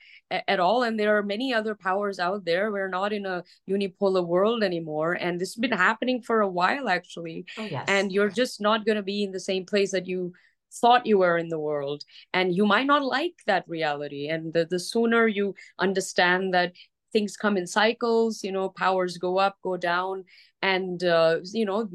at 0.47 0.59
all. 0.59 0.83
And 0.83 0.99
there 0.99 1.17
are 1.17 1.23
many 1.23 1.53
other 1.53 1.75
powers 1.75 2.19
out 2.19 2.45
there. 2.45 2.71
We're 2.71 2.89
not 2.89 3.13
in 3.13 3.25
a 3.25 3.43
unipolar 3.69 4.25
world 4.25 4.63
anymore. 4.63 5.13
And 5.13 5.39
this 5.39 5.53
has 5.53 5.61
been 5.61 5.71
happening 5.71 6.21
for 6.21 6.41
a 6.41 6.47
while 6.47 6.89
actually. 6.89 7.45
Oh, 7.57 7.65
yes. 7.65 7.85
and 7.87 8.11
you're 8.11 8.29
just 8.29 8.61
not 8.61 8.85
going 8.85 8.97
to 8.97 9.03
be 9.03 9.23
in 9.23 9.31
the 9.31 9.39
same 9.39 9.65
place 9.65 9.91
that 9.91 10.07
you 10.07 10.33
thought 10.81 11.05
you 11.05 11.19
were 11.19 11.37
in 11.37 11.49
the 11.49 11.59
world. 11.59 12.03
And 12.33 12.55
you 12.55 12.65
might 12.65 12.87
not 12.87 13.03
like 13.03 13.35
that 13.45 13.65
reality. 13.67 14.27
And 14.27 14.53
the, 14.53 14.65
the 14.65 14.79
sooner 14.79 15.27
you 15.27 15.53
understand 15.77 16.53
that 16.53 16.73
things 17.13 17.37
come 17.37 17.55
in 17.55 17.65
cycles 17.65 18.43
you 18.43 18.51
know 18.51 18.67
powers 18.67 19.17
go 19.17 19.37
up 19.37 19.57
go 19.63 19.77
down. 19.77 20.25
And 20.61 21.03
uh, 21.03 21.39
you 21.51 21.65
know 21.65 21.89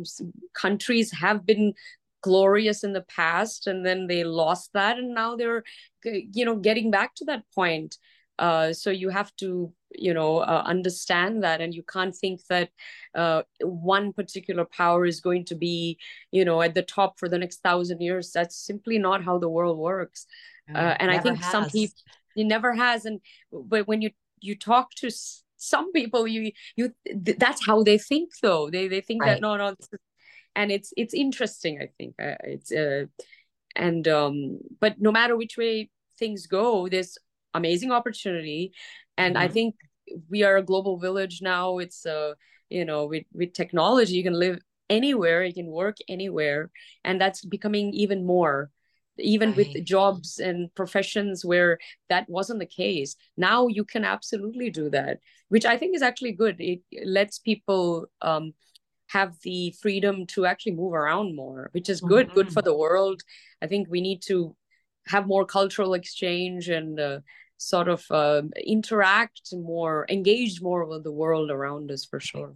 countries 0.55 1.13
have 1.13 1.45
been 1.45 1.75
glorious 2.23 2.85
in 2.85 2.93
the 2.93 3.03
past 3.03 3.67
and 3.67 3.87
then 3.87 4.09
they 4.09 4.25
lost 4.25 4.71
that 4.75 4.99
and 4.99 5.15
now 5.15 5.37
they're 5.37 5.63
you 6.05 6.45
know 6.45 6.57
getting 6.57 6.91
back 6.91 7.15
to 7.17 7.25
that 7.27 7.45
point. 7.55 7.97
Uh, 8.39 8.73
so 8.73 8.91
you 8.91 9.09
have 9.09 9.35
to 9.37 9.73
you 9.97 10.15
know 10.15 10.39
uh, 10.39 10.63
understand 10.67 11.43
that 11.43 11.61
and 11.61 11.75
you 11.75 11.83
can't 11.83 12.15
think 12.15 12.41
that 12.49 12.69
uh, 13.15 13.43
one 13.63 14.13
particular 14.13 14.65
power 14.65 15.07
is 15.07 15.21
going 15.21 15.45
to 15.45 15.55
be 15.55 15.99
you 16.31 16.45
know 16.45 16.61
at 16.61 16.75
the 16.75 16.83
top 16.83 17.19
for 17.19 17.29
the 17.29 17.39
next 17.39 17.63
thousand 17.63 18.01
years. 18.01 18.31
That's 18.33 18.57
simply 18.57 18.99
not 18.99 19.25
how 19.25 19.39
the 19.39 19.49
world 19.49 19.79
works. 19.79 20.27
Uh, 20.75 20.95
and 21.01 21.11
i 21.11 21.19
think 21.19 21.39
has. 21.39 21.51
some 21.51 21.65
people 21.71 21.95
it 22.39 22.45
never 22.45 22.73
has. 22.73 23.05
And 23.05 23.21
but 23.53 23.87
when 23.87 24.01
you 24.01 24.11
you 24.40 24.57
talk 24.57 24.90
to 24.96 25.11
some 25.57 25.92
people 25.92 26.27
you 26.27 26.53
you 26.77 26.92
that's 27.37 27.66
how 27.66 27.83
they 27.83 27.98
think 27.98 28.31
though. 28.42 28.70
They 28.70 28.88
they 28.88 29.01
think 29.01 29.22
right. 29.22 29.35
that 29.35 29.40
no 29.40 29.57
no 29.57 29.74
and 30.55 30.72
it's 30.72 30.92
it's 30.96 31.14
interesting 31.14 31.81
i 31.83 31.88
think. 31.98 32.14
Uh, 32.20 32.37
it's 32.44 32.72
uh 32.72 33.05
and 33.77 34.07
um 34.09 34.59
but 34.81 35.01
no 35.01 35.12
matter 35.12 35.37
which 35.37 35.57
way 35.57 35.90
things 36.18 36.46
go 36.46 36.88
there's 36.88 37.18
amazing 37.55 37.92
opportunity. 37.92 38.72
And 39.16 39.35
mm-hmm. 39.35 39.44
i 39.44 39.48
think 39.48 39.74
we 40.31 40.42
are 40.42 40.57
a 40.57 40.62
global 40.62 40.98
village 40.98 41.40
now. 41.42 41.79
It's 41.79 42.07
uh 42.07 42.35
you 42.70 42.85
know 42.85 43.07
with 43.07 43.24
with 43.33 43.53
technology 43.53 44.14
you 44.14 44.22
can 44.22 44.38
live 44.38 44.59
anywhere 44.90 45.44
you 45.44 45.55
can 45.55 45.66
work 45.66 45.96
anywhere. 46.09 46.70
And 47.05 47.20
that's 47.20 47.44
becoming 47.44 47.92
even 47.92 48.24
more 48.24 48.70
even 49.19 49.51
right. 49.51 49.57
with 49.57 49.85
jobs 49.85 50.39
and 50.39 50.75
professions 50.75 51.45
where 51.45 51.79
that 52.09 52.29
wasn't 52.29 52.59
the 52.59 52.67
case 52.67 53.17
now 53.37 53.67
you 53.67 53.85
can 53.85 54.05
absolutely 54.05 54.71
do 54.71 54.89
that 54.91 55.19
which 55.49 55.65
i 55.65 55.77
think 55.77 55.95
is 55.95 56.03
actually 56.03 56.33
good 56.33 56.57
it 56.59 56.81
lets 57.05 57.39
people 57.39 58.07
um, 58.23 58.53
have 59.09 59.35
the 59.43 59.75
freedom 59.81 60.27
to 60.27 60.47
actually 60.47 60.73
move 60.73 60.93
around 60.93 61.35
more 61.35 61.69
which 61.73 61.89
is 61.89 62.01
good 62.01 62.27
mm-hmm. 62.27 62.35
good 62.35 62.53
for 62.53 62.61
mm-hmm. 62.61 62.71
the 62.71 62.77
world 62.77 63.23
i 63.63 63.67
think 63.67 63.89
we 63.89 64.01
need 64.01 64.23
to 64.23 64.55
have 65.07 65.27
more 65.27 65.47
cultural 65.47 65.95
exchange 65.95 66.69
and 66.69 67.01
uh, 67.01 67.19
sort 67.57 67.89
of 67.89 68.05
uh, 68.11 68.43
interact 68.65 69.49
more 69.53 70.07
engage 70.09 70.61
more 70.61 70.85
with 70.85 71.03
the 71.03 71.13
world 71.13 71.51
around 71.51 71.91
us 71.91 72.05
for 72.05 72.21
sure 72.21 72.55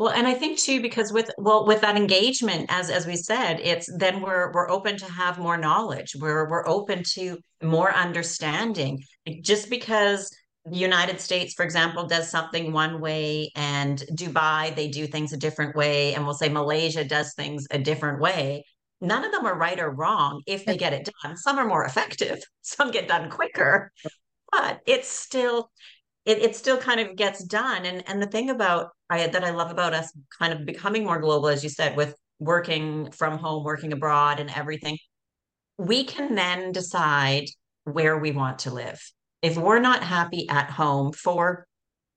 well, 0.00 0.14
and 0.14 0.26
I 0.26 0.32
think 0.32 0.58
too, 0.58 0.80
because 0.80 1.12
with 1.12 1.30
well, 1.36 1.66
with 1.66 1.82
that 1.82 1.94
engagement, 1.94 2.70
as 2.70 2.88
as 2.88 3.06
we 3.06 3.16
said, 3.16 3.60
it's 3.60 3.86
then 3.98 4.22
we're 4.22 4.50
we're 4.54 4.70
open 4.70 4.96
to 4.96 5.04
have 5.04 5.38
more 5.38 5.58
knowledge. 5.58 6.16
We're 6.18 6.48
we're 6.48 6.66
open 6.66 7.02
to 7.16 7.36
more 7.62 7.92
understanding. 7.92 9.02
Just 9.42 9.68
because 9.68 10.34
the 10.64 10.78
United 10.78 11.20
States, 11.20 11.52
for 11.52 11.64
example, 11.64 12.06
does 12.06 12.30
something 12.30 12.72
one 12.72 13.02
way, 13.02 13.50
and 13.54 14.02
Dubai 14.14 14.74
they 14.74 14.88
do 14.88 15.06
things 15.06 15.34
a 15.34 15.36
different 15.36 15.76
way, 15.76 16.14
and 16.14 16.24
we'll 16.24 16.32
say 16.32 16.48
Malaysia 16.48 17.04
does 17.04 17.34
things 17.34 17.66
a 17.70 17.78
different 17.78 18.22
way. 18.22 18.64
None 19.02 19.22
of 19.22 19.32
them 19.32 19.44
are 19.44 19.58
right 19.58 19.78
or 19.78 19.90
wrong 19.90 20.40
if 20.46 20.64
they 20.64 20.78
get 20.78 20.94
it 20.94 21.10
done. 21.22 21.36
Some 21.36 21.58
are 21.58 21.66
more 21.66 21.84
effective. 21.84 22.42
Some 22.62 22.90
get 22.90 23.06
done 23.06 23.28
quicker, 23.28 23.92
but 24.50 24.80
it's 24.86 25.08
still 25.08 25.70
it, 26.24 26.38
it 26.38 26.56
still 26.56 26.76
kind 26.78 27.00
of 27.00 27.16
gets 27.16 27.42
done. 27.44 27.84
And 27.86 28.02
and 28.08 28.22
the 28.22 28.26
thing 28.26 28.50
about 28.50 28.90
I 29.08 29.26
that 29.26 29.44
I 29.44 29.50
love 29.50 29.70
about 29.70 29.94
us 29.94 30.12
kind 30.38 30.52
of 30.52 30.66
becoming 30.66 31.04
more 31.04 31.20
global, 31.20 31.48
as 31.48 31.62
you 31.64 31.70
said, 31.70 31.96
with 31.96 32.14
working 32.38 33.10
from 33.10 33.38
home, 33.38 33.64
working 33.64 33.92
abroad, 33.92 34.40
and 34.40 34.50
everything, 34.50 34.98
we 35.78 36.04
can 36.04 36.34
then 36.34 36.72
decide 36.72 37.46
where 37.84 38.18
we 38.18 38.30
want 38.32 38.60
to 38.60 38.74
live. 38.74 39.00
If 39.42 39.56
we're 39.56 39.80
not 39.80 40.02
happy 40.02 40.48
at 40.48 40.70
home 40.70 41.12
for 41.12 41.66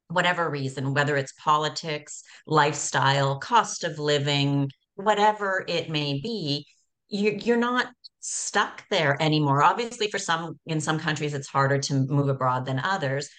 whatever 0.09 0.49
reason, 0.49 0.93
whether 0.93 1.15
it's 1.17 1.33
politics, 1.33 2.23
lifestyle, 2.45 3.39
cost 3.39 3.83
of 3.83 3.99
living, 3.99 4.69
whatever 4.95 5.63
it 5.67 5.89
may 5.89 6.19
be, 6.21 6.65
you, 7.09 7.39
you're 7.41 7.57
not 7.57 7.87
stuck 8.19 8.83
there 8.89 9.21
anymore. 9.21 9.63
Obviously, 9.63 10.09
for 10.09 10.19
some 10.19 10.59
in 10.65 10.79
some 10.79 10.99
countries, 10.99 11.33
it's 11.33 11.47
harder 11.47 11.77
to 11.77 11.93
move 11.93 12.29
abroad 12.29 12.65
than 12.65 12.79
others. 12.79 13.29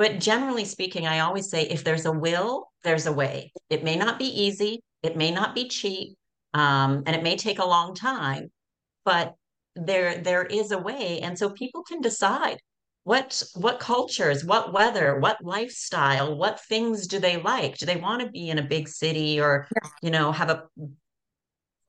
But 0.00 0.18
generally 0.18 0.64
speaking, 0.64 1.06
I 1.06 1.18
always 1.18 1.50
say 1.50 1.64
if 1.64 1.84
there's 1.84 2.06
a 2.06 2.10
will, 2.10 2.72
there's 2.84 3.04
a 3.04 3.12
way. 3.12 3.52
It 3.68 3.84
may 3.84 3.96
not 3.96 4.18
be 4.18 4.24
easy, 4.24 4.80
it 5.02 5.14
may 5.14 5.30
not 5.30 5.54
be 5.54 5.68
cheap, 5.68 6.16
um, 6.54 7.02
and 7.04 7.14
it 7.14 7.22
may 7.22 7.36
take 7.36 7.58
a 7.58 7.66
long 7.66 7.94
time, 7.94 8.50
but 9.04 9.34
there 9.76 10.16
there 10.16 10.44
is 10.44 10.72
a 10.72 10.78
way. 10.78 11.20
And 11.20 11.38
so 11.38 11.50
people 11.50 11.82
can 11.82 12.00
decide 12.00 12.56
what 13.04 13.42
what 13.56 13.78
cultures, 13.78 14.42
what 14.42 14.72
weather, 14.72 15.18
what 15.20 15.44
lifestyle, 15.44 16.34
what 16.34 16.60
things 16.60 17.06
do 17.06 17.18
they 17.18 17.36
like? 17.36 17.76
Do 17.76 17.84
they 17.84 17.96
want 17.96 18.22
to 18.22 18.30
be 18.30 18.48
in 18.48 18.58
a 18.58 18.62
big 18.62 18.88
city 18.88 19.38
or 19.38 19.68
you 20.00 20.10
know 20.10 20.32
have 20.32 20.48
a 20.48 20.64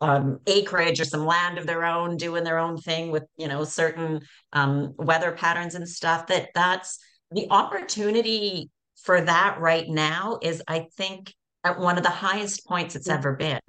um, 0.02 0.42
acreage 0.48 1.00
or 1.00 1.06
some 1.06 1.26
land 1.26 1.58
of 1.58 1.66
their 1.66 1.86
own, 1.86 2.18
doing 2.18 2.44
their 2.44 2.60
own 2.60 2.76
thing 2.76 3.10
with 3.10 3.24
you 3.38 3.48
know 3.48 3.64
certain 3.64 4.20
um, 4.52 4.96
weather 4.98 5.32
patterns 5.32 5.76
and 5.76 5.88
stuff? 5.88 6.28
That 6.28 6.50
that's 6.54 7.00
the 7.32 7.48
opportunity 7.50 8.70
for 9.04 9.22
that 9.22 9.60
right 9.60 9.88
now 9.88 10.38
is 10.42 10.62
i 10.68 10.88
think 10.98 11.34
at 11.64 11.80
one 11.80 11.98
of 11.98 12.04
the 12.04 12.10
highest 12.10 12.66
points 12.66 12.96
it's 12.96 13.10
ever 13.10 13.36
been 13.36 13.60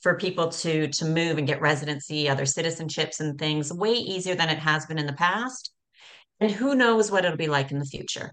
for 0.00 0.16
people 0.16 0.48
to 0.48 0.88
to 0.88 1.04
move 1.04 1.38
and 1.38 1.46
get 1.46 1.60
residency 1.60 2.28
other 2.28 2.44
citizenships 2.44 3.20
and 3.20 3.38
things 3.38 3.72
way 3.72 3.92
easier 3.92 4.34
than 4.34 4.48
it 4.48 4.58
has 4.58 4.86
been 4.86 4.98
in 4.98 5.06
the 5.06 5.12
past. 5.12 5.72
And 6.40 6.50
who 6.50 6.74
knows 6.74 7.10
what 7.10 7.24
it'll 7.24 7.36
be 7.36 7.48
like 7.48 7.72
in 7.72 7.78
the 7.78 7.84
future. 7.84 8.32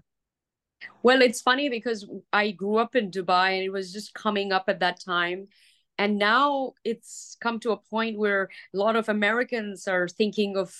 Well 1.02 1.22
it's 1.22 1.40
funny 1.40 1.68
because 1.68 2.08
i 2.32 2.50
grew 2.50 2.76
up 2.76 2.94
in 2.94 3.10
dubai 3.10 3.54
and 3.56 3.64
it 3.64 3.70
was 3.70 3.92
just 3.92 4.14
coming 4.14 4.52
up 4.52 4.64
at 4.68 4.80
that 4.80 5.00
time. 5.00 5.48
And 5.98 6.18
now 6.18 6.74
it's 6.84 7.38
come 7.40 7.58
to 7.60 7.72
a 7.72 7.78
point 7.78 8.18
where 8.18 8.50
a 8.74 8.76
lot 8.76 8.96
of 8.96 9.08
americans 9.08 9.88
are 9.88 10.06
thinking 10.06 10.56
of 10.56 10.74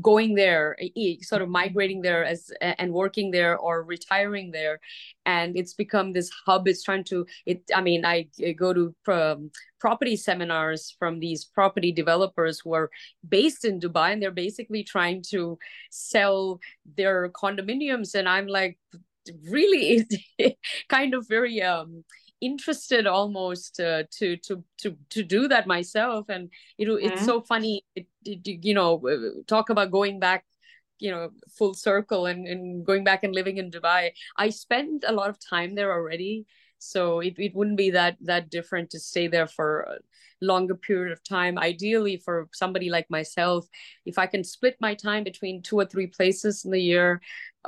going 0.00 0.34
there 0.34 0.76
sort 1.22 1.42
of 1.42 1.48
migrating 1.48 2.00
there 2.02 2.24
as 2.24 2.50
and 2.60 2.92
working 2.92 3.30
there 3.30 3.56
or 3.58 3.82
retiring 3.82 4.50
there. 4.50 4.80
And 5.26 5.56
it's 5.56 5.74
become 5.74 6.12
this 6.12 6.30
hub. 6.46 6.68
It's 6.68 6.82
trying 6.82 7.04
to 7.04 7.26
it 7.46 7.62
i 7.74 7.80
mean 7.80 8.04
i 8.04 8.26
go 8.56 8.72
to 8.72 8.94
um, 9.08 9.50
property 9.80 10.16
seminars 10.16 10.94
from 10.98 11.20
these 11.20 11.44
property 11.44 11.92
developers 11.92 12.60
who 12.60 12.72
are 12.74 12.90
based 13.28 13.64
in 13.64 13.80
dubai 13.80 14.12
and 14.12 14.22
they're 14.22 14.30
basically 14.30 14.82
trying 14.82 15.22
to 15.30 15.58
sell 15.90 16.60
their 16.96 17.28
condominiums. 17.30 18.14
And 18.14 18.28
i'm 18.28 18.46
like 18.46 18.78
really 19.50 20.06
kind 20.88 21.14
of 21.14 21.26
very 21.28 21.62
um 21.62 22.04
interested 22.40 23.06
almost 23.06 23.80
uh, 23.80 24.04
to 24.18 24.36
to 24.38 24.62
to 24.78 24.96
to 25.10 25.22
do 25.22 25.48
that 25.48 25.66
myself. 25.66 26.28
And 26.28 26.50
you 26.78 26.86
know 26.86 26.96
it's 26.96 27.16
mm-hmm. 27.16 27.24
so 27.24 27.40
funny 27.40 27.84
it, 27.94 28.06
it, 28.24 28.64
you 28.64 28.74
know 28.74 29.00
uh, 29.06 29.42
talk 29.46 29.70
about 29.70 29.90
going 29.90 30.20
back 30.20 30.44
you 30.98 31.10
know 31.10 31.30
full 31.58 31.74
circle 31.74 32.26
and, 32.26 32.46
and 32.46 32.84
going 32.86 33.04
back 33.04 33.24
and 33.24 33.34
living 33.34 33.58
in 33.58 33.70
dubai. 33.70 34.12
I 34.36 34.50
spent 34.50 35.04
a 35.06 35.12
lot 35.12 35.30
of 35.30 35.38
time 35.38 35.74
there 35.74 35.92
already 35.92 36.46
so 36.78 37.20
it, 37.20 37.34
it 37.38 37.54
wouldn't 37.54 37.78
be 37.78 37.90
that 37.90 38.16
that 38.22 38.50
different 38.50 38.90
to 38.90 39.00
stay 39.00 39.26
there 39.26 39.46
for 39.46 39.80
a 39.80 39.98
longer 40.44 40.74
period 40.74 41.12
of 41.12 41.24
time. 41.24 41.58
Ideally 41.58 42.18
for 42.18 42.48
somebody 42.52 42.90
like 42.90 43.08
myself 43.08 43.66
if 44.04 44.18
i 44.18 44.26
can 44.26 44.44
split 44.44 44.76
my 44.80 44.94
time 44.94 45.24
between 45.24 45.62
two 45.62 45.78
or 45.78 45.86
three 45.86 46.06
places 46.06 46.64
in 46.64 46.70
the 46.70 46.80
year 46.80 47.20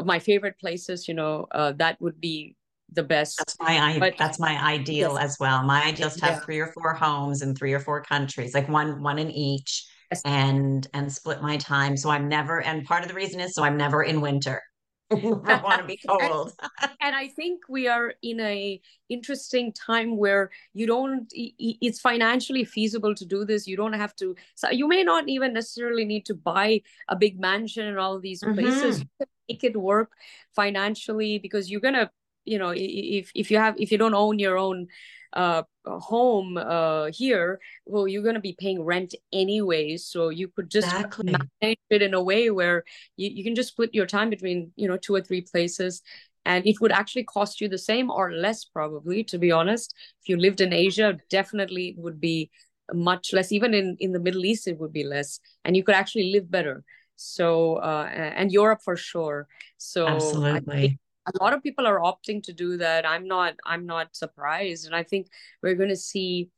my 0.05 0.19
favorite 0.19 0.59
places 0.59 1.09
you 1.09 1.14
know 1.14 1.47
uh, 1.53 1.73
that 1.73 2.01
would 2.01 2.21
be 2.21 2.55
the 2.93 3.03
best. 3.03 3.39
That's 3.39 3.57
my 3.61 3.99
but, 3.99 4.14
that's 4.18 4.39
my 4.39 4.62
ideal 4.62 5.14
yes. 5.14 5.24
as 5.24 5.37
well. 5.41 5.62
My 5.62 5.84
ideal 5.84 6.09
is 6.09 6.16
to 6.16 6.24
have 6.24 6.34
yeah. 6.37 6.41
three 6.41 6.59
or 6.59 6.72
four 6.72 6.95
homes 6.95 7.43
in 7.43 7.55
three 7.55 7.72
or 7.72 7.80
four 7.80 8.03
countries, 8.03 8.55
like 8.55 8.68
one 8.68 9.03
one 9.03 9.18
in 9.18 9.30
each, 9.30 9.87
yes. 10.11 10.22
and 10.24 10.87
and 10.95 11.12
split 11.12 11.43
my 11.43 11.57
time. 11.57 11.97
So 11.97 12.11
I'm 12.11 12.28
never 12.28 12.62
and 12.62 12.84
part 12.84 13.03
of 13.03 13.09
the 13.09 13.14
reason 13.14 13.41
is 13.41 13.55
so 13.55 13.62
I'm 13.62 13.76
never 13.76 14.03
in 14.03 14.20
winter. 14.20 14.62
I 15.12 15.61
want 15.62 15.80
to 15.80 15.87
be 15.87 16.01
cold. 16.09 16.53
and, 16.82 16.91
and, 17.01 17.14
I 17.14 17.28
think 17.28 17.62
we 17.68 17.87
are 17.87 18.14
in 18.22 18.41
a 18.41 18.80
interesting 19.09 19.72
time 19.72 20.16
where 20.16 20.51
you 20.74 20.87
don't 20.89 21.30
it's 21.32 22.01
financially 22.01 22.64
feasible 22.64 23.14
to 23.14 23.24
do 23.24 23.45
this. 23.45 23.68
You 23.68 23.76
don't 23.76 23.93
have 23.93 24.16
to 24.16 24.34
so 24.57 24.70
you 24.70 24.89
may 24.89 25.05
not 25.05 25.28
even 25.28 25.53
necessarily 25.53 26.05
need 26.05 26.26
to 26.26 26.34
buy 26.34 26.82
a 27.09 27.14
big 27.14 27.39
mansion 27.39 27.87
in 27.87 27.99
all 27.99 28.18
these 28.18 28.43
places. 28.43 29.01
Mm-hmm. 29.01 29.24
make 29.49 29.62
it 29.62 29.76
work 29.76 30.11
financially 30.57 31.39
because 31.39 31.70
you're 31.70 31.80
gonna 31.80 32.11
you 32.47 32.59
know 32.59 32.72
if 32.74 33.30
if 33.34 33.51
you 33.51 33.59
have 33.59 33.74
if 33.78 33.92
you 33.92 33.99
don't 33.99 34.14
own 34.14 34.38
your 34.38 34.57
own 34.57 34.88
uh, 35.36 35.62
home 35.84 36.57
uh, 36.57 37.11
here, 37.12 37.61
well, 37.84 38.09
you're 38.09 38.22
going 38.22 38.34
to 38.34 38.40
be 38.40 38.57
paying 38.59 38.82
rent 38.82 39.14
anyway. 39.32 39.97
So 39.99 40.30
you 40.30 40.49
could 40.49 40.70
just 40.70 40.88
exactly. 40.88 41.34
manage 41.61 41.78
it 41.90 42.03
in 42.03 42.14
a 42.14 42.22
way 42.22 42.51
where 42.51 42.84
you, 43.16 43.30
you 43.30 43.44
can 43.44 43.55
just 43.55 43.70
split 43.70 43.94
your 43.94 44.07
time 44.07 44.30
between, 44.30 44.72
you 44.76 44.88
know, 44.88 44.97
two 44.97 45.14
or 45.14 45.20
three 45.20 45.42
places. 45.42 46.03
And 46.47 46.66
it 46.66 46.80
would 46.80 46.92
actually 46.92 47.24
cost 47.24 47.61
you 47.61 47.68
the 47.68 47.76
same 47.78 48.11
or 48.11 48.32
less, 48.32 48.64
probably, 48.64 49.24
to 49.24 49.38
be 49.38 49.53
honest. 49.53 49.94
If 50.22 50.28
you 50.28 50.36
lived 50.38 50.61
in 50.61 50.72
Asia, 50.72 51.18
definitely 51.28 51.88
it 51.88 51.99
would 51.99 52.20
be 52.20 52.51
much 52.94 53.32
less. 53.32 53.53
Even 53.53 53.74
in, 53.74 53.97
in 54.01 54.12
the 54.12 54.20
Middle 54.20 54.44
East, 54.44 54.68
it 54.68 54.78
would 54.78 54.92
be 54.92 55.05
less. 55.05 55.40
And 55.64 55.76
you 55.76 55.84
could 55.84 55.97
actually 55.97 56.32
live 56.32 56.51
better. 56.51 56.82
So, 57.16 57.76
uh, 57.76 58.09
and 58.11 58.53
Europe 58.53 58.80
for 58.84 58.97
sure. 58.97 59.49
So, 59.76 60.07
absolutely 60.07 60.99
a 61.27 61.43
lot 61.43 61.53
of 61.53 61.62
people 61.62 61.87
are 61.87 62.01
opting 62.01 62.43
to 62.43 62.53
do 62.53 62.77
that 62.77 63.07
i'm 63.07 63.27
not 63.27 63.55
i'm 63.64 63.87
not 63.87 64.14
surprised 64.14 64.87
and 64.87 64.95
i 64.95 65.03
think 65.03 65.29
we're 65.62 65.74
going 65.74 65.89
to 65.89 65.97
see 65.97 66.49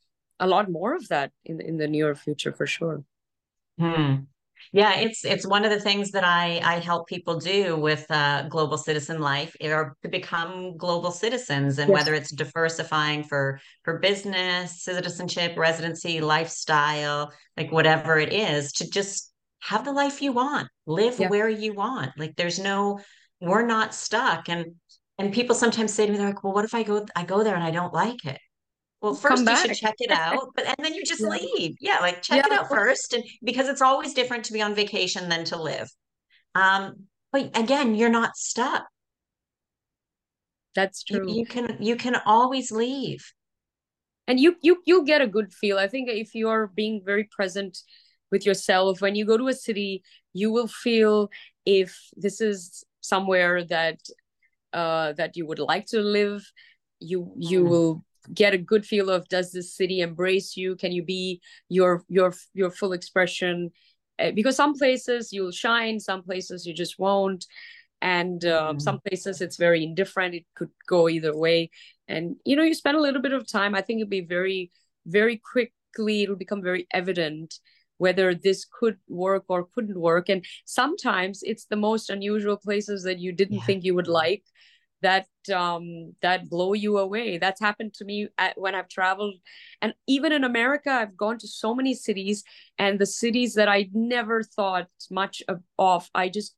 a 0.41 0.47
lot 0.47 0.71
more 0.71 0.95
of 0.95 1.09
that 1.09 1.33
in 1.45 1.61
in 1.61 1.77
the 1.77 1.89
near 1.89 2.15
future 2.15 2.53
for 2.53 2.67
sure 2.67 3.03
hmm. 3.79 4.17
yeah 4.73 4.97
it's 4.97 5.25
it's 5.25 5.47
one 5.47 5.65
of 5.65 5.71
the 5.71 5.81
things 5.81 6.11
that 6.11 6.25
i 6.25 6.61
i 6.65 6.79
help 6.79 7.09
people 7.09 7.39
do 7.39 7.77
with 7.77 8.07
uh, 8.11 8.43
global 8.49 8.79
citizen 8.79 9.21
life 9.21 9.57
or 9.63 9.97
to 10.03 10.09
become 10.09 10.77
global 10.77 11.11
citizens 11.11 11.79
and 11.79 11.89
yes. 11.89 11.95
whether 11.95 12.15
it's 12.15 12.31
diversifying 12.31 13.23
for 13.23 13.61
for 13.85 13.99
business 13.99 14.83
citizenship 14.83 15.57
residency 15.57 16.21
lifestyle 16.21 17.33
like 17.57 17.73
whatever 17.73 18.19
it 18.19 18.33
is 18.33 18.73
to 18.73 18.89
just 18.89 19.33
have 19.61 19.85
the 19.85 19.93
life 19.93 20.23
you 20.23 20.33
want 20.33 20.69
live 20.87 21.19
yeah. 21.19 21.29
where 21.29 21.49
you 21.49 21.75
want 21.75 22.13
like 22.17 22.37
there's 22.37 22.61
no 22.61 23.01
we're 23.41 23.67
not 23.67 23.95
stuck. 23.95 24.49
And 24.49 24.75
and 25.19 25.33
people 25.33 25.55
sometimes 25.55 25.93
say 25.93 26.07
to 26.07 26.13
me 26.13 26.19
they're 26.19 26.29
like 26.29 26.45
well 26.45 26.53
what 26.53 26.65
if 26.65 26.75
i 26.75 26.83
go 26.83 27.05
i 27.17 27.25
go 27.25 27.43
there 27.43 27.55
and 27.55 27.65
i 27.65 27.71
don't 27.71 27.93
like 27.93 28.25
it? 28.25 28.39
Well 29.01 29.15
first 29.15 29.45
you 29.45 29.57
should 29.57 29.77
check 29.77 29.95
it 29.99 30.11
out 30.13 30.49
but 30.55 30.67
and 30.67 30.77
then 30.79 30.95
you 30.95 31.05
just 31.05 31.23
yeah. 31.23 31.29
leave. 31.29 31.77
Yeah 31.81 31.99
like 32.01 32.23
check 32.23 32.45
yeah. 32.45 32.55
it 32.55 32.61
out 32.61 32.69
first 32.69 33.13
and 33.13 33.25
because 33.43 33.69
it's 33.69 33.83
always 33.83 34.15
different 34.15 34.45
to 34.45 34.53
be 34.53 34.63
on 34.63 34.75
vacation 34.75 35.29
than 35.29 35.45
to 35.47 35.61
live. 35.61 35.91
Um 36.55 37.07
but 37.33 37.57
again 37.57 37.95
you're 37.95 38.09
not 38.09 38.37
stuck. 38.37 38.87
That's 40.75 41.03
true. 41.03 41.29
you, 41.29 41.41
you 41.41 41.47
can 41.47 41.77
you 41.81 41.97
can 41.97 42.17
always 42.27 42.71
leave. 42.71 43.33
And 44.27 44.39
you 44.39 44.57
you 44.63 44.83
you 44.85 45.05
get 45.05 45.23
a 45.23 45.27
good 45.27 45.53
feel. 45.53 45.79
I 45.79 45.89
think 45.89 46.09
if 46.09 46.35
you're 46.35 46.71
being 46.75 47.03
very 47.05 47.25
present 47.25 47.79
with 48.31 48.45
yourself 48.45 49.01
when 49.01 49.15
you 49.15 49.25
go 49.25 49.37
to 49.37 49.49
a 49.49 49.55
city 49.55 50.03
you 50.33 50.51
will 50.51 50.69
feel 50.69 51.31
if 51.65 51.99
this 52.17 52.41
is 52.41 52.85
somewhere 53.01 53.65
that 53.65 53.99
uh, 54.73 55.13
that 55.15 55.37
you 55.37 55.47
would 55.47 55.59
like 55.59 55.87
to 55.87 56.01
live. 56.01 56.43
You 57.01 57.33
you 57.37 57.65
mm. 57.65 57.69
will 57.69 58.05
get 58.35 58.55
a 58.55 58.59
good 58.59 58.85
feel 58.85 59.11
of 59.11 59.29
does 59.29 59.53
this 59.53 59.75
city 59.75 60.01
embrace 60.01 60.57
you? 60.57 60.77
Can 60.77 60.93
you 60.93 61.03
be 61.03 61.41
your 61.69 62.05
your 62.09 62.35
your 62.55 62.71
full 62.71 62.93
expression? 62.93 63.71
Uh, 64.19 64.33
because 64.33 64.57
some 64.57 64.75
places 64.75 65.33
you'll 65.33 65.53
shine 65.53 66.01
some 66.01 66.23
places 66.23 66.67
you 66.67 66.75
just 66.75 66.99
won't. 66.99 67.47
And 68.01 68.45
um, 68.45 68.77
mm. 68.77 68.81
some 68.81 69.01
places 69.01 69.41
it's 69.41 69.57
very 69.57 69.83
indifferent 69.83 70.35
it 70.35 70.45
could 70.55 70.71
go 70.87 71.09
either 71.09 71.37
way. 71.37 71.71
And 72.07 72.37
you 72.45 72.57
know 72.57 72.63
you 72.63 72.75
spend 72.75 72.97
a 72.97 73.01
little 73.01 73.21
bit 73.21 73.33
of 73.35 73.47
time 73.47 73.75
i 73.75 73.83
think 73.83 74.01
it'll 74.01 74.09
be 74.09 74.23
very 74.23 74.71
very 75.07 75.37
quickly 75.37 76.23
it'll 76.23 76.37
become 76.37 76.63
very 76.63 76.87
evident 76.93 77.59
whether 77.99 78.35
this 78.35 78.65
could 78.65 78.97
work 79.09 79.45
or 79.49 79.69
couldn't 79.75 80.01
work. 80.01 80.29
And 80.29 80.45
sometimes 80.65 81.43
it's 81.43 81.67
the 81.67 81.77
most 81.77 82.11
unusual 82.11 82.57
places 82.57 83.03
that 83.05 83.19
you 83.19 83.33
didn't 83.33 83.59
yeah. 83.59 83.65
think 83.65 83.85
you 83.85 83.95
would 83.95 84.09
like 84.09 84.45
that 85.01 85.27
um 85.55 86.15
that 86.23 86.49
blow 86.49 86.73
you 86.73 86.99
away. 86.99 87.39
That's 87.39 87.61
happened 87.61 87.95
to 87.95 88.05
me 88.05 88.29
at, 88.37 88.59
when 88.59 88.75
i've 88.75 88.89
traveled. 88.89 89.35
And 89.81 89.95
even 90.07 90.33
in 90.33 90.45
america 90.45 90.91
i've 90.91 91.17
gone 91.17 91.39
to 91.39 91.49
so 91.49 91.75
many 91.75 91.95
cities 91.95 92.45
and 92.79 92.99
the 92.99 93.07
cities 93.07 93.55
that 93.55 93.69
i 93.69 93.89
never 93.93 94.43
thought 94.43 94.89
much 95.11 95.43
of, 95.49 95.63
of 95.79 96.11
i 96.15 96.29
just 96.29 96.55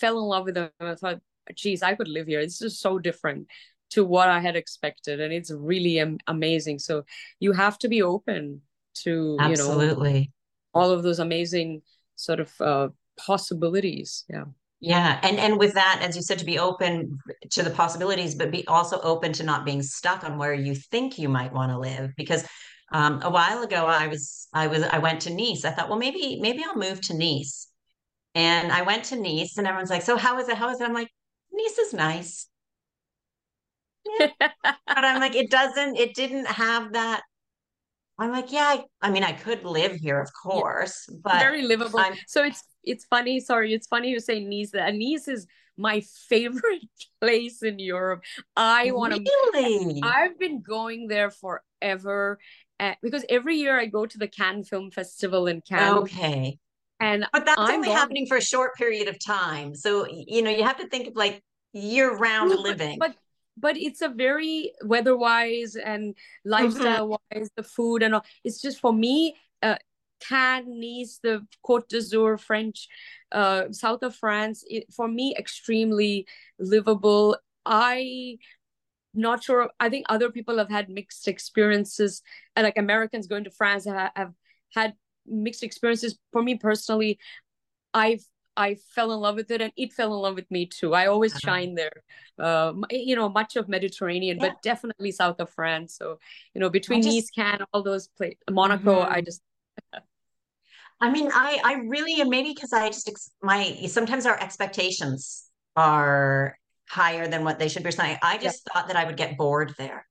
fell 0.00 0.18
in 0.18 0.24
love 0.24 0.44
with 0.44 0.54
them. 0.54 0.70
I 0.80 0.94
thought 0.94 1.20
geez 1.54 1.82
i 1.82 1.94
could 1.94 2.08
live 2.08 2.26
here. 2.26 2.42
This 2.42 2.62
is 2.62 2.80
so 2.80 2.98
different 2.98 3.48
to 3.90 4.04
what 4.04 4.28
i 4.28 4.40
had 4.40 4.56
expected 4.56 5.20
and 5.20 5.32
it's 5.32 5.50
really 5.50 5.98
am- 6.00 6.18
amazing. 6.26 6.78
So 6.78 7.04
you 7.40 7.52
have 7.52 7.78
to 7.78 7.88
be 7.88 8.02
open 8.02 8.62
to 9.04 9.36
absolutely 9.40 10.12
you 10.12 10.18
know, 10.20 10.26
all 10.74 10.90
of 10.90 11.02
those 11.02 11.18
amazing 11.18 11.82
sort 12.16 12.40
of 12.40 12.52
uh, 12.60 12.88
possibilities. 13.16 14.24
Yeah. 14.28 14.44
Yeah. 14.80 15.20
And 15.22 15.38
and 15.38 15.58
with 15.58 15.74
that 15.74 16.00
as 16.02 16.16
you 16.16 16.22
said 16.22 16.38
to 16.40 16.44
be 16.44 16.58
open 16.58 17.18
to 17.50 17.62
the 17.62 17.70
possibilities 17.70 18.34
but 18.34 18.50
be 18.50 18.66
also 18.66 19.00
open 19.02 19.32
to 19.34 19.44
not 19.44 19.64
being 19.64 19.82
stuck 19.82 20.24
on 20.24 20.38
where 20.38 20.54
you 20.54 20.74
think 20.74 21.18
you 21.18 21.28
might 21.28 21.52
want 21.52 21.70
to 21.70 21.78
live. 21.78 22.10
Because 22.16 22.44
um, 22.92 23.20
a 23.22 23.30
while 23.30 23.62
ago 23.62 23.86
i 23.86 24.06
was 24.06 24.48
i 24.52 24.66
was 24.66 24.82
i 24.82 24.98
went 24.98 25.20
to 25.22 25.34
nice. 25.34 25.64
I 25.64 25.70
thought 25.70 25.88
well 25.88 25.98
maybe 25.98 26.38
maybe 26.40 26.64
i'll 26.64 26.76
move 26.76 27.00
to 27.02 27.14
nice. 27.16 27.68
And 28.34 28.72
i 28.72 28.82
went 28.82 29.04
to 29.04 29.16
nice 29.16 29.56
and 29.56 29.66
everyone's 29.66 29.90
like 29.90 30.02
so 30.02 30.16
how 30.16 30.38
is 30.40 30.48
it? 30.48 30.56
How 30.56 30.70
is 30.70 30.80
it? 30.80 30.84
I'm 30.84 30.94
like 30.94 31.10
nice 31.52 31.78
is 31.78 31.92
nice. 31.92 32.48
Yeah. 34.18 34.30
but 34.40 35.04
i'm 35.04 35.20
like 35.20 35.36
it 35.36 35.48
doesn't 35.48 35.96
it 35.96 36.14
didn't 36.14 36.46
have 36.46 36.94
that 36.94 37.22
I'm 38.22 38.30
like, 38.30 38.52
yeah, 38.52 38.76
I, 38.76 38.84
I, 39.00 39.10
mean, 39.10 39.24
I 39.24 39.32
could 39.32 39.64
live 39.64 39.96
here, 39.96 40.20
of 40.20 40.30
course, 40.32 41.06
yeah. 41.08 41.18
but 41.24 41.38
very 41.40 41.62
livable. 41.62 41.98
I'm, 41.98 42.14
so 42.28 42.44
it's 42.44 42.62
it's 42.84 43.04
funny. 43.06 43.40
Sorry, 43.40 43.74
it's 43.74 43.88
funny 43.88 44.10
you 44.10 44.20
say 44.20 44.38
Nice. 44.40 44.72
Nice 44.72 45.28
is 45.28 45.46
my 45.76 46.00
favorite 46.28 46.86
place 47.20 47.62
in 47.62 47.80
Europe. 47.80 48.22
I 48.56 48.92
want 48.92 49.14
to. 49.14 49.20
Really? 49.20 50.00
I've 50.04 50.38
been 50.38 50.62
going 50.62 51.08
there 51.08 51.30
forever, 51.30 52.38
uh, 52.78 52.94
because 53.02 53.24
every 53.28 53.56
year 53.56 53.78
I 53.78 53.86
go 53.86 54.06
to 54.06 54.18
the 54.18 54.28
Cannes 54.28 54.68
Film 54.68 54.92
Festival 54.92 55.48
in 55.48 55.60
Cannes. 55.60 55.98
Okay. 55.98 56.58
And 57.00 57.26
but 57.32 57.44
that's 57.44 57.58
I'm 57.58 57.74
only 57.74 57.88
going... 57.88 57.98
happening 57.98 58.26
for 58.26 58.36
a 58.36 58.42
short 58.42 58.76
period 58.76 59.08
of 59.08 59.18
time. 59.18 59.74
So 59.74 60.06
you 60.08 60.42
know, 60.42 60.50
you 60.50 60.62
have 60.62 60.78
to 60.78 60.86
think 60.86 61.08
of 61.08 61.16
like 61.16 61.42
year-round 61.72 62.50
living. 62.50 62.98
But, 63.00 63.16
but 63.56 63.76
it's 63.76 64.02
a 64.02 64.08
very 64.08 64.72
weather 64.84 65.16
wise 65.16 65.76
and 65.76 66.14
lifestyle 66.44 67.08
wise 67.08 67.20
mm-hmm. 67.34 67.44
the 67.56 67.62
food 67.62 68.02
and 68.02 68.14
all 68.14 68.24
it's 68.44 68.60
just 68.60 68.80
for 68.80 68.92
me 68.92 69.36
uh 69.62 69.76
Cannes, 70.22 70.66
Nice, 70.68 71.18
the 71.22 71.46
Côte 71.66 71.88
d'Azur, 71.88 72.38
French, 72.38 72.88
uh, 73.32 73.64
south 73.70 74.02
of 74.02 74.14
France, 74.14 74.64
it, 74.68 74.92
for 74.92 75.08
me, 75.08 75.34
extremely 75.36 76.26
livable. 76.58 77.36
I 77.66 78.38
not 79.14 79.42
sure. 79.44 79.70
I 79.78 79.88
think 79.88 80.06
other 80.08 80.30
people 80.30 80.58
have 80.58 80.70
had 80.70 80.88
mixed 80.88 81.28
experiences, 81.28 82.22
and 82.56 82.64
like 82.64 82.78
Americans 82.78 83.26
going 83.26 83.44
to 83.44 83.50
France 83.50 83.84
have, 83.84 84.10
have 84.16 84.32
had 84.74 84.94
mixed 85.26 85.62
experiences. 85.62 86.18
For 86.32 86.42
me 86.42 86.56
personally, 86.56 87.18
I've 87.92 88.24
I 88.56 88.76
fell 88.94 89.12
in 89.12 89.20
love 89.20 89.36
with 89.36 89.50
it 89.50 89.60
and 89.60 89.72
it 89.76 89.92
fell 89.92 90.14
in 90.14 90.20
love 90.20 90.34
with 90.34 90.50
me 90.50 90.66
too. 90.66 90.94
I 90.94 91.06
always 91.06 91.32
shine 91.38 91.74
there. 91.74 92.02
Uh, 92.38 92.74
you 92.90 93.16
know, 93.16 93.28
much 93.28 93.56
of 93.56 93.68
Mediterranean, 93.68 94.38
yeah. 94.38 94.48
but 94.48 94.62
definitely 94.62 95.12
south 95.12 95.40
of 95.40 95.50
France. 95.50 95.96
So, 95.96 96.18
you 96.54 96.60
know, 96.60 96.68
between 96.68 97.02
just, 97.02 97.14
Nice, 97.14 97.30
Cannes, 97.30 97.64
all 97.72 97.82
those 97.82 98.08
places, 98.08 98.38
Monaco, 98.50 99.02
mm-hmm. 99.02 99.12
I 99.12 99.20
just. 99.20 99.42
I 101.00 101.10
mean, 101.10 101.30
I 101.32 101.60
I 101.64 101.74
really 101.86 102.22
maybe 102.28 102.54
because 102.54 102.72
I 102.72 102.88
just 102.88 103.10
my 103.42 103.76
sometimes 103.86 104.24
our 104.24 104.38
expectations 104.38 105.48
are 105.74 106.56
higher 106.88 107.26
than 107.26 107.42
what 107.42 107.58
they 107.58 107.68
should 107.68 107.82
be 107.82 107.90
saying. 107.90 108.18
I 108.22 108.38
just 108.38 108.62
yeah. 108.66 108.72
thought 108.72 108.88
that 108.88 108.96
I 108.96 109.04
would 109.04 109.16
get 109.16 109.36
bored 109.36 109.74
there. 109.78 110.06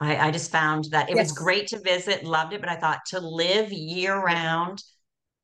I, 0.00 0.28
I 0.28 0.30
just 0.30 0.52
found 0.52 0.84
that 0.92 1.10
it 1.10 1.16
yes. 1.16 1.26
was 1.26 1.32
great 1.32 1.66
to 1.68 1.80
visit, 1.80 2.24
loved 2.24 2.52
it, 2.52 2.60
but 2.60 2.70
I 2.70 2.76
thought 2.76 3.00
to 3.08 3.20
live 3.20 3.72
year 3.72 4.16
round, 4.16 4.82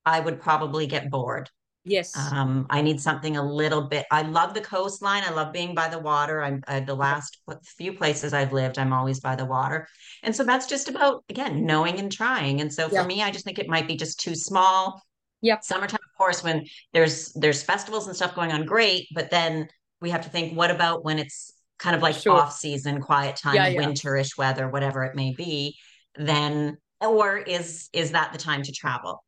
I 0.07 0.21
would 0.21 0.41
probably 0.41 0.87
get 0.87 1.11
bored. 1.11 1.51
Yes. 1.87 2.17
Um, 2.17 2.67
I 2.71 2.81
need 2.81 2.99
something 2.99 3.37
a 3.37 3.43
little 3.43 3.83
bit. 3.83 4.07
I 4.11 4.23
love 4.23 4.55
the 4.55 4.61
coastline. 4.63 5.23
I 5.23 5.31
love 5.31 5.53
being 5.53 5.75
by 5.75 5.89
the 5.89 5.99
water. 5.99 6.43
I'm 6.43 6.63
uh, 6.67 6.81
the 6.81 6.95
last 6.95 7.39
few 7.77 7.93
places 7.93 8.33
I've 8.33 8.55
lived. 8.55 8.79
I'm 8.79 8.93
always 8.93 9.21
by 9.21 9.37
the 9.37 9.45
water, 9.45 9.87
and 10.23 10.35
so 10.35 10.45
that's 10.45 10.67
just 10.67 10.89
about 10.89 11.25
again 11.29 11.67
knowing 11.67 11.99
and 11.99 12.11
trying. 12.11 12.63
And 12.63 12.73
so 12.73 12.89
for 12.89 12.95
yeah. 12.95 13.07
me, 13.07 13.23
I 13.23 13.31
just 13.31 13.45
think 13.45 13.59
it 13.59 13.69
might 13.69 13.87
be 13.87 13.97
just 13.97 14.19
too 14.19 14.35
small. 14.35 15.03
Yep. 15.43 15.63
Summertime, 15.63 16.01
of 16.03 16.17
course, 16.17 16.43
when 16.43 16.65
there's 16.95 17.35
there's 17.35 17.63
festivals 17.63 18.07
and 18.07 18.17
stuff 18.17 18.35
going 18.35 18.51
on, 18.51 18.65
great. 18.65 19.07
But 19.15 19.31
then 19.31 19.69
we 20.01 20.09
have 20.09 20.23
to 20.23 20.31
think, 20.31 20.57
what 20.57 20.71
about 20.71 21.05
when 21.05 21.19
it's 21.19 21.53
kind 21.79 21.95
of 21.95 22.01
like 22.01 22.17
sure. 22.17 22.33
off 22.33 22.55
season, 22.55 23.03
quiet 23.03 23.37
time, 23.37 23.57
yeah, 23.57 23.69
yeah. 23.69 23.83
winterish 23.83 24.39
weather, 24.39 24.71
whatever 24.71 25.05
it 25.05 25.15
may 25.15 25.35
be? 25.35 25.77
Then, 26.17 26.79
or 27.03 27.37
is 27.37 27.91
is 27.93 28.13
that 28.13 28.33
the 28.33 28.39
time 28.39 28.63
to 28.63 28.73
travel? 28.73 29.23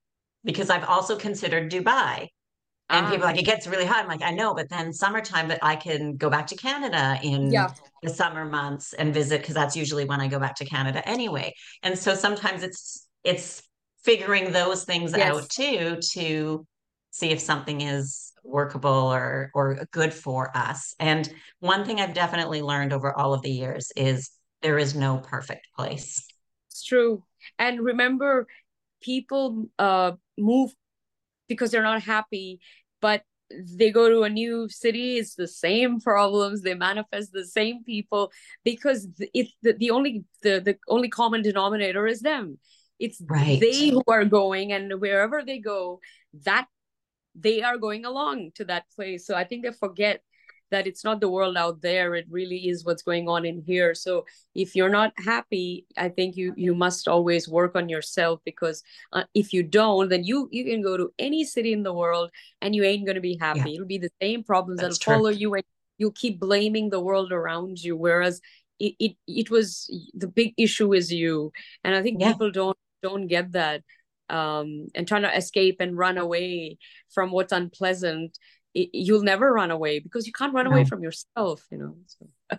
Because 0.46 0.70
I've 0.70 0.84
also 0.84 1.16
considered 1.16 1.70
Dubai. 1.70 2.28
And 2.88 3.06
um, 3.06 3.12
people 3.12 3.26
like 3.26 3.38
it 3.38 3.44
gets 3.44 3.66
really 3.66 3.84
hot. 3.84 4.04
I'm 4.04 4.08
like, 4.08 4.22
I 4.22 4.30
know, 4.30 4.54
but 4.54 4.68
then 4.70 4.92
summertime, 4.92 5.48
but 5.48 5.58
I 5.60 5.76
can 5.76 6.16
go 6.16 6.30
back 6.30 6.46
to 6.48 6.56
Canada 6.56 7.18
in 7.22 7.50
yeah. 7.50 7.68
the 8.02 8.10
summer 8.10 8.44
months 8.44 8.92
and 8.92 9.12
visit 9.12 9.40
because 9.40 9.56
that's 9.56 9.76
usually 9.76 10.04
when 10.04 10.20
I 10.20 10.28
go 10.28 10.38
back 10.38 10.54
to 10.56 10.64
Canada 10.64 11.06
anyway. 11.06 11.52
And 11.82 11.98
so 11.98 12.14
sometimes 12.14 12.62
it's 12.62 13.08
it's 13.24 13.62
figuring 14.04 14.52
those 14.52 14.84
things 14.84 15.12
yes. 15.16 15.34
out 15.34 15.50
too 15.50 15.98
to 16.12 16.64
see 17.10 17.30
if 17.30 17.40
something 17.40 17.80
is 17.80 18.32
workable 18.44 19.12
or 19.12 19.50
or 19.52 19.84
good 19.90 20.14
for 20.14 20.56
us. 20.56 20.94
And 21.00 21.28
one 21.58 21.84
thing 21.84 22.00
I've 22.00 22.14
definitely 22.14 22.62
learned 22.62 22.92
over 22.92 23.12
all 23.12 23.34
of 23.34 23.42
the 23.42 23.50
years 23.50 23.90
is 23.96 24.30
there 24.62 24.78
is 24.78 24.94
no 24.94 25.18
perfect 25.18 25.66
place. 25.76 26.24
It's 26.70 26.84
true. 26.84 27.24
And 27.58 27.80
remember 27.80 28.46
people 29.02 29.66
uh 29.78 30.12
move 30.38 30.72
because 31.48 31.70
they're 31.70 31.82
not 31.82 32.02
happy, 32.02 32.60
but 33.00 33.22
they 33.50 33.90
go 33.90 34.08
to 34.08 34.22
a 34.22 34.28
new 34.28 34.68
city 34.68 35.18
it's 35.18 35.34
the 35.34 35.46
same 35.46 36.00
problems 36.00 36.62
they 36.62 36.74
manifest 36.74 37.32
the 37.32 37.44
same 37.44 37.84
people 37.84 38.32
because 38.64 39.08
it's 39.34 39.52
the, 39.62 39.72
the 39.74 39.90
only 39.90 40.24
the, 40.42 40.60
the 40.60 40.76
only 40.88 41.08
common 41.08 41.42
denominator 41.42 42.06
is 42.06 42.20
them 42.20 42.58
it's 42.98 43.22
right. 43.28 43.60
they 43.60 43.90
who 43.90 44.02
are 44.08 44.24
going 44.24 44.72
and 44.72 45.00
wherever 45.00 45.42
they 45.44 45.58
go 45.58 46.00
that 46.44 46.66
they 47.34 47.62
are 47.62 47.76
going 47.76 48.04
along 48.04 48.50
to 48.54 48.64
that 48.64 48.84
place 48.94 49.26
so 49.26 49.34
i 49.34 49.44
think 49.44 49.64
they 49.64 49.72
forget 49.72 50.22
that 50.70 50.86
it's 50.86 51.04
not 51.04 51.20
the 51.20 51.28
world 51.28 51.56
out 51.56 51.80
there 51.80 52.14
it 52.14 52.26
really 52.30 52.68
is 52.68 52.84
what's 52.84 53.02
going 53.02 53.28
on 53.28 53.44
in 53.44 53.62
here 53.66 53.94
so 53.94 54.24
if 54.54 54.74
you're 54.74 54.88
not 54.88 55.12
happy 55.16 55.86
i 55.96 56.08
think 56.08 56.36
you 56.36 56.52
you 56.56 56.74
must 56.74 57.08
always 57.08 57.48
work 57.48 57.76
on 57.76 57.88
yourself 57.88 58.40
because 58.44 58.82
uh, 59.12 59.24
if 59.34 59.52
you 59.52 59.62
don't 59.62 60.08
then 60.08 60.24
you 60.24 60.48
you 60.52 60.64
can 60.64 60.82
go 60.82 60.96
to 60.96 61.12
any 61.18 61.44
city 61.44 61.72
in 61.72 61.82
the 61.82 61.92
world 61.92 62.30
and 62.60 62.74
you 62.74 62.82
ain't 62.82 63.06
going 63.06 63.14
to 63.14 63.20
be 63.20 63.36
happy 63.40 63.70
yeah. 63.70 63.74
it'll 63.74 63.86
be 63.86 63.98
the 63.98 64.10
same 64.20 64.42
problems 64.42 64.80
That's 64.80 64.98
that'll 64.98 65.14
true. 65.14 65.22
follow 65.22 65.30
you 65.30 65.54
and 65.54 65.64
you'll 65.98 66.12
keep 66.12 66.40
blaming 66.40 66.90
the 66.90 67.00
world 67.00 67.32
around 67.32 67.82
you 67.82 67.96
whereas 67.96 68.40
it, 68.78 68.94
it 68.98 69.16
it 69.26 69.50
was 69.50 69.90
the 70.14 70.28
big 70.28 70.52
issue 70.56 70.92
is 70.92 71.12
you 71.12 71.52
and 71.84 71.94
i 71.94 72.02
think 72.02 72.20
yeah. 72.20 72.32
people 72.32 72.50
don't 72.50 72.76
don't 73.02 73.26
get 73.26 73.52
that 73.52 73.82
um, 74.28 74.88
and 74.96 75.06
trying 75.06 75.22
to 75.22 75.36
escape 75.36 75.76
and 75.80 75.96
run 75.96 76.18
away 76.18 76.78
from 77.10 77.30
what's 77.30 77.52
unpleasant 77.52 78.36
it, 78.76 78.90
you'll 78.92 79.22
never 79.22 79.52
run 79.52 79.70
away 79.70 79.98
because 79.98 80.26
you 80.26 80.32
can't 80.32 80.54
run 80.54 80.66
no. 80.66 80.70
away 80.70 80.84
from 80.84 81.02
yourself 81.02 81.64
you 81.70 81.78
know 81.78 81.96
so. 82.06 82.58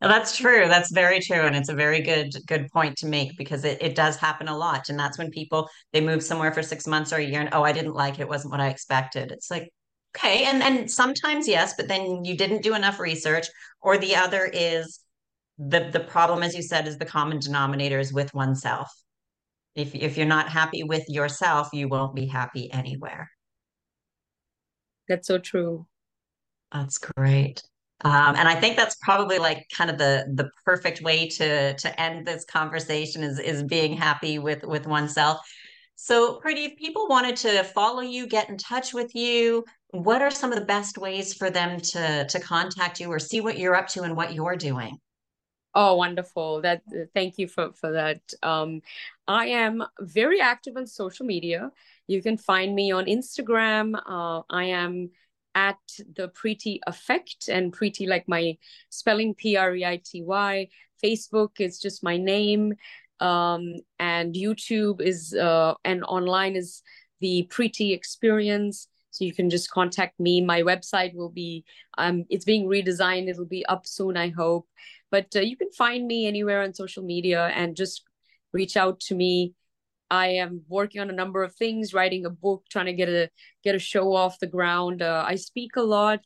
that's 0.00 0.36
true 0.36 0.66
that's 0.68 0.90
very 0.92 1.20
true 1.20 1.42
and 1.42 1.56
it's 1.56 1.68
a 1.68 1.74
very 1.74 2.00
good 2.00 2.32
good 2.46 2.70
point 2.72 2.96
to 2.96 3.06
make 3.06 3.36
because 3.36 3.64
it, 3.64 3.80
it 3.82 3.94
does 3.94 4.16
happen 4.16 4.48
a 4.48 4.56
lot 4.56 4.88
and 4.88 4.98
that's 4.98 5.18
when 5.18 5.30
people 5.30 5.68
they 5.92 6.00
move 6.00 6.22
somewhere 6.22 6.52
for 6.52 6.62
six 6.62 6.86
months 6.86 7.12
or 7.12 7.16
a 7.16 7.24
year 7.24 7.40
and 7.40 7.50
oh 7.52 7.62
i 7.62 7.72
didn't 7.72 7.94
like 7.94 8.14
it, 8.14 8.22
it 8.22 8.28
wasn't 8.28 8.50
what 8.50 8.60
i 8.60 8.68
expected 8.68 9.32
it's 9.32 9.50
like 9.50 9.68
okay 10.16 10.44
and 10.44 10.62
and 10.62 10.90
sometimes 10.90 11.48
yes 11.48 11.74
but 11.76 11.88
then 11.88 12.24
you 12.24 12.36
didn't 12.36 12.62
do 12.62 12.74
enough 12.74 12.98
research 13.00 13.46
or 13.82 13.98
the 13.98 14.16
other 14.16 14.48
is 14.52 15.00
the 15.58 15.90
the 15.92 16.00
problem 16.00 16.42
as 16.42 16.54
you 16.54 16.62
said 16.62 16.86
is 16.86 16.96
the 16.98 17.04
common 17.04 17.38
denominator 17.38 17.98
is 17.98 18.12
with 18.12 18.32
oneself 18.32 18.90
if, 19.78 19.94
if 19.94 20.16
you're 20.16 20.26
not 20.26 20.48
happy 20.48 20.82
with 20.82 21.08
yourself, 21.08 21.68
you 21.72 21.86
won't 21.86 22.12
be 22.12 22.26
happy 22.26 22.68
anywhere. 22.72 23.30
That's 25.08 25.26
so 25.26 25.38
true. 25.38 25.86
That's 26.72 26.98
great. 26.98 27.62
Um, 28.04 28.36
and 28.36 28.46
I 28.46 28.54
think 28.54 28.76
that's 28.76 28.96
probably 29.02 29.38
like 29.38 29.66
kind 29.76 29.90
of 29.90 29.98
the 29.98 30.26
the 30.34 30.50
perfect 30.64 31.02
way 31.02 31.28
to 31.28 31.74
to 31.74 32.00
end 32.00 32.26
this 32.26 32.44
conversation 32.44 33.24
is 33.24 33.40
is 33.40 33.64
being 33.64 33.96
happy 33.96 34.38
with 34.38 34.62
with 34.64 34.86
oneself. 34.86 35.40
So, 35.96 36.38
Preity, 36.38 36.66
if 36.66 36.76
people 36.76 37.08
wanted 37.08 37.34
to 37.36 37.64
follow 37.64 38.02
you, 38.02 38.28
get 38.28 38.48
in 38.48 38.56
touch 38.56 38.94
with 38.94 39.16
you, 39.16 39.64
what 39.90 40.22
are 40.22 40.30
some 40.30 40.52
of 40.52 40.58
the 40.60 40.64
best 40.64 40.96
ways 40.96 41.34
for 41.34 41.50
them 41.50 41.80
to 41.80 42.24
to 42.24 42.40
contact 42.40 43.00
you 43.00 43.08
or 43.08 43.18
see 43.18 43.40
what 43.40 43.58
you're 43.58 43.74
up 43.74 43.88
to 43.88 44.02
and 44.02 44.16
what 44.16 44.32
you're 44.32 44.54
doing? 44.54 44.98
Oh, 45.74 45.96
wonderful. 45.96 46.62
That 46.62 46.82
thank 47.14 47.36
you 47.38 47.48
for 47.48 47.72
for 47.72 47.92
that. 47.92 48.20
Um, 48.44 48.82
I 49.28 49.46
am 49.48 49.84
very 50.00 50.40
active 50.40 50.76
on 50.76 50.86
social 50.86 51.26
media. 51.26 51.70
You 52.06 52.22
can 52.22 52.38
find 52.38 52.74
me 52.74 52.90
on 52.92 53.04
Instagram. 53.04 53.94
Uh, 53.94 54.42
I 54.48 54.64
am 54.64 55.10
at 55.54 55.78
the 56.16 56.28
Preity 56.28 56.80
Effect 56.86 57.48
and 57.48 57.72
Preity 57.72 58.06
like 58.06 58.26
my 58.26 58.56
spelling 58.88 59.34
P 59.34 59.56
R 59.56 59.74
E 59.76 59.84
I 59.84 60.00
T 60.02 60.22
Y. 60.22 60.68
Facebook 61.04 61.60
is 61.60 61.78
just 61.78 62.02
my 62.02 62.16
name, 62.16 62.74
um, 63.20 63.74
and 63.98 64.34
YouTube 64.34 65.00
is 65.02 65.34
uh, 65.34 65.74
and 65.84 66.02
online 66.04 66.56
is 66.56 66.82
the 67.20 67.46
Preity 67.50 67.92
Experience. 67.92 68.88
So 69.10 69.24
you 69.24 69.34
can 69.34 69.50
just 69.50 69.70
contact 69.70 70.18
me. 70.20 70.40
My 70.40 70.62
website 70.62 71.14
will 71.14 71.30
be 71.30 71.64
um, 71.98 72.24
it's 72.30 72.44
being 72.44 72.66
redesigned. 72.66 73.28
It'll 73.28 73.44
be 73.44 73.66
up 73.66 73.86
soon, 73.86 74.16
I 74.16 74.30
hope. 74.30 74.66
But 75.10 75.34
uh, 75.36 75.40
you 75.40 75.56
can 75.56 75.70
find 75.72 76.06
me 76.06 76.26
anywhere 76.26 76.62
on 76.62 76.72
social 76.72 77.02
media 77.02 77.46
and 77.48 77.76
just 77.76 78.04
reach 78.52 78.76
out 78.76 79.00
to 79.00 79.14
me. 79.14 79.54
I 80.10 80.28
am 80.28 80.62
working 80.68 81.00
on 81.00 81.10
a 81.10 81.14
number 81.14 81.42
of 81.42 81.54
things, 81.54 81.92
writing 81.92 82.24
a 82.24 82.30
book, 82.30 82.64
trying 82.70 82.86
to 82.86 82.94
get 82.94 83.08
a 83.08 83.28
get 83.62 83.74
a 83.74 83.78
show 83.78 84.14
off 84.14 84.38
the 84.38 84.46
ground. 84.46 85.02
Uh, 85.02 85.24
I 85.26 85.34
speak 85.34 85.76
a 85.76 85.82
lot 85.82 86.20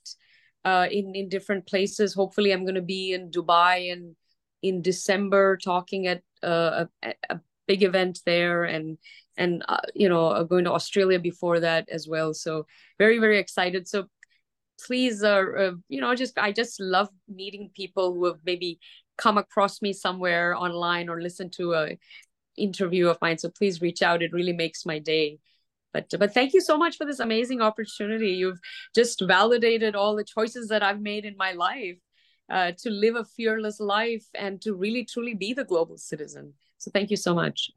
uh, 0.65 0.87
in 0.91 1.15
in 1.15 1.29
different 1.29 1.67
places. 1.67 2.15
Hopefully, 2.15 2.53
I'm 2.53 2.65
going 2.65 2.77
to 2.77 2.83
be 2.83 3.13
in 3.13 3.31
Dubai 3.31 3.93
and 3.93 4.15
in 4.63 4.83
December 4.83 5.57
talking 5.57 6.07
at 6.07 6.23
uh, 6.43 6.85
a, 7.03 7.15
a 7.31 7.41
big 7.67 7.83
event 7.83 8.21
there, 8.25 8.65
and 8.65 8.99
and 9.37 9.65
uh, 9.69 9.81
you 9.95 10.09
know 10.09 10.45
going 10.45 10.65
to 10.65 10.73
Australia 10.73 11.19
before 11.19 11.59
that 11.61 11.89
as 11.89 12.07
well. 12.07 12.35
So 12.35 12.67
very 12.99 13.19
very 13.19 13.39
excited. 13.39 13.89
So 13.89 14.07
please 14.87 15.23
uh, 15.23 15.45
uh, 15.59 15.73
you 15.89 16.01
know 16.01 16.15
just 16.15 16.39
i 16.39 16.51
just 16.51 16.81
love 16.81 17.09
meeting 17.29 17.71
people 17.75 18.15
who 18.15 18.25
have 18.27 18.39
maybe 18.45 18.79
come 19.17 19.39
across 19.39 19.83
me 19.83 19.93
somewhere 19.93 20.55
online 20.55 21.09
or 21.09 21.21
listen 21.21 21.51
to 21.51 21.75
a 21.75 21.99
interview 22.57 23.09
of 23.09 23.19
mine. 23.21 23.39
So 23.39 23.49
please 23.49 23.81
reach 23.81 24.03
out. 24.03 24.23
It 24.23 24.33
really 24.33 24.53
makes 24.53 24.85
my 24.85 24.99
day. 24.99 25.39
But 25.93 26.07
but 26.19 26.33
thank 26.33 26.55
you 26.55 26.61
so 26.61 26.79
much 26.79 26.97
for 26.97 27.05
this 27.05 27.21
amazing 27.21 27.61
opportunity. 27.61 28.31
You've 28.33 28.61
just 28.95 29.21
validated 29.21 29.95
all 29.95 30.17
the 30.17 30.25
choices 30.25 30.69
that 30.69 30.83
i've 30.83 31.01
made 31.01 31.25
in 31.25 31.37
my 31.37 31.53
life 31.53 31.99
uh, 32.51 32.73
to 32.79 32.91
live 32.91 33.17
a 33.17 33.25
fearless 33.25 33.81
life 33.81 34.27
and 34.35 34.61
to 34.63 34.75
really 34.75 35.05
truly 35.05 35.35
be 35.35 35.55
the 35.55 35.65
global 35.65 35.97
citizen. 35.97 36.55
So 36.79 36.91
thank 36.91 37.11
you 37.11 37.17
so 37.17 37.35
much 37.35 37.71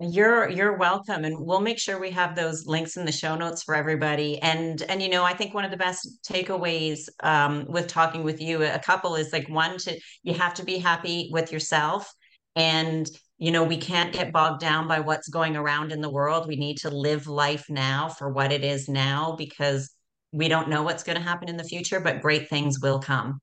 you're 0.00 0.48
you're 0.48 0.76
welcome, 0.76 1.24
and 1.24 1.36
we'll 1.38 1.60
make 1.60 1.78
sure 1.78 1.98
we 1.98 2.12
have 2.12 2.36
those 2.36 2.66
links 2.66 2.96
in 2.96 3.04
the 3.04 3.12
show 3.12 3.34
notes 3.34 3.64
for 3.64 3.74
everybody. 3.74 4.40
And 4.40 4.80
and 4.82 5.02
you 5.02 5.08
know, 5.08 5.24
I 5.24 5.34
think 5.34 5.54
one 5.54 5.64
of 5.64 5.72
the 5.72 5.76
best 5.76 6.22
takeaways 6.22 7.08
um, 7.22 7.64
with 7.68 7.88
talking 7.88 8.22
with 8.22 8.40
you, 8.40 8.62
a 8.62 8.78
couple 8.78 9.16
is 9.16 9.32
like 9.32 9.48
one 9.48 9.76
to 9.78 9.98
you 10.22 10.34
have 10.34 10.54
to 10.54 10.64
be 10.64 10.78
happy 10.78 11.30
with 11.32 11.50
yourself, 11.50 12.12
and 12.54 13.10
you 13.38 13.50
know 13.50 13.64
we 13.64 13.76
can't 13.76 14.12
get 14.12 14.32
bogged 14.32 14.60
down 14.60 14.86
by 14.86 15.00
what's 15.00 15.28
going 15.28 15.56
around 15.56 15.90
in 15.90 16.00
the 16.00 16.10
world. 16.10 16.46
We 16.46 16.56
need 16.56 16.78
to 16.78 16.90
live 16.90 17.26
life 17.26 17.66
now 17.68 18.08
for 18.08 18.32
what 18.32 18.52
it 18.52 18.62
is 18.62 18.88
now 18.88 19.34
because 19.36 19.92
we 20.30 20.46
don't 20.46 20.68
know 20.68 20.82
what's 20.82 21.02
going 21.02 21.18
to 21.18 21.24
happen 21.24 21.48
in 21.48 21.56
the 21.56 21.64
future, 21.64 21.98
but 21.98 22.20
great 22.20 22.48
things 22.48 22.78
will 22.80 23.00
come. 23.00 23.40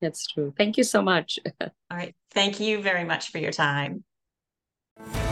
That's 0.00 0.26
true. 0.26 0.52
Thank 0.58 0.78
you 0.78 0.82
so 0.82 1.00
much. 1.00 1.38
All 1.60 1.70
right. 1.90 2.16
Thank 2.32 2.58
you 2.58 2.82
very 2.82 3.04
much 3.04 3.30
for 3.30 3.38
your 3.38 3.52
time. 3.52 4.02
Yeah. 5.10 5.31